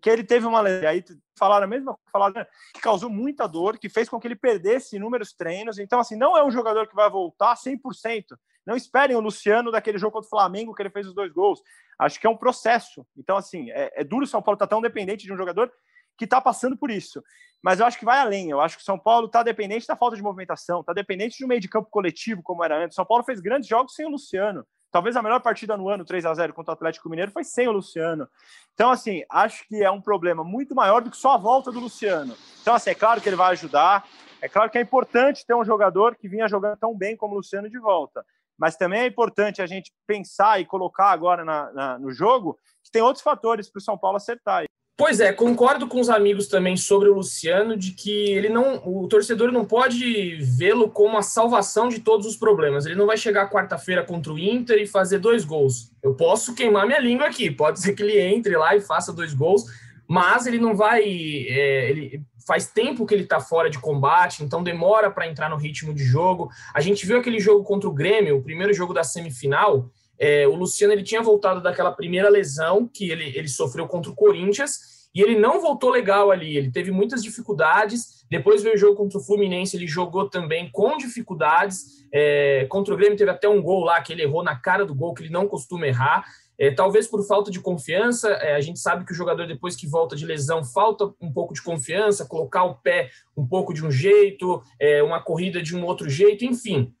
que 0.00 0.08
ele 0.08 0.22
teve 0.22 0.46
uma 0.46 0.60
lesão. 0.60 0.88
Aí 0.88 1.04
falaram 1.38 1.64
a 1.64 1.68
mesma 1.68 1.96
coisa, 2.12 2.30
né, 2.30 2.46
que 2.74 2.80
causou 2.80 3.10
muita 3.10 3.46
dor, 3.46 3.78
que 3.78 3.88
fez 3.88 4.08
com 4.08 4.20
que 4.20 4.26
ele 4.26 4.36
perdesse 4.36 4.96
inúmeros 4.96 5.32
treinos. 5.32 5.78
Então, 5.78 6.00
assim, 6.00 6.16
não 6.16 6.36
é 6.36 6.44
um 6.44 6.50
jogador 6.50 6.88
que 6.88 6.94
vai 6.94 7.08
voltar 7.10 7.54
100%. 7.56 8.36
Não 8.66 8.76
esperem 8.76 9.16
o 9.16 9.20
Luciano 9.20 9.70
daquele 9.70 9.98
jogo 9.98 10.12
contra 10.12 10.26
o 10.26 10.30
Flamengo, 10.30 10.74
que 10.74 10.82
ele 10.82 10.90
fez 10.90 11.06
os 11.06 11.14
dois 11.14 11.32
gols. 11.32 11.60
Acho 11.98 12.18
que 12.18 12.26
é 12.26 12.30
um 12.30 12.36
processo. 12.36 13.06
Então, 13.16 13.36
assim, 13.36 13.70
é, 13.70 14.00
é 14.00 14.04
duro 14.04 14.24
o 14.24 14.28
São 14.28 14.42
Paulo 14.42 14.56
estar 14.56 14.66
tá 14.66 14.70
tão 14.70 14.80
dependente 14.80 15.26
de 15.26 15.32
um 15.32 15.36
jogador 15.36 15.70
que 16.16 16.24
está 16.24 16.40
passando 16.40 16.76
por 16.76 16.90
isso. 16.90 17.22
Mas 17.62 17.80
eu 17.80 17.86
acho 17.86 17.98
que 17.98 18.04
vai 18.04 18.18
além. 18.18 18.50
Eu 18.50 18.60
acho 18.60 18.76
que 18.76 18.82
o 18.82 18.84
São 18.84 18.98
Paulo 18.98 19.26
está 19.26 19.42
dependente 19.42 19.86
da 19.86 19.96
falta 19.96 20.16
de 20.16 20.22
movimentação, 20.22 20.80
está 20.80 20.92
dependente 20.92 21.38
de 21.38 21.44
um 21.44 21.48
meio 21.48 21.60
de 21.60 21.68
campo 21.68 21.88
coletivo, 21.90 22.42
como 22.42 22.64
era 22.64 22.82
antes. 22.82 22.94
São 22.94 23.04
Paulo 23.04 23.24
fez 23.24 23.40
grandes 23.40 23.68
jogos 23.68 23.94
sem 23.94 24.06
o 24.06 24.10
Luciano. 24.10 24.66
Talvez 24.94 25.16
a 25.16 25.22
melhor 25.22 25.40
partida 25.40 25.76
no 25.76 25.88
ano, 25.88 26.04
3 26.04 26.24
a 26.24 26.32
0 26.32 26.54
contra 26.54 26.70
o 26.70 26.74
Atlético 26.74 27.10
Mineiro, 27.10 27.32
foi 27.32 27.42
sem 27.42 27.66
o 27.66 27.72
Luciano. 27.72 28.28
Então, 28.74 28.92
assim, 28.92 29.24
acho 29.28 29.66
que 29.66 29.82
é 29.82 29.90
um 29.90 30.00
problema 30.00 30.44
muito 30.44 30.72
maior 30.72 31.02
do 31.02 31.10
que 31.10 31.16
só 31.16 31.32
a 31.32 31.36
volta 31.36 31.72
do 31.72 31.80
Luciano. 31.80 32.36
Então, 32.62 32.72
assim, 32.72 32.90
é 32.90 32.94
claro 32.94 33.20
que 33.20 33.28
ele 33.28 33.34
vai 33.34 33.50
ajudar. 33.50 34.06
É 34.40 34.48
claro 34.48 34.70
que 34.70 34.78
é 34.78 34.80
importante 34.80 35.44
ter 35.44 35.52
um 35.52 35.64
jogador 35.64 36.14
que 36.14 36.28
vinha 36.28 36.46
jogando 36.46 36.76
tão 36.76 36.96
bem 36.96 37.16
como 37.16 37.34
o 37.34 37.38
Luciano 37.38 37.68
de 37.68 37.76
volta. 37.76 38.24
mas 38.56 38.76
também 38.76 39.00
é 39.00 39.06
importante 39.08 39.60
a 39.60 39.66
gente 39.66 39.92
pensar 40.06 40.60
e 40.60 40.64
colocar 40.64 41.10
agora 41.10 41.44
na, 41.44 41.72
na, 41.72 41.98
no 41.98 42.12
jogo 42.12 42.56
que 42.84 42.92
tem 42.92 43.02
outros 43.02 43.24
fatores 43.24 43.68
para 43.68 43.80
o 43.80 43.82
São 43.82 43.98
Paulo 43.98 44.18
acertar. 44.18 44.62
Pois 44.96 45.18
é, 45.18 45.32
concordo 45.32 45.88
com 45.88 45.98
os 45.98 46.08
amigos 46.08 46.46
também 46.46 46.76
sobre 46.76 47.08
o 47.08 47.14
Luciano 47.14 47.76
de 47.76 47.90
que 47.90 48.30
ele 48.30 48.48
não, 48.48 48.80
o 48.84 49.08
torcedor 49.08 49.50
não 49.50 49.64
pode 49.64 50.36
vê-lo 50.36 50.88
como 50.88 51.18
a 51.18 51.22
salvação 51.22 51.88
de 51.88 51.98
todos 51.98 52.28
os 52.28 52.36
problemas. 52.36 52.86
Ele 52.86 52.94
não 52.94 53.06
vai 53.06 53.16
chegar 53.16 53.50
quarta-feira 53.50 54.04
contra 54.04 54.32
o 54.32 54.38
Inter 54.38 54.80
e 54.80 54.86
fazer 54.86 55.18
dois 55.18 55.44
gols. 55.44 55.90
Eu 56.00 56.14
posso 56.14 56.54
queimar 56.54 56.86
minha 56.86 57.00
língua 57.00 57.26
aqui, 57.26 57.50
pode 57.50 57.80
ser 57.80 57.94
que 57.94 58.04
ele 58.04 58.20
entre 58.20 58.56
lá 58.56 58.76
e 58.76 58.80
faça 58.80 59.12
dois 59.12 59.34
gols, 59.34 59.64
mas 60.06 60.46
ele 60.46 60.60
não 60.60 60.76
vai. 60.76 61.02
É, 61.02 61.90
ele 61.90 62.22
faz 62.46 62.68
tempo 62.68 63.04
que 63.04 63.14
ele 63.14 63.24
está 63.24 63.40
fora 63.40 63.68
de 63.68 63.80
combate, 63.80 64.44
então 64.44 64.62
demora 64.62 65.10
para 65.10 65.26
entrar 65.26 65.50
no 65.50 65.56
ritmo 65.56 65.92
de 65.92 66.04
jogo. 66.04 66.50
A 66.72 66.80
gente 66.80 67.04
viu 67.04 67.18
aquele 67.18 67.40
jogo 67.40 67.64
contra 67.64 67.88
o 67.88 67.92
Grêmio, 67.92 68.36
o 68.36 68.42
primeiro 68.42 68.72
jogo 68.72 68.94
da 68.94 69.02
semifinal. 69.02 69.90
É, 70.18 70.46
o 70.46 70.54
Luciano 70.54 70.92
ele 70.92 71.02
tinha 71.02 71.22
voltado 71.22 71.60
daquela 71.60 71.92
primeira 71.92 72.28
lesão 72.28 72.88
que 72.92 73.10
ele, 73.10 73.36
ele 73.36 73.48
sofreu 73.48 73.86
contra 73.86 74.10
o 74.10 74.14
Corinthians 74.14 74.94
e 75.14 75.22
ele 75.22 75.38
não 75.38 75.60
voltou 75.60 75.90
legal 75.90 76.30
ali. 76.30 76.56
Ele 76.56 76.70
teve 76.70 76.90
muitas 76.90 77.22
dificuldades. 77.22 78.24
Depois 78.28 78.62
veio 78.62 78.74
o 78.74 78.78
jogo 78.78 78.96
contra 78.96 79.18
o 79.18 79.22
Fluminense, 79.22 79.76
ele 79.76 79.86
jogou 79.86 80.28
também 80.28 80.68
com 80.72 80.96
dificuldades. 80.96 82.04
É, 82.12 82.66
contra 82.68 82.92
o 82.92 82.96
Grêmio 82.96 83.16
teve 83.16 83.30
até 83.30 83.48
um 83.48 83.62
gol 83.62 83.84
lá 83.84 84.00
que 84.00 84.12
ele 84.12 84.22
errou 84.22 84.42
na 84.42 84.56
cara 84.56 84.84
do 84.84 84.94
gol, 84.94 85.14
que 85.14 85.22
ele 85.22 85.32
não 85.32 85.46
costuma 85.46 85.86
errar. 85.86 86.24
É, 86.56 86.70
talvez 86.70 87.06
por 87.06 87.26
falta 87.26 87.50
de 87.50 87.60
confiança, 87.60 88.28
é, 88.28 88.54
a 88.54 88.60
gente 88.60 88.78
sabe 88.78 89.04
que 89.04 89.12
o 89.12 89.14
jogador, 89.14 89.46
depois 89.46 89.74
que 89.74 89.88
volta 89.88 90.14
de 90.14 90.24
lesão, 90.24 90.64
falta 90.64 91.12
um 91.20 91.32
pouco 91.32 91.52
de 91.52 91.62
confiança, 91.62 92.26
colocar 92.26 92.64
o 92.64 92.76
pé 92.76 93.10
um 93.36 93.46
pouco 93.46 93.74
de 93.74 93.84
um 93.84 93.90
jeito, 93.90 94.62
é, 94.80 95.02
uma 95.02 95.20
corrida 95.20 95.60
de 95.60 95.76
um 95.76 95.84
outro 95.84 96.08
jeito, 96.08 96.44
enfim 96.44 96.92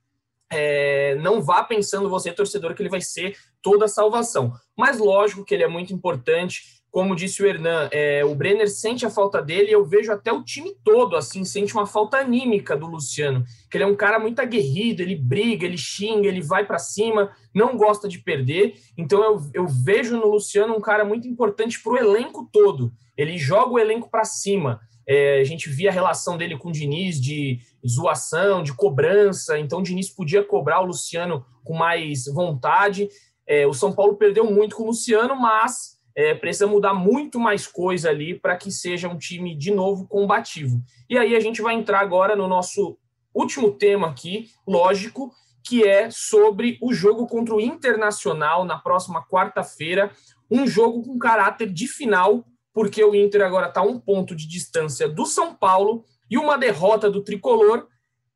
é, 0.54 1.16
não 1.16 1.42
vá 1.42 1.62
pensando 1.62 2.08
você, 2.08 2.32
torcedor, 2.32 2.74
que 2.74 2.82
ele 2.82 2.88
vai 2.88 3.00
ser 3.00 3.36
toda 3.62 3.86
a 3.86 3.88
salvação. 3.88 4.52
Mas 4.76 4.98
lógico 4.98 5.44
que 5.44 5.54
ele 5.54 5.64
é 5.64 5.68
muito 5.68 5.92
importante. 5.92 6.62
Como 6.90 7.16
disse 7.16 7.42
o 7.42 7.46
Hernan, 7.46 7.88
é, 7.90 8.24
o 8.24 8.36
Brenner 8.36 8.70
sente 8.70 9.04
a 9.04 9.10
falta 9.10 9.42
dele 9.42 9.70
e 9.70 9.72
eu 9.72 9.84
vejo 9.84 10.12
até 10.12 10.32
o 10.32 10.44
time 10.44 10.76
todo 10.84 11.16
assim, 11.16 11.44
sente 11.44 11.74
uma 11.74 11.86
falta 11.86 12.18
anímica 12.18 12.76
do 12.76 12.86
Luciano, 12.86 13.42
que 13.68 13.76
ele 13.76 13.82
é 13.82 13.86
um 13.86 13.96
cara 13.96 14.20
muito 14.20 14.38
aguerrido, 14.38 15.02
ele 15.02 15.16
briga, 15.16 15.66
ele 15.66 15.76
xinga, 15.76 16.28
ele 16.28 16.40
vai 16.40 16.64
para 16.64 16.78
cima, 16.78 17.32
não 17.52 17.76
gosta 17.76 18.06
de 18.06 18.20
perder. 18.20 18.74
Então 18.96 19.24
eu, 19.24 19.42
eu 19.52 19.66
vejo 19.66 20.16
no 20.16 20.28
Luciano 20.28 20.72
um 20.76 20.80
cara 20.80 21.04
muito 21.04 21.26
importante 21.26 21.82
para 21.82 21.92
o 21.92 21.98
elenco 21.98 22.48
todo. 22.52 22.92
Ele 23.16 23.36
joga 23.38 23.72
o 23.72 23.78
elenco 23.78 24.08
para 24.08 24.24
cima. 24.24 24.80
É, 25.06 25.40
a 25.40 25.44
gente 25.44 25.68
via 25.68 25.90
a 25.90 25.92
relação 25.92 26.36
dele 26.36 26.56
com 26.56 26.68
o 26.68 26.72
Diniz 26.72 27.20
de 27.20 27.60
zoação, 27.86 28.62
de 28.62 28.72
cobrança. 28.72 29.58
Então, 29.58 29.80
o 29.80 29.82
Diniz 29.82 30.10
podia 30.10 30.42
cobrar 30.42 30.80
o 30.80 30.86
Luciano 30.86 31.44
com 31.62 31.74
mais 31.74 32.24
vontade. 32.26 33.08
É, 33.46 33.66
o 33.66 33.74
São 33.74 33.92
Paulo 33.92 34.16
perdeu 34.16 34.50
muito 34.50 34.76
com 34.76 34.84
o 34.84 34.86
Luciano, 34.86 35.36
mas 35.36 35.98
é, 36.14 36.34
precisa 36.34 36.66
mudar 36.66 36.94
muito 36.94 37.38
mais 37.38 37.66
coisa 37.66 38.08
ali 38.08 38.38
para 38.38 38.56
que 38.56 38.70
seja 38.70 39.08
um 39.08 39.18
time 39.18 39.54
de 39.54 39.70
novo 39.70 40.06
combativo. 40.06 40.80
E 41.08 41.18
aí 41.18 41.34
a 41.34 41.40
gente 41.40 41.60
vai 41.60 41.74
entrar 41.74 42.00
agora 42.00 42.36
no 42.36 42.48
nosso 42.48 42.96
último 43.34 43.72
tema 43.72 44.08
aqui, 44.08 44.48
lógico, 44.66 45.32
que 45.62 45.82
é 45.82 46.10
sobre 46.10 46.78
o 46.80 46.92
jogo 46.92 47.26
contra 47.26 47.54
o 47.54 47.60
Internacional 47.60 48.64
na 48.64 48.78
próxima 48.78 49.26
quarta-feira. 49.26 50.10
Um 50.50 50.66
jogo 50.66 51.02
com 51.02 51.18
caráter 51.18 51.70
de 51.72 51.88
final 51.88 52.44
porque 52.74 53.02
o 53.02 53.14
Inter 53.14 53.42
agora 53.42 53.68
está 53.68 53.80
um 53.80 53.98
ponto 53.98 54.34
de 54.34 54.48
distância 54.48 55.08
do 55.08 55.24
São 55.24 55.54
Paulo 55.54 56.04
e 56.28 56.36
uma 56.36 56.58
derrota 56.58 57.08
do 57.08 57.22
tricolor 57.22 57.86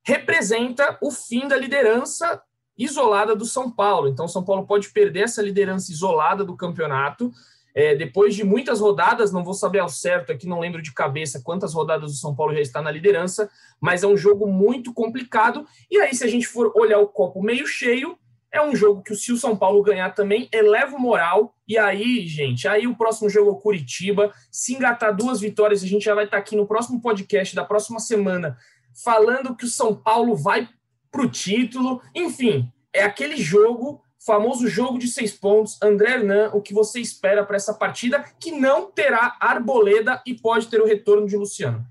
representa 0.05 0.97
o 1.03 1.11
fim 1.11 1.49
da 1.49 1.57
liderança 1.57 2.41
isolada 2.79 3.35
do 3.35 3.45
São 3.45 3.69
Paulo. 3.69 4.09
Então, 4.09 4.27
o 4.27 4.29
São 4.29 4.45
Paulo 4.45 4.65
pode 4.65 4.91
perder 4.91 5.25
essa 5.25 5.43
liderança 5.43 5.91
isolada 5.91 6.45
do 6.45 6.57
campeonato. 6.57 7.33
É, 7.75 7.97
depois 7.97 8.35
de 8.35 8.45
muitas 8.45 8.81
rodadas, 8.81 9.33
não 9.33 9.45
vou 9.45 9.55
saber 9.55 9.81
ao 9.81 9.89
certo 9.89 10.31
aqui, 10.31 10.47
não 10.47 10.61
lembro 10.61 10.81
de 10.81 10.95
cabeça 10.95 11.43
quantas 11.43 11.75
rodadas 11.75 12.13
o 12.13 12.17
São 12.17 12.35
Paulo 12.35 12.55
já 12.55 12.61
está 12.61 12.81
na 12.81 12.91
liderança, 12.91 13.51
mas 13.81 14.05
é 14.05 14.07
um 14.07 14.17
jogo 14.17 14.47
muito 14.47 14.95
complicado. 14.95 15.67
E 15.91 15.99
aí, 15.99 16.15
se 16.15 16.25
a 16.25 16.29
gente 16.29 16.47
for 16.47 16.73
olhar 16.77 17.01
o 17.01 17.09
copo 17.09 17.43
meio 17.43 17.67
cheio, 17.67 18.17
é 18.53 18.63
um 18.63 18.75
jogo 18.75 19.03
que, 19.03 19.15
se 19.15 19.33
o 19.33 19.37
São 19.37 19.57
Paulo 19.57 19.83
ganhar 19.83 20.15
também, 20.15 20.49
eleva 20.53 20.97
o 20.97 21.01
moral. 21.01 21.55
E 21.67 21.77
aí, 21.77 22.27
gente, 22.27 22.67
aí 22.67 22.87
o 22.87 22.97
próximo 22.97 23.29
jogo 23.29 23.51
é 23.51 23.53
o 23.53 23.57
Curitiba. 23.57 24.33
Se 24.51 24.75
engatar 24.75 25.15
duas 25.15 25.41
vitórias, 25.41 25.83
a 25.83 25.87
gente 25.87 26.05
já 26.05 26.15
vai 26.15 26.25
estar 26.25 26.39
aqui 26.39 26.57
no 26.57 26.67
próximo 26.67 27.01
podcast 27.01 27.55
da 27.55 27.65
próxima 27.65 28.01
semana 28.01 28.57
falando 29.05 29.55
que 29.55 29.65
o 29.65 29.69
São 29.69 29.95
Paulo 29.95 30.35
vai 30.35 30.69
para 31.11 31.23
o 31.23 31.31
título. 31.31 32.01
Enfim, 32.15 32.71
é 32.93 33.03
aquele 33.03 33.37
jogo, 33.37 34.03
famoso 34.25 34.67
jogo 34.67 34.99
de 34.99 35.09
seis 35.09 35.33
pontos. 35.33 35.79
André 35.83 36.15
Hernan, 36.15 36.51
o 36.53 36.61
que 36.61 36.75
você 36.75 37.01
espera 37.01 37.45
para 37.45 37.57
essa 37.57 37.75
partida, 37.75 38.25
que 38.41 38.51
não 38.51 38.91
terá 38.91 39.37
arboleda 39.41 40.23
e 40.27 40.35
pode 40.35 40.69
ter 40.69 40.81
o 40.81 40.87
retorno 40.87 41.27
de 41.27 41.37
Luciano? 41.37 41.85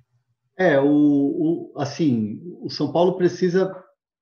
É, 0.57 0.79
o, 0.79 0.87
o 0.87 1.73
assim, 1.77 2.41
o 2.61 2.69
São 2.69 2.91
Paulo 2.91 3.15
precisa 3.15 3.75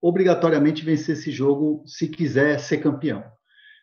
obrigatoriamente 0.08 0.86
vencer 0.86 1.16
esse 1.18 1.32
jogo 1.32 1.82
se 1.88 2.08
quiser 2.08 2.60
ser 2.60 2.78
campeão. 2.78 3.24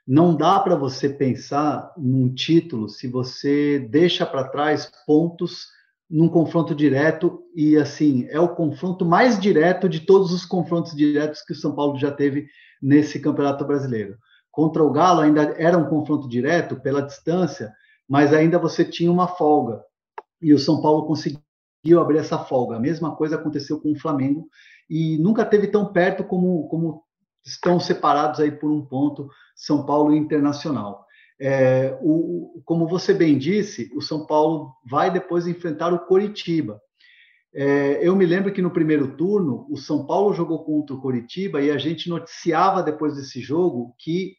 Não 0.07 0.37
dá 0.37 0.61
para 0.61 0.77
você 0.77 1.09
pensar 1.09 1.93
num 1.97 2.33
título 2.33 2.89
se 2.89 3.09
você 3.09 3.81
deixa 3.91 4.25
para 4.25 4.47
trás 4.47 4.89
pontos 5.05 5.67
num 6.09 6.29
confronto 6.29 6.77
direto 6.77 7.43
e 7.57 7.77
assim 7.77 8.29
é 8.31 8.39
o 8.39 8.55
confronto 8.55 9.05
mais 9.05 9.37
direto 9.37 9.89
de 9.89 9.99
todos 9.99 10.33
os 10.33 10.45
confrontos 10.45 10.95
diretos 10.95 11.43
que 11.43 11.55
o 11.55 11.57
São 11.57 11.75
Paulo 11.75 11.99
já 11.99 12.13
teve 12.13 12.47
nesse 12.81 13.19
Campeonato 13.19 13.65
Brasileiro. 13.65 14.17
Contra 14.49 14.85
o 14.85 14.93
Galo 14.93 15.23
ainda 15.23 15.53
era 15.59 15.77
um 15.77 15.89
confronto 15.89 16.29
direto 16.29 16.77
pela 16.81 17.03
distância, 17.03 17.73
mas 18.09 18.33
ainda 18.33 18.61
você 18.61 18.85
tinha 18.85 19.11
uma 19.11 19.27
folga 19.27 19.83
e 20.41 20.55
o 20.55 20.59
São 20.59 20.81
Paulo 20.81 21.05
conseguiu 21.05 22.01
abrir 22.01 22.19
essa 22.19 22.39
folga. 22.39 22.77
A 22.77 22.81
mesma 22.81 23.17
coisa 23.17 23.35
aconteceu 23.35 23.81
com 23.81 23.91
o 23.91 23.99
Flamengo 23.99 24.47
e 24.93 25.17
nunca 25.17 25.43
teve 25.43 25.69
tão 25.69 25.91
perto 25.91 26.23
como, 26.23 26.69
como 26.69 27.03
estão 27.43 27.81
separados 27.81 28.41
aí 28.41 28.51
por 28.53 28.71
um 28.71 28.85
ponto 28.85 29.27
São 29.57 29.87
Paulo 29.87 30.13
e 30.13 30.19
Internacional. 30.19 31.07
É, 31.41 31.99
o, 32.03 32.61
como 32.67 32.87
você 32.87 33.15
bem 33.15 33.39
disse, 33.39 33.91
o 33.97 34.03
São 34.03 34.27
Paulo 34.27 34.71
vai 34.87 35.11
depois 35.11 35.47
enfrentar 35.47 35.95
o 35.95 36.01
Coritiba. 36.01 36.79
É, 37.55 38.07
eu 38.07 38.15
me 38.15 38.27
lembro 38.27 38.53
que 38.53 38.61
no 38.61 38.71
primeiro 38.71 39.17
turno 39.17 39.67
o 39.71 39.79
São 39.79 40.05
Paulo 40.05 40.35
jogou 40.35 40.63
contra 40.63 40.95
o 40.95 41.01
Coritiba 41.01 41.63
e 41.63 41.71
a 41.71 41.79
gente 41.79 42.11
noticiava 42.11 42.83
depois 42.83 43.17
desse 43.17 43.41
jogo 43.41 43.95
que 43.99 44.35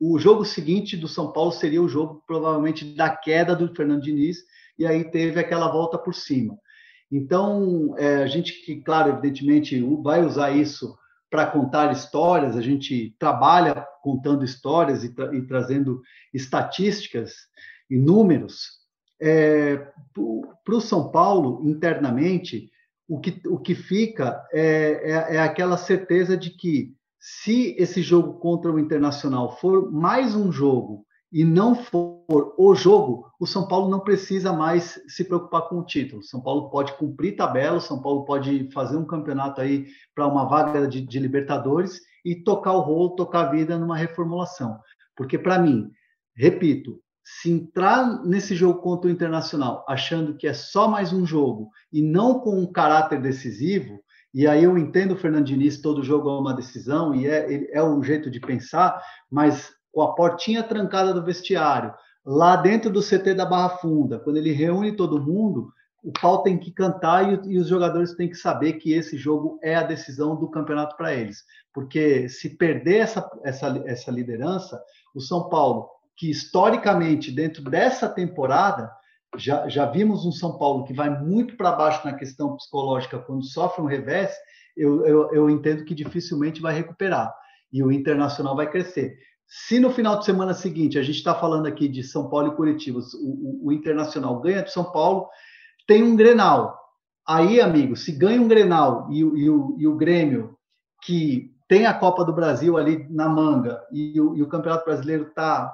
o 0.00 0.18
jogo 0.18 0.44
seguinte 0.44 0.96
do 0.96 1.06
São 1.06 1.32
Paulo 1.32 1.52
seria 1.52 1.80
o 1.80 1.88
jogo 1.88 2.24
provavelmente 2.26 2.84
da 2.96 3.08
queda 3.08 3.54
do 3.54 3.72
Fernando 3.72 4.02
Diniz 4.02 4.38
e 4.76 4.84
aí 4.84 5.08
teve 5.12 5.38
aquela 5.38 5.70
volta 5.70 5.96
por 5.96 6.12
cima. 6.12 6.58
Então, 7.12 7.94
é, 7.98 8.22
a 8.22 8.26
gente 8.26 8.64
que, 8.64 8.76
claro, 8.76 9.10
evidentemente, 9.10 9.78
vai 10.02 10.24
usar 10.24 10.50
isso 10.52 10.96
para 11.30 11.46
contar 11.46 11.92
histórias, 11.92 12.56
a 12.56 12.62
gente 12.62 13.14
trabalha 13.18 13.86
contando 14.02 14.44
histórias 14.44 15.04
e, 15.04 15.14
tra 15.14 15.34
e 15.34 15.42
trazendo 15.42 16.00
estatísticas 16.32 17.34
e 17.90 17.98
números. 17.98 18.80
É, 19.20 19.76
para 20.64 20.74
o 20.74 20.80
São 20.80 21.10
Paulo, 21.10 21.60
internamente, 21.68 22.70
o 23.06 23.20
que, 23.20 23.42
o 23.46 23.58
que 23.58 23.74
fica 23.74 24.42
é, 24.50 25.12
é, 25.32 25.36
é 25.36 25.40
aquela 25.40 25.76
certeza 25.76 26.34
de 26.34 26.50
que, 26.50 26.94
se 27.18 27.76
esse 27.78 28.02
jogo 28.02 28.40
contra 28.40 28.72
o 28.72 28.80
Internacional 28.80 29.56
for 29.58 29.92
mais 29.92 30.34
um 30.34 30.50
jogo 30.50 31.06
e 31.32 31.44
não 31.44 31.74
for 31.74 32.22
o 32.28 32.74
jogo, 32.74 33.26
o 33.40 33.46
São 33.46 33.66
Paulo 33.66 33.88
não 33.88 34.00
precisa 34.00 34.52
mais 34.52 35.00
se 35.08 35.24
preocupar 35.24 35.62
com 35.62 35.78
o 35.78 35.84
título. 35.84 36.22
São 36.22 36.42
Paulo 36.42 36.68
pode 36.68 36.92
cumprir 36.98 37.36
tabela, 37.36 37.80
São 37.80 38.02
Paulo 38.02 38.24
pode 38.26 38.70
fazer 38.70 38.98
um 38.98 39.06
campeonato 39.06 39.62
aí 39.62 39.86
para 40.14 40.26
uma 40.26 40.46
vaga 40.46 40.86
de, 40.86 41.00
de, 41.00 41.18
Libertadores 41.18 42.00
e 42.22 42.36
tocar 42.36 42.72
o 42.72 42.80
rolo, 42.80 43.16
tocar 43.16 43.46
a 43.46 43.50
vida 43.50 43.78
numa 43.78 43.96
reformulação. 43.96 44.78
Porque, 45.16 45.38
para 45.38 45.58
mim, 45.58 45.90
repito, 46.36 47.00
se 47.24 47.50
entrar 47.50 48.22
nesse 48.24 48.54
jogo 48.54 48.80
contra 48.80 49.08
o 49.08 49.12
Internacional 49.12 49.84
achando 49.88 50.36
que 50.36 50.46
é 50.46 50.52
só 50.52 50.86
mais 50.86 51.12
um 51.12 51.24
jogo 51.24 51.70
e 51.90 52.02
não 52.02 52.40
com 52.40 52.58
um 52.58 52.70
caráter 52.70 53.20
decisivo, 53.22 54.02
e 54.34 54.46
aí 54.46 54.64
eu 54.64 54.76
entendo 54.76 55.12
o 55.12 55.16
Fernando 55.16 55.50
todo 55.82 56.02
jogo 56.02 56.28
é 56.28 56.38
uma 56.38 56.54
decisão 56.54 57.14
e 57.14 57.26
é, 57.26 57.76
é 57.76 57.82
um 57.82 58.02
jeito 58.02 58.30
de 58.30 58.40
pensar, 58.40 59.00
mas 59.30 59.70
com 59.92 60.02
a 60.02 60.14
portinha 60.14 60.62
trancada 60.62 61.12
do 61.12 61.24
vestiário, 61.24 61.94
lá 62.24 62.56
dentro 62.56 62.90
do 62.90 63.02
CT 63.02 63.34
da 63.34 63.44
Barra 63.44 63.76
Funda, 63.76 64.18
quando 64.18 64.38
ele 64.38 64.52
reúne 64.52 64.96
todo 64.96 65.22
mundo, 65.22 65.72
o 66.02 66.12
pau 66.12 66.42
tem 66.42 66.58
que 66.58 66.72
cantar 66.72 67.32
e, 67.32 67.52
e 67.52 67.58
os 67.58 67.68
jogadores 67.68 68.14
têm 68.14 68.28
que 68.28 68.34
saber 68.34 68.74
que 68.74 68.92
esse 68.92 69.16
jogo 69.16 69.58
é 69.62 69.76
a 69.76 69.84
decisão 69.84 70.34
do 70.34 70.50
campeonato 70.50 70.96
para 70.96 71.14
eles. 71.14 71.44
Porque 71.72 72.28
se 72.28 72.56
perder 72.56 72.98
essa, 72.98 73.30
essa, 73.44 73.82
essa 73.86 74.10
liderança, 74.10 74.82
o 75.14 75.20
São 75.20 75.48
Paulo, 75.48 75.88
que 76.16 76.30
historicamente, 76.30 77.30
dentro 77.30 77.62
dessa 77.62 78.08
temporada, 78.08 78.90
já, 79.36 79.68
já 79.68 79.86
vimos 79.86 80.26
um 80.26 80.32
São 80.32 80.58
Paulo 80.58 80.84
que 80.84 80.92
vai 80.92 81.08
muito 81.08 81.56
para 81.56 81.72
baixo 81.72 82.04
na 82.04 82.14
questão 82.14 82.56
psicológica 82.56 83.18
quando 83.18 83.44
sofre 83.44 83.82
um 83.82 83.86
revés, 83.86 84.34
eu, 84.76 85.06
eu, 85.06 85.32
eu 85.32 85.50
entendo 85.50 85.84
que 85.84 85.94
dificilmente 85.94 86.60
vai 86.60 86.74
recuperar. 86.74 87.32
e 87.72 87.82
o 87.82 87.92
Internacional 87.92 88.56
vai 88.56 88.68
crescer. 88.70 89.16
Se 89.54 89.78
no 89.78 89.90
final 89.90 90.18
de 90.18 90.24
semana 90.24 90.54
seguinte, 90.54 90.98
a 90.98 91.02
gente 91.02 91.16
está 91.16 91.34
falando 91.34 91.66
aqui 91.66 91.86
de 91.86 92.02
São 92.02 92.30
Paulo 92.30 92.48
e 92.48 92.56
Curitiba, 92.56 93.00
o, 93.00 93.66
o, 93.66 93.66
o 93.66 93.72
Internacional 93.72 94.40
ganha 94.40 94.62
de 94.62 94.72
São 94.72 94.90
Paulo, 94.90 95.28
tem 95.86 96.02
um 96.02 96.16
Grenal. 96.16 96.74
Aí, 97.28 97.60
amigo, 97.60 97.94
se 97.94 98.12
ganha 98.12 98.40
um 98.40 98.48
Grenal 98.48 99.08
e, 99.10 99.18
e, 99.18 99.50
o, 99.50 99.76
e 99.78 99.86
o 99.86 99.94
Grêmio, 99.94 100.56
que 101.02 101.54
tem 101.68 101.84
a 101.84 101.92
Copa 101.92 102.24
do 102.24 102.32
Brasil 102.32 102.78
ali 102.78 103.06
na 103.10 103.28
manga, 103.28 103.78
e 103.92 104.18
o, 104.18 104.34
e 104.34 104.42
o 104.42 104.48
Campeonato 104.48 104.86
Brasileiro 104.86 105.24
está 105.24 105.70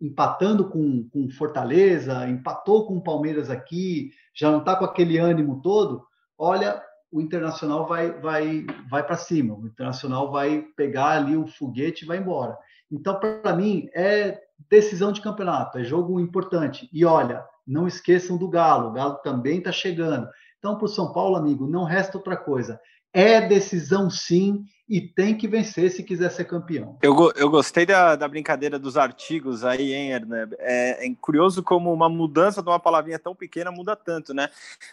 empatando 0.00 0.70
com, 0.70 1.06
com 1.10 1.28
Fortaleza, 1.28 2.26
empatou 2.26 2.86
com 2.86 2.96
o 2.96 3.04
Palmeiras 3.04 3.50
aqui, 3.50 4.10
já 4.34 4.50
não 4.50 4.60
está 4.60 4.74
com 4.74 4.86
aquele 4.86 5.18
ânimo 5.18 5.60
todo, 5.60 6.02
olha, 6.38 6.82
o 7.12 7.20
Internacional 7.20 7.86
vai, 7.86 8.10
vai, 8.10 8.64
vai 8.88 9.04
para 9.04 9.18
cima, 9.18 9.54
o 9.54 9.66
Internacional 9.66 10.32
vai 10.32 10.62
pegar 10.74 11.10
ali 11.10 11.36
o 11.36 11.46
foguete 11.46 12.04
e 12.04 12.08
vai 12.08 12.16
embora. 12.16 12.56
Então, 12.90 13.18
para 13.18 13.54
mim, 13.54 13.88
é 13.94 14.40
decisão 14.68 15.12
de 15.12 15.20
campeonato, 15.20 15.78
é 15.78 15.84
jogo 15.84 16.18
importante. 16.18 16.88
E 16.92 17.04
olha, 17.04 17.44
não 17.66 17.86
esqueçam 17.86 18.36
do 18.36 18.48
Galo, 18.48 18.88
o 18.88 18.92
Galo 18.92 19.16
também 19.16 19.58
está 19.58 19.70
chegando. 19.70 20.28
Então, 20.58 20.76
para 20.76 20.86
o 20.86 20.88
São 20.88 21.12
Paulo, 21.12 21.36
amigo, 21.36 21.66
não 21.66 21.84
resta 21.84 22.18
outra 22.18 22.36
coisa. 22.36 22.80
É 23.12 23.40
decisão 23.40 24.10
sim 24.10 24.64
e 24.88 25.00
tem 25.00 25.36
que 25.36 25.46
vencer 25.46 25.90
se 25.90 26.02
quiser 26.02 26.30
ser 26.30 26.44
campeão. 26.44 26.98
Eu, 27.02 27.14
eu 27.36 27.50
gostei 27.50 27.84
da, 27.84 28.16
da 28.16 28.26
brincadeira 28.26 28.78
dos 28.78 28.96
artigos 28.96 29.64
aí, 29.64 29.92
hein? 29.92 30.12
É, 30.58 31.06
é, 31.06 31.14
curioso 31.20 31.62
como 31.62 31.92
uma 31.92 32.08
mudança 32.08 32.62
de 32.62 32.68
uma 32.68 32.80
palavrinha 32.80 33.18
tão 33.18 33.34
pequena 33.34 33.70
muda 33.70 33.94
tanto, 33.94 34.32
né? 34.32 34.48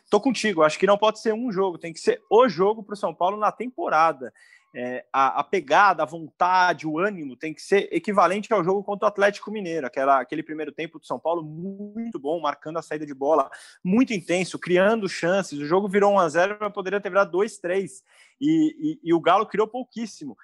Tô 0.09 0.19
contigo, 0.19 0.63
acho 0.63 0.77
que 0.77 0.87
não 0.87 0.97
pode 0.97 1.19
ser 1.19 1.33
um 1.33 1.51
jogo, 1.51 1.77
tem 1.77 1.93
que 1.93 1.99
ser 1.99 2.21
o 2.29 2.47
jogo 2.47 2.83
para 2.83 2.93
o 2.93 2.97
São 2.97 3.13
Paulo 3.13 3.37
na 3.37 3.51
temporada 3.51 4.33
é, 4.77 5.05
a, 5.11 5.39
a, 5.39 5.43
pegada, 5.43 6.03
a 6.03 6.05
vontade, 6.05 6.85
o 6.85 6.99
ânimo 6.99 7.37
tem 7.37 7.53
que 7.53 7.61
ser 7.61 7.87
equivalente 7.93 8.51
ao 8.53 8.61
jogo 8.61 8.83
contra 8.83 9.05
o 9.05 9.07
Atlético 9.07 9.49
Mineiro, 9.49 9.87
aquela, 9.87 10.19
aquele 10.19 10.43
primeiro 10.43 10.69
tempo 10.69 10.99
do 10.99 11.05
São 11.05 11.17
Paulo 11.17 11.41
muito 11.41 12.19
bom, 12.19 12.41
marcando 12.41 12.77
a 12.77 12.81
saída 12.81 13.05
de 13.05 13.13
bola, 13.13 13.49
muito 13.81 14.13
intenso, 14.13 14.59
criando 14.59 15.07
chances. 15.07 15.57
O 15.57 15.65
jogo 15.65 15.87
virou 15.87 16.11
1 16.15 16.19
a 16.19 16.27
0 16.27 16.57
mas 16.59 16.73
poderia 16.73 16.99
ter 16.99 17.09
virado 17.09 17.31
2 17.31 17.57
3 17.57 18.03
e, 18.41 18.99
e, 19.01 19.09
e 19.09 19.13
o 19.13 19.21
Galo 19.21 19.45
criou 19.45 19.65
pouquíssimo. 19.65 20.35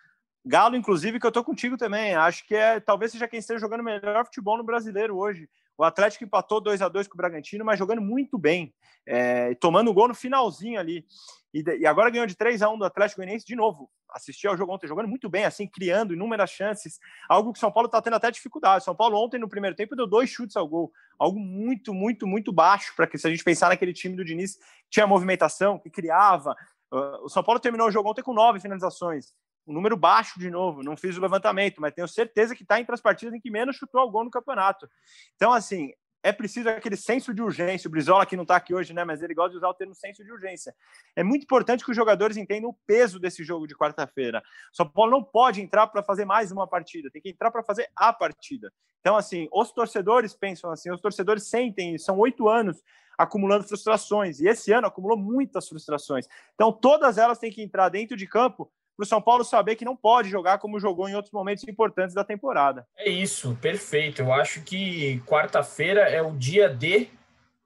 Galo, 0.45 0.77
inclusive, 0.77 1.19
que 1.19 1.27
eu 1.27 1.31
tô 1.31 1.43
contigo 1.43 1.75
também. 1.75 2.15
Acho 2.15 2.47
que 2.47 2.55
é 2.55 2.79
talvez 2.79 3.11
seja 3.11 3.27
quem 3.27 3.39
esteja 3.39 3.59
jogando 3.59 3.83
melhor 3.83 4.25
futebol 4.25 4.57
no 4.57 4.63
brasileiro 4.63 5.17
hoje. 5.17 5.49
O 5.77 5.83
Atlético 5.83 6.23
empatou 6.23 6.61
2 6.61 6.81
a 6.81 6.89
2 6.89 7.07
com 7.07 7.15
o 7.15 7.17
Bragantino, 7.17 7.65
mas 7.65 7.79
jogando 7.79 8.01
muito 8.01 8.37
bem, 8.37 8.73
é, 9.05 9.55
tomando 9.55 9.93
gol 9.93 10.07
no 10.07 10.13
finalzinho 10.13 10.79
ali. 10.79 11.05
E, 11.53 11.63
e, 11.79 11.85
agora 11.85 12.09
ganhou 12.09 12.25
de 12.25 12.35
3 12.35 12.61
a 12.61 12.69
1 12.69 12.77
do 12.77 12.85
Atlético 12.85 13.19
Goianiense 13.19 13.45
de 13.45 13.55
novo. 13.55 13.89
Assisti 14.09 14.47
ao 14.47 14.57
jogo 14.57 14.73
ontem, 14.73 14.87
jogando 14.87 15.07
muito 15.07 15.29
bem, 15.29 15.45
assim, 15.45 15.67
criando 15.67 16.13
inúmeras 16.13 16.49
chances. 16.49 16.99
Algo 17.27 17.51
que 17.51 17.57
o 17.57 17.59
São 17.59 17.71
Paulo 17.71 17.87
está 17.87 18.01
tendo 18.01 18.15
até 18.15 18.29
dificuldade. 18.31 18.83
São 18.83 18.95
Paulo 18.95 19.17
ontem, 19.17 19.39
no 19.39 19.49
primeiro 19.49 19.75
tempo, 19.75 19.95
deu 19.95 20.07
dois 20.07 20.29
chutes 20.29 20.55
ao 20.55 20.67
gol. 20.67 20.91
Algo 21.17 21.39
muito, 21.39 21.93
muito, 21.93 22.25
muito 22.25 22.51
baixo 22.51 22.93
para 22.95 23.07
que, 23.07 23.17
se 23.17 23.27
a 23.27 23.29
gente 23.29 23.43
pensar 23.43 23.69
naquele 23.69 23.93
time 23.93 24.15
do 24.15 24.23
Diniz, 24.23 24.55
que 24.55 24.89
tinha 24.91 25.07
movimentação, 25.07 25.79
que 25.79 25.89
criava. 25.89 26.55
Uh, 26.91 27.23
o 27.23 27.29
São 27.29 27.43
Paulo 27.43 27.59
terminou 27.59 27.87
o 27.87 27.91
jogo 27.91 28.09
ontem 28.09 28.21
com 28.21 28.33
nove 28.33 28.59
finalizações. 28.59 29.33
Um 29.67 29.73
número 29.73 29.95
baixo 29.95 30.39
de 30.39 30.49
novo, 30.49 30.83
não 30.83 30.97
fiz 30.97 31.17
o 31.17 31.21
levantamento, 31.21 31.79
mas 31.79 31.93
tenho 31.93 32.07
certeza 32.07 32.55
que 32.55 32.63
está 32.63 32.79
entre 32.79 32.93
as 32.93 33.01
partidas 33.01 33.33
em 33.33 33.39
que 33.39 33.51
menos 33.51 33.75
chutou 33.75 34.01
ao 34.01 34.09
gol 34.09 34.23
no 34.23 34.31
campeonato. 34.31 34.89
Então, 35.35 35.53
assim, 35.53 35.91
é 36.23 36.31
preciso 36.31 36.69
aquele 36.69 36.95
senso 36.95 37.33
de 37.33 37.41
urgência. 37.41 37.87
O 37.87 37.91
Brizola, 37.91 38.25
que 38.25 38.35
não 38.35 38.43
está 38.43 38.55
aqui 38.55 38.73
hoje, 38.73 38.93
né? 38.93 39.03
Mas 39.03 39.21
ele 39.21 39.33
gosta 39.33 39.51
de 39.51 39.57
usar 39.57 39.69
o 39.69 39.73
termo 39.73 39.95
senso 39.95 40.23
de 40.23 40.31
urgência. 40.31 40.73
É 41.15 41.23
muito 41.23 41.43
importante 41.43 41.83
que 41.83 41.91
os 41.91 41.97
jogadores 41.97 42.37
entendam 42.37 42.69
o 42.69 42.77
peso 42.85 43.19
desse 43.19 43.43
jogo 43.43 43.67
de 43.67 43.75
quarta-feira. 43.75 44.41
São 44.71 44.87
Paulo 44.87 45.11
não 45.11 45.23
pode 45.23 45.61
entrar 45.61 45.87
para 45.87 46.03
fazer 46.03 46.25
mais 46.25 46.51
uma 46.51 46.67
partida, 46.67 47.09
tem 47.11 47.21
que 47.21 47.29
entrar 47.29 47.49
para 47.49 47.63
fazer 47.63 47.89
a 47.95 48.13
partida. 48.13 48.71
Então, 48.99 49.15
assim, 49.15 49.47
os 49.51 49.71
torcedores 49.71 50.33
pensam 50.33 50.69
assim, 50.71 50.91
os 50.91 51.01
torcedores 51.01 51.49
sentem, 51.49 51.97
são 51.97 52.19
oito 52.19 52.47
anos 52.47 52.83
acumulando 53.17 53.67
frustrações, 53.67 54.39
e 54.39 54.47
esse 54.47 54.71
ano 54.71 54.87
acumulou 54.87 55.17
muitas 55.17 55.67
frustrações. 55.67 56.27
Então, 56.55 56.71
todas 56.71 57.17
elas 57.17 57.37
têm 57.37 57.51
que 57.51 57.61
entrar 57.61 57.89
dentro 57.89 58.15
de 58.15 58.27
campo 58.27 58.71
para 59.01 59.05
o 59.05 59.07
São 59.07 59.21
Paulo 59.21 59.43
saber 59.43 59.75
que 59.75 59.83
não 59.83 59.95
pode 59.95 60.29
jogar 60.29 60.59
como 60.59 60.79
jogou 60.79 61.09
em 61.09 61.15
outros 61.15 61.33
momentos 61.33 61.67
importantes 61.67 62.13
da 62.13 62.23
temporada. 62.23 62.85
É 62.95 63.09
isso, 63.09 63.57
perfeito. 63.59 64.21
Eu 64.21 64.31
acho 64.31 64.61
que 64.61 65.19
quarta-feira 65.25 66.01
é 66.01 66.21
o 66.21 66.31
dia 66.31 66.69
D 66.69 67.07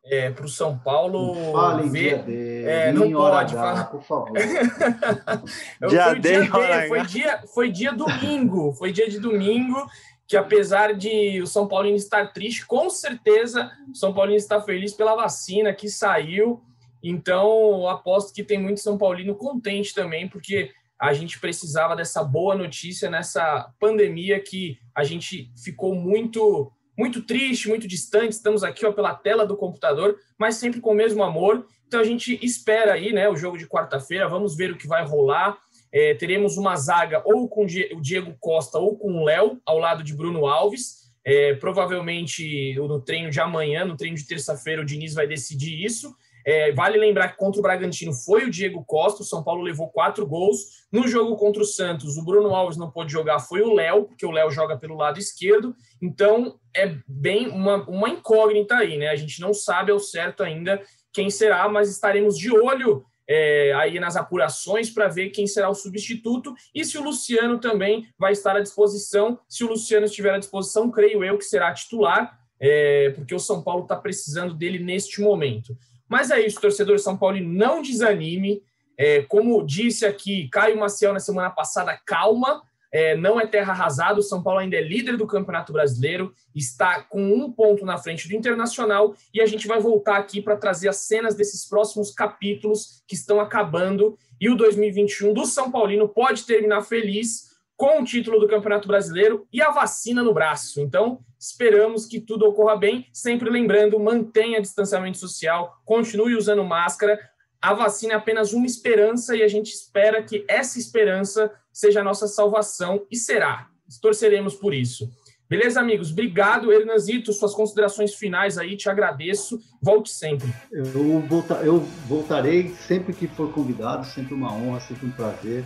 é, 0.06 0.30
para 0.30 0.46
o 0.46 0.48
São 0.48 0.78
Paulo 0.78 1.52
Fale 1.52 1.90
ver. 1.90 2.24
Dia 2.24 2.24
D, 2.24 2.64
é, 2.64 2.94
não 2.94 3.12
pode 3.12 3.54
falar, 3.54 3.86
por 3.86 4.02
favor. 4.04 4.32
dia 5.90 6.06
foi, 6.06 6.20
D, 6.20 6.30
dia 6.30 6.42
D 6.42 6.88
foi 6.88 7.06
dia, 7.06 7.44
foi 7.54 7.72
dia 7.72 7.92
domingo, 7.92 8.74
foi 8.74 8.92
dia 8.94 9.10
de 9.10 9.20
domingo 9.20 9.86
que 10.28 10.38
apesar 10.38 10.94
de 10.94 11.42
o 11.42 11.46
São 11.46 11.68
Paulino 11.68 11.98
estar 11.98 12.32
triste, 12.32 12.66
com 12.66 12.90
certeza 12.90 13.70
o 13.92 13.96
São 13.96 14.14
Paulino 14.14 14.38
está 14.38 14.62
feliz 14.62 14.94
pela 14.94 15.16
vacina 15.16 15.74
que 15.74 15.90
saiu. 15.90 16.64
Então, 17.04 17.88
aposto 17.88 18.34
que 18.34 18.44
tem 18.44 18.58
muito 18.58 18.80
São 18.80 18.98
Paulino 18.98 19.36
contente 19.36 19.94
também, 19.94 20.28
porque 20.28 20.72
a 21.00 21.14
gente 21.14 21.40
precisava 21.40 21.96
dessa 21.96 22.24
boa 22.24 22.56
notícia 22.56 23.10
nessa 23.10 23.72
pandemia 23.80 24.40
que 24.40 24.78
a 24.96 25.04
gente 25.04 25.52
ficou 25.64 25.94
muito 25.94 26.72
muito 26.98 27.22
triste, 27.22 27.68
muito 27.68 27.88
distante. 27.88 28.32
Estamos 28.32 28.64
aqui 28.64 28.86
ó, 28.86 28.92
pela 28.92 29.14
tela 29.14 29.46
do 29.46 29.58
computador, 29.58 30.18
mas 30.38 30.56
sempre 30.56 30.80
com 30.80 30.92
o 30.92 30.96
mesmo 30.96 31.24
amor. 31.24 31.68
Então 31.88 32.00
a 32.00 32.04
gente 32.04 32.40
espera 32.42 32.94
aí, 32.94 33.12
né, 33.12 33.28
o 33.28 33.36
jogo 33.36 33.58
de 33.58 33.68
quarta-feira. 33.68 34.30
Vamos 34.30 34.56
ver 34.56 34.72
o 34.72 34.78
que 34.78 34.88
vai 34.88 35.06
rolar. 35.06 35.58
É, 35.92 36.14
teremos 36.14 36.58
uma 36.58 36.76
zaga 36.76 37.22
ou 37.26 37.48
com 37.48 37.64
o 37.64 38.02
Diego 38.02 38.36
Costa 38.40 38.80
ou 38.80 38.98
com 38.98 39.12
o 39.12 39.24
Léo 39.24 39.62
ao 39.66 39.78
lado 39.78 40.04
de 40.04 40.16
Bruno 40.16 40.46
Alves. 40.46 41.06
É, 41.24 41.56
provavelmente 41.56 42.76
no 42.76 43.02
treino 43.02 43.32
de 43.32 43.40
amanhã, 43.40 43.84
no 43.84 43.98
treino 43.98 44.16
de 44.16 44.28
terça-feira, 44.28 44.82
o 44.82 44.86
Diniz 44.86 45.14
vai 45.14 45.28
decidir 45.28 45.84
isso. 45.84 46.16
É, 46.46 46.72
vale 46.72 47.00
lembrar 47.00 47.30
que 47.30 47.38
contra 47.38 47.60
o 47.60 47.64
Bragantino 47.64 48.14
foi 48.14 48.46
o 48.46 48.52
Diego 48.52 48.86
Costa, 48.86 49.24
o 49.24 49.26
São 49.26 49.44
Paulo 49.44 49.64
levou 49.64 49.90
quatro 49.90 50.28
gols. 50.28 50.86
No 50.92 51.08
jogo 51.08 51.36
contra 51.36 51.62
o 51.62 51.66
Santos, 51.66 52.18
o 52.18 52.24
Bruno 52.24 52.54
Alves 52.54 52.78
não 52.78 52.92
pôde 52.92 53.12
jogar, 53.12 53.40
foi 53.40 53.62
o 53.62 53.74
Léo, 53.74 54.06
porque 54.06 54.26
o 54.26 54.32
Léo 54.32 54.52
joga 54.52 54.78
pelo 54.78 54.96
lado 54.96 55.18
esquerdo. 55.18 55.76
Então 56.00 56.60
é 56.76 56.96
bem 57.08 57.48
uma, 57.48 57.84
uma 57.90 58.10
incógnita 58.10 58.76
aí, 58.76 58.96
né? 58.96 59.10
A 59.10 59.16
gente 59.16 59.42
não 59.42 59.54
sabe 59.56 59.92
ao 59.92 60.00
certo 60.00 60.44
ainda 60.44 60.80
quem 61.12 61.32
será, 61.32 61.68
mas 61.68 61.90
estaremos 61.90 62.38
de 62.38 62.52
olho 62.52 63.04
é, 63.28 63.74
aí 63.74 64.00
nas 64.00 64.16
apurações 64.16 64.90
para 64.90 65.08
ver 65.08 65.30
quem 65.30 65.48
será 65.48 65.70
o 65.70 65.74
substituto 65.74 66.54
e 66.74 66.86
se 66.86 66.98
o 66.98 67.04
Luciano 67.04 67.58
também 67.60 68.08
vai 68.20 68.34
estar 68.34 68.56
à 68.56 68.62
disposição. 68.62 69.40
Se 69.50 69.64
o 69.64 69.68
Luciano 69.70 70.06
estiver 70.06 70.34
à 70.34 70.38
disposição, 70.38 70.92
creio 70.92 71.24
eu 71.24 71.38
que 71.38 71.46
será 71.46 71.74
titular, 71.74 72.40
é, 72.60 73.10
porque 73.12 73.34
o 73.34 73.40
São 73.40 73.64
Paulo 73.64 73.84
está 73.84 73.96
precisando 73.96 74.54
dele 74.54 74.78
neste 74.78 75.22
momento. 75.22 75.76
Mas 76.08 76.32
é 76.32 76.40
isso, 76.46 76.62
torcedor 76.62 77.00
São 77.00 77.18
Paulo, 77.18 77.40
não 77.40 77.82
desanime. 77.82 78.62
É, 78.98 79.24
como 79.24 79.66
disse 79.66 80.06
aqui 80.06 80.48
Caio 80.50 80.78
Maciel 80.80 81.14
na 81.14 81.20
semana 81.20 81.50
passada, 81.50 82.00
calma, 82.06 82.64
é, 82.96 83.14
não 83.14 83.40
é 83.40 83.46
terra 83.46 83.74
arrasada. 83.74 84.20
O 84.20 84.24
São 84.24 84.42
Paulo 84.42 84.60
ainda 84.60 84.78
é 84.78 84.82
líder 84.82 85.18
do 85.18 85.28
Campeonato 85.28 85.74
Brasileiro, 85.74 86.34
está 86.56 87.02
com 87.02 87.22
um 87.22 87.52
ponto 87.52 87.86
na 87.86 87.98
frente 87.98 88.28
do 88.28 88.36
Internacional 88.36 89.14
e 89.34 89.42
a 89.42 89.46
gente 89.46 89.68
vai 89.68 89.82
voltar 89.82 90.16
aqui 90.16 90.42
para 90.42 90.56
trazer 90.56 90.88
as 90.88 90.98
cenas 90.98 91.36
desses 91.36 91.68
próximos 91.68 92.12
capítulos 92.12 93.04
que 93.06 93.16
estão 93.16 93.42
acabando. 93.42 94.18
E 94.40 94.50
o 94.50 94.56
2021 94.56 95.34
do 95.34 95.46
São 95.46 95.70
Paulino 95.70 96.08
pode 96.08 96.46
terminar 96.46 96.84
feliz 96.84 97.55
com 97.78 98.02
o 98.02 98.06
título 98.06 98.40
do 98.40 98.48
Campeonato 98.48 98.88
Brasileiro 98.88 99.48
e 99.52 99.62
a 99.62 99.72
vacina 99.72 100.24
no 100.24 100.34
braço. 100.34 100.80
Então, 100.80 101.20
esperamos 101.40 102.06
que 102.06 102.20
tudo 102.20 102.46
ocorra 102.46 102.76
bem. 102.78 103.08
Sempre 103.12 103.50
lembrando, 103.50 104.00
mantenha 104.00 104.62
distanciamento 104.62 105.18
social, 105.18 105.82
continue 105.84 106.36
usando 106.36 106.64
máscara. 106.64 107.20
A 107.62 107.74
vacina 107.74 108.14
é 108.14 108.16
apenas 108.16 108.54
uma 108.54 108.66
esperança 108.66 109.36
e 109.36 109.44
a 109.44 109.48
gente 109.48 109.74
espera 109.74 110.24
que 110.24 110.46
essa 110.48 110.80
esperança 110.80 111.52
seja 111.72 112.02
a 112.02 112.04
nossa 112.04 112.28
salvação 112.28 113.06
e 113.12 113.18
será. 113.18 113.68
Torceremos 114.02 114.56
por 114.56 114.74
isso. 114.74 115.10
Beleza, 115.48 115.80
amigos? 115.80 116.12
Obrigado, 116.12 116.72
Hernanzito. 116.72 117.32
Suas 117.32 117.54
considerações 117.54 118.16
finais 118.16 118.58
aí, 118.58 118.76
te 118.76 118.90
agradeço. 118.90 119.60
Volte 119.82 120.10
sempre. 120.10 120.52
Eu, 120.72 121.20
volta, 121.22 121.56
eu 121.56 121.80
voltarei 122.08 122.70
sempre 122.88 123.14
que 123.14 123.28
for 123.28 123.52
convidado, 123.52 124.06
sempre 124.08 124.34
uma 124.34 124.52
honra, 124.52 124.80
sempre 124.80 125.06
um 125.06 125.12
prazer. 125.12 125.64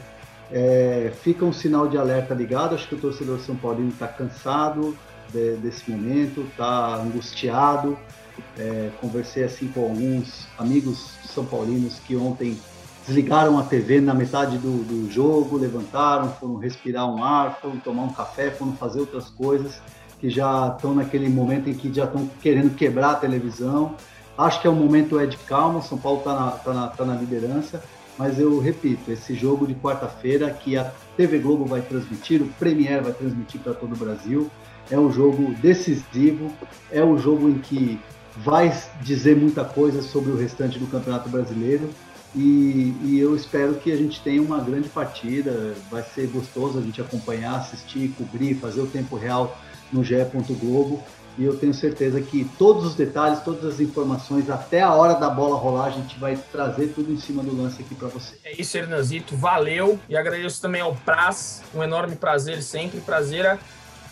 É, 0.52 1.12
fica 1.22 1.46
um 1.46 1.54
sinal 1.54 1.88
de 1.88 1.98
alerta 1.98 2.34
ligado. 2.34 2.76
Acho 2.76 2.88
que 2.88 2.96
o 2.96 3.00
torcedor 3.00 3.40
São 3.40 3.56
Paulino 3.56 3.90
está 3.90 4.08
cansado 4.08 4.98
de, 5.32 5.56
desse 5.58 5.90
momento, 5.90 6.42
está 6.42 6.96
angustiado. 6.96 7.98
É, 8.58 8.90
conversei 9.02 9.44
assim 9.44 9.68
com 9.68 9.82
alguns 9.82 10.48
amigos 10.58 11.12
são 11.26 11.46
paulinos 11.46 12.00
que 12.00 12.16
ontem 12.16 12.58
desligaram 13.06 13.60
a 13.60 13.64
TV 13.64 14.00
na 14.00 14.14
metade 14.14 14.58
do, 14.58 14.84
do 14.84 15.12
jogo, 15.12 15.58
levantaram, 15.58 16.30
foram 16.34 16.56
respirar 16.56 17.06
um 17.10 17.24
ar, 17.24 17.60
foram 17.62 17.78
tomar 17.78 18.04
um 18.04 18.14
café, 18.14 18.50
foram 18.50 18.74
fazer 18.74 19.02
outras 19.02 19.30
coisas 19.30 19.82
que 20.20 20.30
já 20.30 20.74
estão 20.76 20.94
naquele 20.94 21.30
momento 21.30 21.70
em 21.70 21.74
que 21.74 21.94
já 21.94 22.06
estão 22.06 22.30
querendo 22.42 22.76
quebrar 22.76 23.12
a 23.12 23.16
televisão. 23.16 23.96
Acho 24.38 24.62
que 24.62 24.68
é 24.68 24.70
o 24.70 24.76
momento 24.76 25.20
é 25.20 25.26
de 25.26 25.38
calma, 25.38 25.82
São 25.82 25.98
Paulo 25.98 26.20
está 26.20 26.34
na, 26.34 26.52
tá 26.52 26.74
na, 26.74 26.88
tá 26.88 27.06
na 27.06 27.16
liderança 27.16 27.84
Mas 28.20 28.38
eu 28.38 28.60
repito, 28.60 29.10
esse 29.10 29.34
jogo 29.34 29.66
de 29.66 29.74
quarta-feira 29.74 30.52
que 30.52 30.76
a 30.76 30.92
TV 31.16 31.40
Globo 31.40 31.64
vai 31.64 31.82
transmitir, 31.82 32.42
o 32.42 32.48
Premier 32.60 33.02
vai 33.02 33.14
transmitir 33.14 33.62
para 33.62 33.74
todo 33.74 33.94
o 33.94 33.96
Brasil, 33.96 34.52
é 34.92 35.00
um 35.00 35.10
jogo 35.10 35.54
decisivo, 35.62 36.52
é 36.92 37.02
um 37.02 37.18
jogo 37.18 37.48
em 37.48 37.60
que 37.60 37.98
vai 38.36 38.78
dizer 39.02 39.38
muita 39.38 39.64
coisa 39.64 40.02
sobre 40.02 40.32
o 40.34 40.38
restante 40.38 40.78
do 40.78 40.88
Campeonato 40.88 41.30
Brasileiro. 41.30 41.90
E, 42.36 42.94
e, 43.04 43.18
eu 43.20 43.36
espero 43.38 43.76
que 43.76 43.90
a 43.90 43.96
gente 43.96 44.22
tenha 44.22 44.42
uma 44.42 44.60
grande 44.60 44.90
partida. 44.90 45.74
Vai 45.90 46.04
ser 46.04 46.28
gostoso 46.28 46.78
a 46.78 46.82
gente 46.82 47.02
acompanhar, 47.02 47.56
assistir, 47.56 48.14
cobrir, 48.18 48.56
fazer 48.56 48.82
o 48.82 48.88
tempo 48.88 49.16
real 49.16 49.58
no 49.92 50.04
GE. 50.04 50.16
Globo 50.60 51.02
e 51.40 51.46
eu 51.46 51.56
tenho 51.56 51.74
certeza 51.74 52.20
que 52.20 52.44
todos 52.58 52.86
os 52.86 52.96
detalhes, 52.96 53.40
todas 53.40 53.64
as 53.64 53.80
informações, 53.80 54.50
até 54.50 54.82
a 54.82 54.94
hora 54.94 55.14
da 55.14 55.30
bola 55.30 55.56
rolar, 55.56 55.86
a 55.86 55.90
gente 55.90 56.20
vai 56.20 56.36
trazer 56.36 56.88
tudo 56.88 57.14
em 57.14 57.18
cima 57.18 57.42
do 57.42 57.56
lance 57.56 57.82
aqui 57.82 57.96
para 57.96 58.10
você. 58.10 58.36
É 58.44 58.60
isso, 58.60 58.78
Hernanzito, 58.78 59.38
valeu 59.38 59.98
e 60.10 60.18
agradeço 60.18 60.62
também 60.62 60.82
ao 60.82 60.94
Praz, 60.94 61.64
um 61.74 61.82
enorme 61.82 62.18
prazer 62.18 62.62
sempre, 62.62 63.00
prazer 63.00 63.58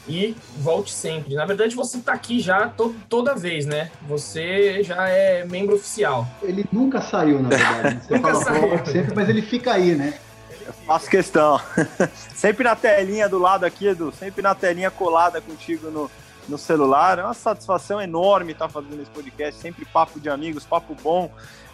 e 0.08 0.38
volte 0.60 0.94
sempre. 0.94 1.36
Na 1.36 1.46
verdade, 1.46 1.76
você 1.76 1.98
está 1.98 2.14
aqui 2.14 2.40
já 2.40 2.70
to 2.70 2.96
toda 3.10 3.36
vez, 3.36 3.66
né? 3.66 3.92
Você 4.08 4.82
já 4.82 5.10
é 5.10 5.44
membro 5.44 5.76
oficial. 5.76 6.26
Ele 6.42 6.64
nunca 6.72 7.02
saiu, 7.02 7.42
na 7.42 7.50
verdade. 7.50 8.00
Você 8.08 8.14
nunca 8.14 8.36
fala 8.36 8.46
saiu. 8.46 8.86
sempre, 8.86 9.14
mas 9.14 9.28
ele 9.28 9.42
fica 9.42 9.74
aí, 9.74 9.96
né? 9.96 10.18
Eu 10.66 10.72
faço 10.86 11.10
questão. 11.10 11.60
sempre 12.34 12.64
na 12.64 12.76
telinha 12.76 13.28
do 13.28 13.38
lado 13.38 13.66
aqui, 13.66 13.88
Edu. 13.88 14.14
Sempre 14.18 14.42
na 14.42 14.56
telinha 14.56 14.90
colada 14.90 15.42
contigo 15.42 15.92
no, 15.92 16.10
no 16.48 16.58
celular. 16.58 17.20
É 17.20 17.24
uma 17.24 17.34
satisfação 17.34 18.02
enorme 18.02 18.52
estar 18.52 18.70
fazendo 18.70 19.02
esse 19.02 19.12
podcast, 19.12 19.62
sempre 19.62 19.86
papo 19.86 20.20
de 20.20 20.30
amigos, 20.30 20.66
papo 20.66 20.96
bom. 21.02 21.32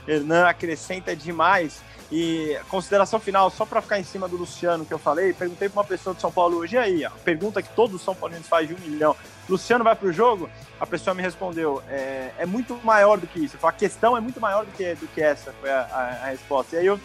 Hernan 0.08 0.48
acrescenta 0.48 1.16
demais. 1.16 1.82
E 2.12 2.60
consideração 2.70 3.20
final, 3.20 3.50
só 3.50 3.66
para 3.66 3.82
ficar 3.82 4.00
em 4.00 4.04
cima 4.04 4.28
do 4.28 4.38
Luciano 4.38 4.86
que 4.86 4.94
eu 4.94 5.00
falei, 5.00 5.34
perguntei 5.34 5.68
para 5.68 5.82
uma 5.82 5.88
pessoa 5.88 6.14
de 6.14 6.22
São 6.22 6.32
Paulo 6.32 6.58
hoje, 6.58 6.76
e 6.76 6.78
aí, 6.78 7.06
a 7.06 7.10
pergunta 7.10 7.60
que 7.60 7.70
todos 7.70 7.96
os 7.96 8.04
São 8.04 8.14
Paulinos 8.14 8.48
fazem 8.48 8.68
de 8.68 8.76
um 8.76 8.88
milhão, 8.88 9.16
Luciano 9.50 9.84
vai 9.84 9.96
para 9.96 10.08
o 10.08 10.14
jogo? 10.14 10.48
A 10.80 10.86
pessoa 10.86 11.16
me 11.16 11.24
respondeu, 11.24 11.82
é, 11.90 12.32
é, 12.38 12.46
muito 12.46 12.80
maior 12.84 13.18
do 13.18 13.26
que 13.26 13.44
isso. 13.44 13.58
a 13.64 13.72
questão 13.72 14.16
é 14.16 14.20
muito 14.20 14.40
maior 14.40 14.64
do 14.64 14.72
que, 14.74 14.94
do 14.94 15.08
que 15.08 15.22
essa, 15.22 15.54
foi 15.60 15.72
a, 15.72 15.88
a, 15.92 16.26
a 16.26 16.26
resposta. 16.28 16.76
E 16.76 16.80
aí 16.80 16.86
eu 16.86 17.00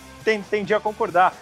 tendi 0.51 0.75
a 0.75 0.81
concordar 0.81 1.33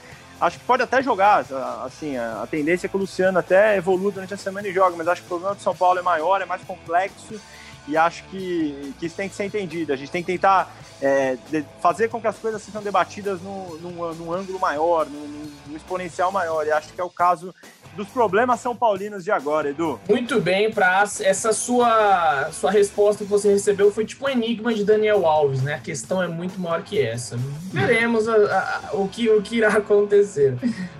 acho 0.40 0.58
que 0.58 0.64
pode 0.64 0.82
até 0.82 1.02
jogar, 1.02 1.44
assim, 1.84 2.16
a, 2.16 2.46
tendência 2.50 2.86
é 2.86 2.88
que 2.88 2.96
o 2.96 3.00
Luciano 3.00 3.38
até 3.38 3.76
evolua 3.76 4.12
durante 4.12 4.34
a 4.34 4.36
semana 4.36 4.68
e 4.68 4.72
joga, 4.72 4.96
mas 4.96 5.08
acho 5.08 5.22
que 5.22 5.26
o 5.26 5.30
problema 5.30 5.54
do 5.54 5.62
São 5.62 5.74
Paulo 5.74 5.98
é 5.98 6.02
maior, 6.02 6.40
é 6.42 6.46
mais 6.46 6.62
complexo 6.62 7.40
e 7.88 7.96
acho 7.96 8.24
que, 8.24 8.94
que 8.98 9.06
isso 9.06 9.16
tem 9.16 9.28
que 9.28 9.34
ser 9.34 9.44
entendido. 9.44 9.92
A 9.92 9.96
gente 9.96 10.10
tem 10.10 10.22
que 10.22 10.32
tentar 10.32 10.74
é, 11.00 11.36
fazer 11.80 12.08
com 12.08 12.20
que 12.20 12.26
as 12.26 12.38
coisas 12.38 12.62
sejam 12.62 12.82
debatidas 12.82 13.40
num, 13.40 13.76
num, 13.76 14.14
num 14.14 14.32
ângulo 14.32 14.58
maior, 14.58 15.06
num, 15.06 15.50
num, 15.66 15.76
exponencial 15.76 16.32
maior, 16.32 16.66
e 16.66 16.72
acho 16.72 16.92
que 16.92 17.00
é 17.00 17.04
o 17.04 17.10
caso 17.10 17.54
dos 17.96 18.08
problemas 18.08 18.60
são 18.60 18.76
paulinos 18.76 19.24
de 19.24 19.30
agora, 19.30 19.70
Edu. 19.70 19.98
Muito 20.08 20.38
bem, 20.38 20.70
Praz. 20.70 21.20
Essa 21.20 21.52
sua, 21.52 22.50
sua 22.52 22.70
resposta 22.70 23.24
que 23.24 23.30
você 23.30 23.48
recebeu 23.48 23.90
foi 23.90 24.04
tipo 24.04 24.26
um 24.26 24.28
enigma 24.28 24.72
de 24.72 24.84
Daniel 24.84 25.26
Alves, 25.26 25.62
né? 25.62 25.74
A 25.74 25.78
questão 25.78 26.22
é 26.22 26.28
muito 26.28 26.60
maior 26.60 26.82
que 26.82 27.00
essa. 27.00 27.38
Veremos 27.72 28.28
a, 28.28 28.34
a, 28.34 28.96
o, 28.96 29.08
que, 29.08 29.30
o 29.30 29.40
que 29.40 29.56
irá 29.56 29.68
acontecer. 29.68 30.56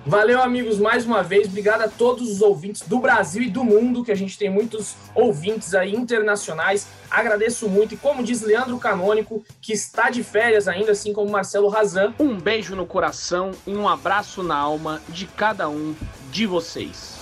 Valeu, 0.07 0.43
amigos, 0.43 0.79
mais 0.79 1.05
uma 1.05 1.23
vez. 1.23 1.47
Obrigado 1.47 1.83
a 1.83 1.89
todos 1.89 2.31
os 2.31 2.41
ouvintes 2.41 2.83
do 2.83 2.99
Brasil 2.99 3.43
e 3.43 3.51
do 3.51 3.63
mundo, 3.63 4.03
que 4.03 4.11
a 4.11 4.17
gente 4.17 4.39
tem 4.39 4.49
muitos 4.49 4.95
ouvintes 5.15 5.75
aí 5.75 5.95
internacionais 5.95 6.76
sociais. 6.77 6.87
Agradeço 7.11 7.69
muito 7.69 7.95
e 7.95 7.97
como 7.97 8.23
diz 8.23 8.43
Leandro 8.43 8.79
Canônico, 8.79 9.45
que 9.61 9.73
está 9.73 10.11
de 10.11 10.23
férias 10.23 10.69
ainda, 10.69 10.93
assim 10.93 11.13
como 11.13 11.31
Marcelo 11.31 11.69
Razan. 11.69 12.13
Um 12.19 12.39
beijo 12.39 12.77
no 12.77 12.85
coração 12.85 13.53
e 13.67 13.75
um 13.75 13.89
abraço 13.89 14.43
na 14.43 14.57
alma 14.57 15.01
de 15.09 15.27
cada 15.27 15.69
um 15.69 15.95
de 16.31 16.47
vocês. 16.47 17.17